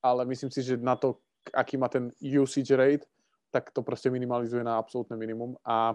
ale 0.00 0.22
myslím 0.32 0.48
si, 0.48 0.64
že 0.64 0.80
na 0.80 0.96
to, 0.96 1.20
aký 1.52 1.76
má 1.76 1.92
ten 1.92 2.08
usage 2.24 2.72
rate, 2.72 3.04
tak 3.52 3.68
to 3.68 3.84
proste 3.84 4.08
minimalizuje 4.08 4.64
na 4.64 4.80
absolútne 4.80 5.12
minimum 5.12 5.60
a 5.60 5.92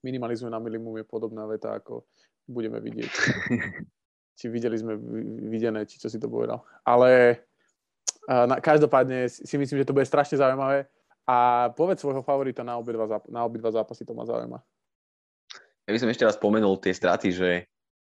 minimalizuje 0.00 0.48
na 0.48 0.64
minimum 0.64 0.96
je 0.96 1.04
podobná 1.04 1.44
veta, 1.44 1.76
ako 1.76 2.08
budeme 2.48 2.80
vidieť. 2.80 3.12
či 4.36 4.52
videli 4.52 4.76
sme 4.76 5.00
videné, 5.48 5.88
či 5.88 5.96
čo 5.96 6.12
si 6.12 6.20
to 6.20 6.28
povedal. 6.28 6.60
Ale 6.84 7.40
na, 8.28 8.60
každopádne 8.60 9.32
si 9.32 9.56
myslím, 9.56 9.80
že 9.80 9.88
to 9.88 9.96
bude 9.96 10.04
strašne 10.04 10.36
zaujímavé 10.36 10.84
a 11.26 11.68
povedz 11.74 12.04
svojho 12.04 12.22
favorita 12.22 12.62
na 12.62 12.78
obidva, 12.78 13.08
záp- 13.08 13.30
na 13.32 13.42
obidva 13.42 13.72
zápasy, 13.72 14.06
to 14.06 14.14
ma 14.14 14.28
zaujíma. 14.28 14.60
Ja 15.86 15.90
by 15.94 15.98
som 15.98 16.10
ešte 16.10 16.26
raz 16.26 16.34
spomenul 16.34 16.78
tie 16.82 16.94
straty, 16.94 17.30
že, 17.30 17.50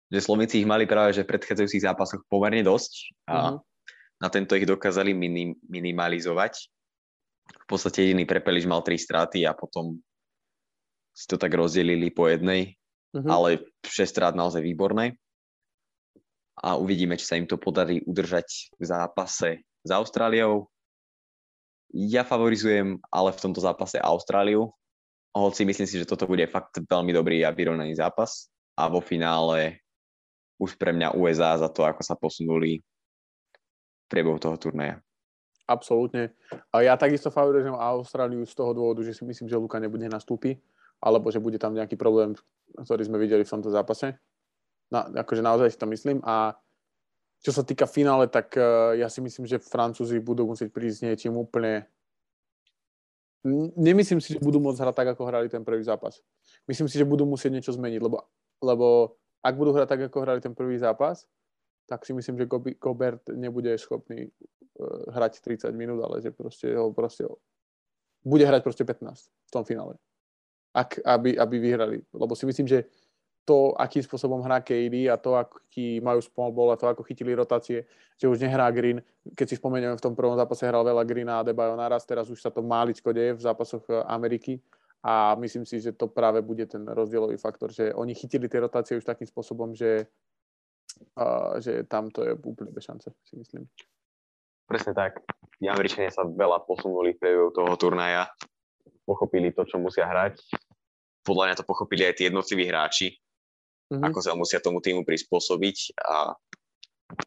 že 0.09 0.19
Slovenci 0.21 0.61
ich 0.61 0.69
mali 0.69 0.85
práve 0.85 1.17
že 1.17 1.25
v 1.25 1.33
predchádzajúcich 1.37 1.85
zápasoch 1.85 2.23
pomerne 2.29 2.61
dosť 2.61 2.93
a 3.29 3.37
uh-huh. 3.37 3.57
na 4.21 4.29
tento 4.29 4.53
ich 4.57 4.69
dokázali 4.69 5.17
minim, 5.17 5.57
minimalizovať. 5.69 6.69
V 7.51 7.67
podstate 7.67 8.07
jediný 8.07 8.29
Prepeliš 8.29 8.69
mal 8.69 8.85
tri 8.85 9.01
straty 9.01 9.49
a 9.49 9.57
potom 9.57 9.99
si 11.11 11.27
to 11.27 11.41
tak 11.41 11.51
rozdelili 11.57 12.13
po 12.13 12.29
jednej, 12.29 12.77
uh-huh. 13.17 13.29
ale 13.29 13.49
6 13.83 14.05
strát 14.05 14.33
naozaj 14.37 14.61
výborné. 14.61 15.17
A 16.59 16.75
uvidíme, 16.77 17.15
či 17.15 17.25
sa 17.25 17.39
im 17.39 17.47
to 17.47 17.57
podarí 17.57 18.03
udržať 18.05 18.75
v 18.77 18.85
zápase 18.85 19.63
s 19.63 19.91
Austráliou 19.91 20.69
ja 21.91 22.23
favorizujem 22.23 23.03
ale 23.11 23.31
v 23.35 23.43
tomto 23.43 23.59
zápase 23.59 23.99
Austráliu, 23.99 24.71
hoci 25.35 25.63
myslím 25.67 25.87
si, 25.87 25.99
že 25.99 26.07
toto 26.07 26.27
bude 26.27 26.47
fakt 26.47 26.79
veľmi 26.79 27.11
dobrý 27.15 27.43
a 27.43 27.55
vyrovnaný 27.55 27.99
zápas 27.99 28.51
a 28.79 28.87
vo 28.87 29.03
finále 29.03 29.83
už 30.59 30.79
pre 30.79 30.95
mňa 30.95 31.19
USA 31.19 31.59
za 31.59 31.71
to, 31.71 31.87
ako 31.87 32.03
sa 32.03 32.15
posunuli 32.15 32.83
v 32.83 34.07
priebehu 34.11 34.39
toho 34.39 34.59
turnaja. 34.59 34.99
Absolútne. 35.71 36.35
A 36.75 36.83
ja 36.83 36.99
takisto 36.99 37.31
favorizujem 37.31 37.79
Austráliu 37.79 38.43
z 38.43 38.55
toho 38.59 38.75
dôvodu, 38.75 39.07
že 39.07 39.15
si 39.15 39.23
myslím, 39.23 39.47
že 39.47 39.59
Luka 39.59 39.79
nebude 39.79 40.11
nastúpi, 40.11 40.59
alebo 40.99 41.31
že 41.31 41.39
bude 41.39 41.63
tam 41.63 41.79
nejaký 41.79 41.95
problém, 41.95 42.35
ktorý 42.75 43.07
sme 43.07 43.23
videli 43.23 43.47
v 43.47 43.53
tomto 43.55 43.71
zápase. 43.71 44.19
Na, 44.91 45.07
akože 45.07 45.43
naozaj 45.43 45.75
si 45.75 45.79
to 45.79 45.87
myslím. 45.87 46.19
A 46.27 46.59
čo 47.41 47.57
sa 47.57 47.65
týka 47.65 47.89
finále, 47.89 48.29
tak 48.29 48.53
uh, 48.59 48.93
ja 48.99 49.09
si 49.09 49.25
myslím, 49.25 49.49
že 49.49 49.63
Francúzi 49.63 50.21
budú 50.21 50.45
musieť 50.45 50.75
prísť 50.75 51.09
niečím 51.09 51.39
úplne... 51.41 51.89
Nemyslím 53.81 54.21
si, 54.21 54.37
že 54.37 54.41
budú 54.45 54.61
môcť 54.61 54.85
hrať 54.85 54.95
tak, 55.01 55.09
ako 55.17 55.23
hrali 55.25 55.49
ten 55.49 55.65
prvý 55.65 55.81
zápas. 55.81 56.21
Myslím 56.69 56.93
si, 56.93 57.01
že 57.01 57.09
budú 57.09 57.25
musieť 57.25 57.57
niečo 57.57 57.73
zmeniť, 57.73 58.01
lebo, 58.05 58.29
lebo 58.61 59.17
ak 59.41 59.57
budú 59.57 59.73
hrať 59.73 59.89
tak, 59.89 60.01
ako 60.13 60.19
hrali 60.21 60.45
ten 60.45 60.53
prvý 60.53 60.77
zápas, 60.77 61.25
tak 61.89 62.05
si 62.05 62.13
myslím, 62.13 62.37
že 62.37 62.51
Gobert 62.77 63.25
nebude 63.33 63.73
schopný 63.81 64.29
uh, 64.29 65.09
hrať 65.17 65.41
30 65.41 65.73
minút, 65.73 66.05
ale 66.05 66.21
že 66.21 66.37
proste 66.37 66.77
ho 66.77 66.93
proste 66.93 67.25
bude 68.21 68.45
hrať 68.45 68.61
proste 68.61 68.85
15 68.85 69.17
v 69.17 69.51
tom 69.51 69.65
finále. 69.65 69.97
Ak, 70.71 71.01
aby, 71.03 71.35
aby 71.35 71.57
vyhrali. 71.59 71.99
Lebo 72.15 72.37
si 72.37 72.47
myslím, 72.47 72.69
že 72.69 72.87
to, 73.45 73.75
akým 73.75 74.05
spôsobom 74.05 74.45
hrá 74.45 74.63
KD 74.63 75.11
a 75.11 75.17
to, 75.17 75.35
aký 75.35 75.99
majú 75.99 76.21
small 76.23 76.71
a 76.71 76.79
to, 76.79 76.87
ako 76.87 77.03
chytili 77.03 77.35
rotácie, 77.35 77.89
že 78.21 78.29
už 78.29 78.45
nehrá 78.45 78.69
Green. 78.71 79.01
Keď 79.35 79.47
si 79.49 79.57
spomenieme, 79.57 79.97
v 79.97 80.05
tom 80.05 80.15
prvom 80.15 80.37
zápase 80.37 80.69
hral 80.69 80.85
veľa 80.85 81.03
Greena 81.09 81.41
a 81.41 81.47
Debajo 81.47 81.75
naraz, 81.75 82.05
teraz 82.07 82.29
už 82.29 82.39
sa 82.39 82.53
to 82.53 82.61
máličko 82.61 83.11
deje 83.11 83.35
v 83.35 83.43
zápasoch 83.43 83.85
e, 83.89 84.05
Ameriky 84.07 84.61
a 85.01 85.33
myslím 85.41 85.65
si, 85.65 85.81
že 85.81 85.97
to 85.97 86.13
práve 86.13 86.45
bude 86.45 86.69
ten 86.69 86.85
rozdielový 86.85 87.41
faktor, 87.41 87.73
že 87.73 87.89
oni 87.97 88.13
chytili 88.13 88.53
tie 88.53 88.61
rotácie 88.61 89.01
už 89.01 89.09
takým 89.09 89.25
spôsobom, 89.25 89.73
že, 89.73 90.05
uh, 91.17 91.57
že 91.57 91.89
tam 91.89 92.13
to 92.13 92.21
je 92.21 92.37
úplne 92.37 92.69
bez 92.69 92.85
šance, 92.85 93.09
si 93.25 93.35
myslím. 93.41 93.65
Presne 94.69 94.93
tak. 94.93 95.25
Tí 95.57 95.73
Američania 95.73 96.13
sa 96.13 96.29
veľa 96.29 96.69
posunuli 96.69 97.17
v 97.17 97.49
toho 97.49 97.73
turnaja, 97.81 98.29
pochopili 99.09 99.57
to, 99.57 99.65
čo 99.65 99.81
musia 99.81 100.05
hrať. 100.05 100.37
Podľa 101.25 101.45
mňa 101.49 101.57
to 101.57 101.65
pochopili 101.65 102.05
aj 102.05 102.21
tí 102.21 102.29
jednotliví 102.29 102.69
hráči, 102.69 103.17
mm-hmm. 103.91 104.07
ako 104.07 104.19
sa 104.23 104.33
musia 104.39 104.63
tomu 104.63 104.79
týmu 104.79 105.03
prispôsobiť 105.03 105.99
a, 105.99 106.33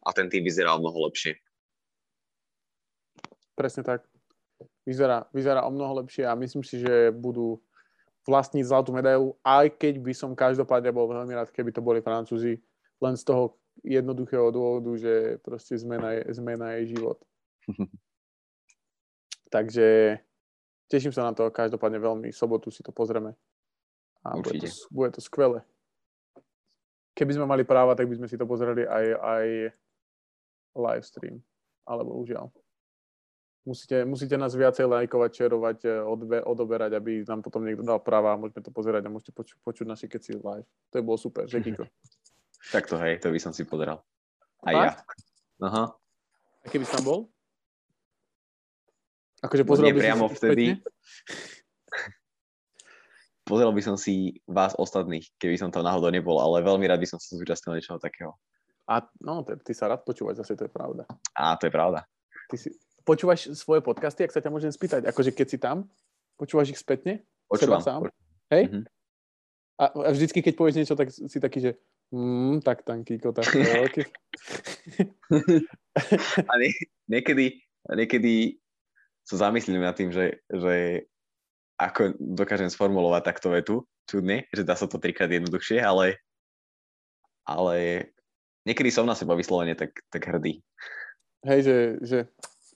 a 0.00 0.10
ten 0.16 0.32
tým 0.32 0.42
vyzerá 0.42 0.72
o 0.72 0.80
mnoho 0.80 1.12
lepšie. 1.12 1.36
Presne 3.54 3.84
tak. 3.84 4.00
Vyzerá, 4.84 5.28
vyzerá 5.30 5.64
o 5.64 5.70
mnoho 5.70 6.04
lepšie 6.04 6.24
a 6.24 6.36
myslím 6.36 6.64
si, 6.64 6.80
že 6.80 7.12
budú 7.12 7.60
vlastniť 8.24 8.64
zlatú 8.64 8.96
medailu, 8.96 9.36
aj 9.44 9.76
keď 9.76 10.00
by 10.00 10.12
som 10.16 10.32
každopádne 10.32 10.88
bol 10.96 11.04
veľmi 11.04 11.36
rád, 11.36 11.52
keby 11.52 11.76
to 11.76 11.84
boli 11.84 12.00
Francúzi, 12.00 12.56
len 13.00 13.14
z 13.20 13.24
toho 13.28 13.60
jednoduchého 13.84 14.48
dôvodu, 14.48 14.96
že 14.96 15.36
proste 15.44 15.76
zmena 15.76 16.16
je, 16.16 16.22
zmena 16.32 16.80
je 16.80 16.96
život. 16.96 17.20
Takže 19.54 20.18
teším 20.88 21.12
sa 21.12 21.28
na 21.28 21.36
to, 21.36 21.52
každopádne 21.52 22.00
veľmi, 22.00 22.28
sobotu 22.32 22.72
si 22.72 22.80
to 22.80 22.96
pozrieme. 22.96 23.36
A 24.24 24.40
bude 24.40 24.56
to, 24.56 24.72
bude 24.88 25.12
to 25.12 25.20
skvelé 25.20 25.60
keby 27.14 27.32
sme 27.38 27.46
mali 27.46 27.62
práva, 27.62 27.94
tak 27.94 28.10
by 28.10 28.18
sme 28.18 28.28
si 28.28 28.36
to 28.36 28.44
pozreli 28.44 28.84
aj, 28.84 29.06
aj 29.22 29.46
live 30.74 31.06
stream. 31.06 31.38
Ale 31.86 32.02
bohužiaľ. 32.02 32.50
Musíte, 33.64 34.04
musíte 34.04 34.36
nás 34.36 34.52
viacej 34.52 34.84
lajkovať, 34.84 35.30
čerovať, 35.32 35.78
eh, 35.88 36.04
odbe, 36.04 36.36
odoberať, 36.44 37.00
aby 37.00 37.24
nám 37.24 37.40
potom 37.40 37.64
niekto 37.64 37.80
dal 37.80 37.96
práva 37.96 38.36
a 38.36 38.40
môžeme 38.40 38.60
to 38.60 38.68
pozerať 38.68 39.08
a 39.08 39.12
môžete 39.14 39.32
poču, 39.32 39.56
počuť 39.64 39.88
naši 39.88 40.06
keci 40.10 40.36
live. 40.36 40.68
To 40.92 41.00
je 41.00 41.06
bolo 41.06 41.16
super, 41.16 41.48
že 41.48 41.64
Kiko? 41.64 41.88
tak 42.74 42.84
to 42.92 43.00
hej, 43.00 43.16
to 43.24 43.32
by 43.32 43.40
som 43.40 43.56
si 43.56 43.64
pozeral. 43.64 44.04
A 44.64 44.68
ja. 44.72 44.90
Aha. 45.64 45.96
A 46.60 46.66
keby 46.68 46.84
si 46.84 46.92
tam 46.92 47.04
bol? 47.08 47.20
Akože 49.44 49.64
pozrel 49.64 49.92
no, 49.92 49.96
by 49.96 50.00
priamo 50.00 50.24
vtedy. 50.28 50.80
Pozrel 53.44 53.70
by 53.70 53.82
som 53.84 53.96
si 54.00 54.40
vás 54.48 54.72
ostatných, 54.76 55.28
keby 55.36 55.60
som 55.60 55.68
tam 55.68 55.84
náhodou 55.84 56.08
nebol, 56.08 56.40
ale 56.40 56.64
veľmi 56.64 56.88
rád 56.88 57.00
by 57.00 57.08
som 57.08 57.18
sa 57.20 57.36
zúčastnil 57.36 57.76
niečoho 57.76 58.00
takého. 58.00 58.32
A 58.84 59.04
no, 59.20 59.44
ty, 59.44 59.56
ty 59.60 59.72
sa 59.72 59.88
rád 59.88 60.04
počúvaš, 60.04 60.44
zase 60.44 60.56
to 60.56 60.68
je 60.68 60.72
pravda. 60.72 61.08
Á, 61.32 61.56
to 61.56 61.68
je 61.68 61.72
pravda. 61.72 62.04
Ty 62.52 62.56
si, 62.60 62.68
počúvaš 63.04 63.52
svoje 63.56 63.84
podcasty, 63.84 64.24
ak 64.24 64.32
sa 64.32 64.40
ťa 64.40 64.52
môžem 64.52 64.72
spýtať, 64.72 65.08
akože 65.08 65.32
keď 65.32 65.46
si 65.48 65.58
tam, 65.60 65.88
počúvaš 66.40 66.72
ich 66.72 66.80
spätne? 66.80 67.24
Počúvam. 67.48 67.80
Sám? 67.80 68.00
Hej? 68.52 68.68
Mm-hmm. 68.68 68.84
A, 69.74 69.84
a 69.90 70.10
vždycky, 70.12 70.40
keď 70.40 70.54
povieš 70.56 70.76
niečo, 70.80 70.96
tak 70.96 71.12
si 71.12 71.38
taký, 71.40 71.58
že 71.60 71.70
mm, 72.12 72.64
tak 72.64 72.84
tam 72.84 73.04
Kiko, 73.04 73.32
tak 73.32 73.48
veľký. 73.84 74.02
a 76.44 76.52
nie, 76.60 76.70
niekedy, 77.08 77.60
niekedy 77.92 78.60
sa 79.24 79.48
zamyslím 79.48 79.80
nad 79.80 79.96
tým, 79.96 80.12
že, 80.12 80.44
že 80.52 81.04
ako 81.78 82.14
dokážem 82.18 82.70
sformulovať 82.70 83.22
takto 83.24 83.48
vetu, 83.50 83.74
čudne, 84.06 84.46
že 84.54 84.62
dá 84.62 84.78
sa 84.78 84.86
to 84.86 85.00
trikrát 85.00 85.30
jednoduchšie, 85.30 85.82
ale, 85.82 86.22
ale 87.42 88.08
niekedy 88.62 88.94
som 88.94 89.08
na 89.08 89.18
seba 89.18 89.34
vyslovene 89.34 89.74
tak, 89.74 89.94
tak 90.12 90.22
hrdý. 90.22 90.62
Hej, 91.44 91.60
že, 91.66 91.76
že 92.00 92.18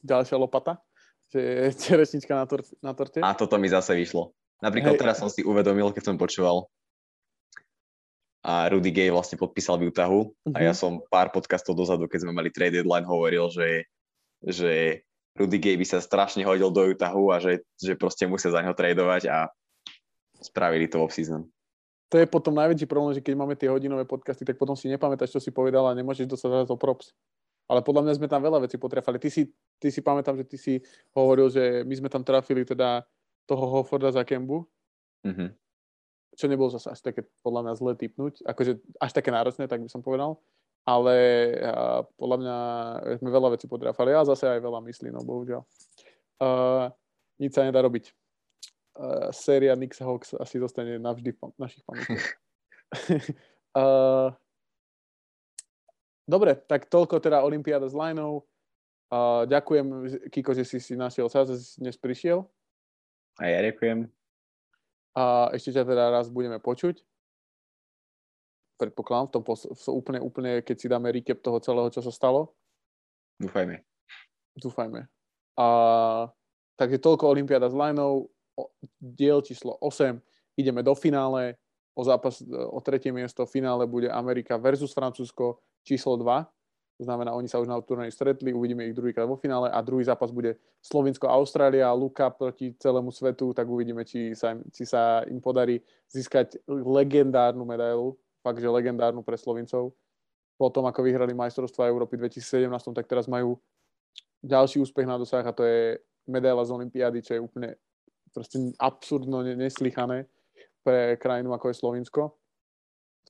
ďalšia 0.03 0.37
lopata? 0.37 0.83
Že 1.31 1.41
je 1.63 1.69
čerešnička 1.79 2.33
na, 2.35 2.45
tor- 2.45 2.77
na 2.83 2.93
torte? 2.93 3.23
A 3.23 3.33
toto 3.37 3.57
mi 3.57 3.71
zase 3.71 3.95
vyšlo. 3.95 4.35
Napríklad 4.59 4.99
Hej. 4.99 5.01
teraz 5.07 5.17
som 5.23 5.31
si 5.31 5.47
uvedomil, 5.47 5.95
keď 5.95 6.13
som 6.13 6.17
počúval 6.19 6.67
a 8.49 8.71
Rudy 8.71 8.95
Gay 8.95 9.11
vlastne 9.11 9.37
podpísal 9.37 9.77
v 9.83 9.91
Utahu 9.91 10.31
uh-huh. 10.31 10.55
a 10.55 10.59
ja 10.63 10.73
mhm. 10.73 10.79
som 10.79 10.93
pár 11.11 11.35
podcastov 11.35 11.75
dozadu, 11.75 12.07
keď 12.07 12.27
sme 12.27 12.33
mali 12.33 12.55
trade 12.55 12.81
deadline, 12.81 13.07
hovoril, 13.07 13.51
že, 13.51 13.85
že 14.41 15.05
Rudy 15.39 15.59
Gay 15.63 15.79
by 15.79 15.87
sa 15.87 16.03
strašne 16.03 16.43
hodil 16.43 16.75
do 16.75 16.83
Utahu 16.83 17.31
a 17.31 17.39
že, 17.39 17.63
že 17.79 17.95
proste 17.95 18.27
musia 18.27 18.51
za 18.51 18.59
neho 18.59 18.75
tradovať 18.75 19.31
a 19.31 19.47
spravili 20.43 20.91
to 20.91 20.99
off-season. 20.99 21.47
To 22.11 22.17
je 22.19 22.27
potom 22.27 22.57
najväčší 22.57 22.89
problém, 22.89 23.15
že 23.15 23.23
keď 23.23 23.35
máme 23.37 23.55
tie 23.55 23.69
hodinové 23.71 24.09
podcasty, 24.09 24.43
tak 24.43 24.57
potom 24.57 24.75
si 24.75 24.89
nepamätáš, 24.89 25.39
čo 25.39 25.41
si 25.45 25.53
povedal 25.53 25.87
a 25.87 25.95
nemôžeš 25.95 26.27
dostať 26.27 26.65
za 26.65 26.69
to 26.73 26.81
props. 26.81 27.13
Ale 27.69 27.85
podľa 27.85 28.09
mňa 28.09 28.17
sme 28.17 28.33
tam 28.33 28.41
veľa 28.41 28.65
vecí 28.65 28.81
potrefali. 28.81 29.21
Ty 29.21 29.29
si, 29.29 29.53
ty 29.77 29.93
si 29.93 30.01
pamätám, 30.01 30.41
že 30.41 30.49
ty 30.49 30.57
si 30.57 30.75
hovoril, 31.13 31.53
že 31.53 31.85
my 31.85 31.95
sme 32.01 32.09
tam 32.09 32.25
trafili 32.25 32.65
teda 32.65 33.05
toho 33.45 33.65
Hofforda 33.69 34.09
za 34.09 34.25
Kembu. 34.25 34.65
Mm-hmm. 35.27 35.51
čo 36.39 36.47
nebolo 36.47 36.71
zase 36.71 36.95
až 36.95 37.03
také 37.03 37.27
podľa 37.43 37.67
mňa 37.67 37.73
zle 37.75 37.93
typnúť, 37.99 38.47
akože 38.47 38.79
až 39.03 39.11
také 39.11 39.35
náročné, 39.35 39.67
tak 39.67 39.83
by 39.83 39.91
som 39.91 39.99
povedal, 39.99 40.39
ale 40.85 41.17
uh, 41.59 42.01
podľa 42.17 42.37
mňa 42.41 42.57
sme 43.21 43.31
veľa 43.31 43.49
vecí 43.57 43.67
podrafali 43.71 44.15
a 44.15 44.27
zase 44.27 44.47
aj 44.49 44.61
veľa 44.61 44.81
myslí, 44.85 45.09
no 45.13 45.25
bohužiaľ. 45.25 45.63
Uh, 46.39 46.93
nič 47.39 47.55
sa 47.55 47.67
nedá 47.67 47.83
robiť. 47.83 48.15
Uh, 48.99 49.31
séria 49.31 49.75
Nix 49.79 50.03
Hawks 50.03 50.35
asi 50.35 50.59
zostane 50.59 50.99
navždy 50.99 51.35
v 51.35 51.39
našich 51.59 51.83
pamätiach. 51.87 52.27
uh, 53.79 54.35
dobre, 56.27 56.59
tak 56.67 56.91
toľko 56.91 57.23
teda 57.23 57.43
Olympiáda 57.47 57.87
s 57.87 57.95
Lineou. 57.95 58.43
Uh, 59.09 59.49
ďakujem, 59.49 59.87
Kiko, 60.29 60.53
že 60.53 60.69
si 60.69 60.83
si 60.83 60.93
našiel 60.93 61.33
čas, 61.33 61.49
že 61.49 61.57
si 61.63 61.81
dnes 61.81 61.97
prišiel. 61.97 62.45
A 63.39 63.47
ja 63.47 63.63
ďakujem. 63.65 64.11
A 65.15 65.51
ešte 65.55 65.75
ťa 65.75 65.83
teda 65.87 66.05
raz 66.11 66.27
budeme 66.29 66.59
počuť. 66.59 67.01
Predpokladám, 68.79 69.27
v 69.27 69.33
tom 69.35 69.43
pos- 69.43 69.67
v 69.67 69.79
úplne, 69.91 70.19
úplne, 70.23 70.63
keď 70.63 70.77
si 70.79 70.87
dáme 70.87 71.11
recap 71.11 71.43
toho 71.43 71.59
celého, 71.59 71.91
čo 71.91 71.99
sa 71.99 72.15
stalo. 72.15 72.55
Dúfajme. 73.43 73.83
Dúfajme. 74.55 75.11
A, 75.59 75.67
takže 76.79 77.03
toľko 77.03 77.35
Olympiáda 77.35 77.67
s 77.67 77.75
Lineou, 77.75 78.31
diel 79.03 79.43
číslo 79.43 79.75
8. 79.83 80.19
Ideme 80.55 80.87
do 80.87 80.95
finále. 80.95 81.59
O 81.99 82.07
zápas, 82.07 82.39
o 82.47 82.79
tretie 82.79 83.11
miesto 83.11 83.43
v 83.43 83.59
finále 83.59 83.83
bude 83.83 84.07
Amerika 84.07 84.55
versus 84.55 84.95
Francúzsko 84.95 85.59
číslo 85.83 86.15
2 86.15 86.47
to 86.99 87.07
znamená, 87.07 87.31
oni 87.31 87.47
sa 87.47 87.63
už 87.63 87.71
na 87.71 87.79
turnaji 87.79 88.11
stretli, 88.11 88.51
uvidíme 88.51 88.83
ich 88.91 88.95
druhýkrát 88.99 89.23
vo 89.23 89.39
finále 89.39 89.71
a 89.71 89.79
druhý 89.79 90.03
zápas 90.03 90.35
bude 90.35 90.59
Slovinsko-Austrália, 90.83 91.95
Luka 91.95 92.27
proti 92.27 92.75
celému 92.75 93.15
svetu, 93.15 93.55
tak 93.55 93.71
uvidíme, 93.71 94.03
či 94.03 94.35
sa, 94.35 94.59
či 94.75 94.83
sa 94.83 95.23
im 95.31 95.39
podarí 95.39 95.79
získať 96.11 96.59
legendárnu 96.67 97.63
medailu, 97.63 98.19
fakt, 98.43 98.59
že 98.63 98.69
legendárnu 98.69 99.23
pre 99.23 99.37
Slovincov. 99.37 99.95
Potom, 100.59 100.87
ako 100.91 101.07
vyhrali 101.07 101.35
majstrovstvá 101.35 101.87
Európy 101.87 102.19
2017, 102.19 102.67
tak 102.95 103.07
teraz 103.07 103.31
majú 103.31 103.59
ďalší 104.43 104.83
úspech 104.83 105.07
na 105.07 105.19
dosah 105.19 105.43
a 105.47 105.55
to 105.55 105.63
je 105.63 106.03
medaila 106.27 106.63
z 106.67 106.75
Olympiády, 106.75 107.23
čo 107.23 107.39
je 107.39 107.41
úplne 107.43 107.79
proste 108.35 108.59
absurdno 108.79 109.43
neslychané 109.43 110.27
pre 110.83 111.17
krajinu 111.17 111.55
ako 111.55 111.73
je 111.73 111.81
Slovinsko, 111.81 112.23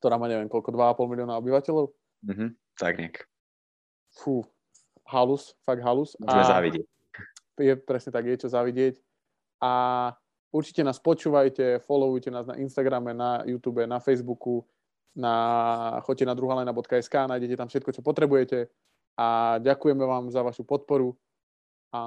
ktorá 0.00 0.16
má 0.20 0.26
neviem 0.26 0.50
koľko, 0.50 0.72
2,5 0.72 1.12
milióna 1.12 1.38
obyvateľov. 1.40 1.92
Mm-hmm, 2.26 2.48
tak 2.76 2.98
nejak 2.98 3.16
fú, 4.18 4.44
halus, 5.06 5.54
fakt 5.62 5.82
halus. 5.84 6.18
Môžeme 6.18 6.44
závidieť. 6.44 6.86
Je 7.58 7.74
presne 7.74 8.10
tak, 8.14 8.26
je 8.26 8.38
čo 8.38 8.48
závidieť. 8.50 9.02
A 9.58 9.72
určite 10.54 10.86
nás 10.86 11.02
počúvajte, 11.02 11.82
followujte 11.82 12.30
nás 12.30 12.46
na 12.46 12.58
Instagrame, 12.58 13.14
na 13.14 13.42
YouTube, 13.42 13.82
na 13.86 13.98
Facebooku, 13.98 14.62
na, 15.18 15.34
choďte 16.06 16.24
na 16.30 16.34
druhalena.sk, 16.38 17.14
nájdete 17.26 17.58
tam 17.58 17.68
všetko, 17.68 17.90
čo 17.90 18.02
potrebujete 18.06 18.70
a 19.18 19.58
ďakujeme 19.58 20.06
vám 20.06 20.30
za 20.30 20.46
vašu 20.46 20.62
podporu 20.62 21.18
a 21.90 22.00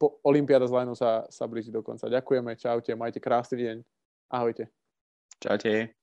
po, 0.00 0.18
Olympiáda 0.24 0.66
z 0.66 0.72
Lajnu 0.72 0.94
sa, 0.98 1.28
sa 1.30 1.44
blíži 1.46 1.70
do 1.70 1.84
konca. 1.84 2.10
Ďakujeme, 2.10 2.56
čaute, 2.56 2.90
majte 2.96 3.20
krásny 3.20 3.56
deň. 3.62 3.76
Ahojte. 4.32 4.72
Čaute. 5.38 5.99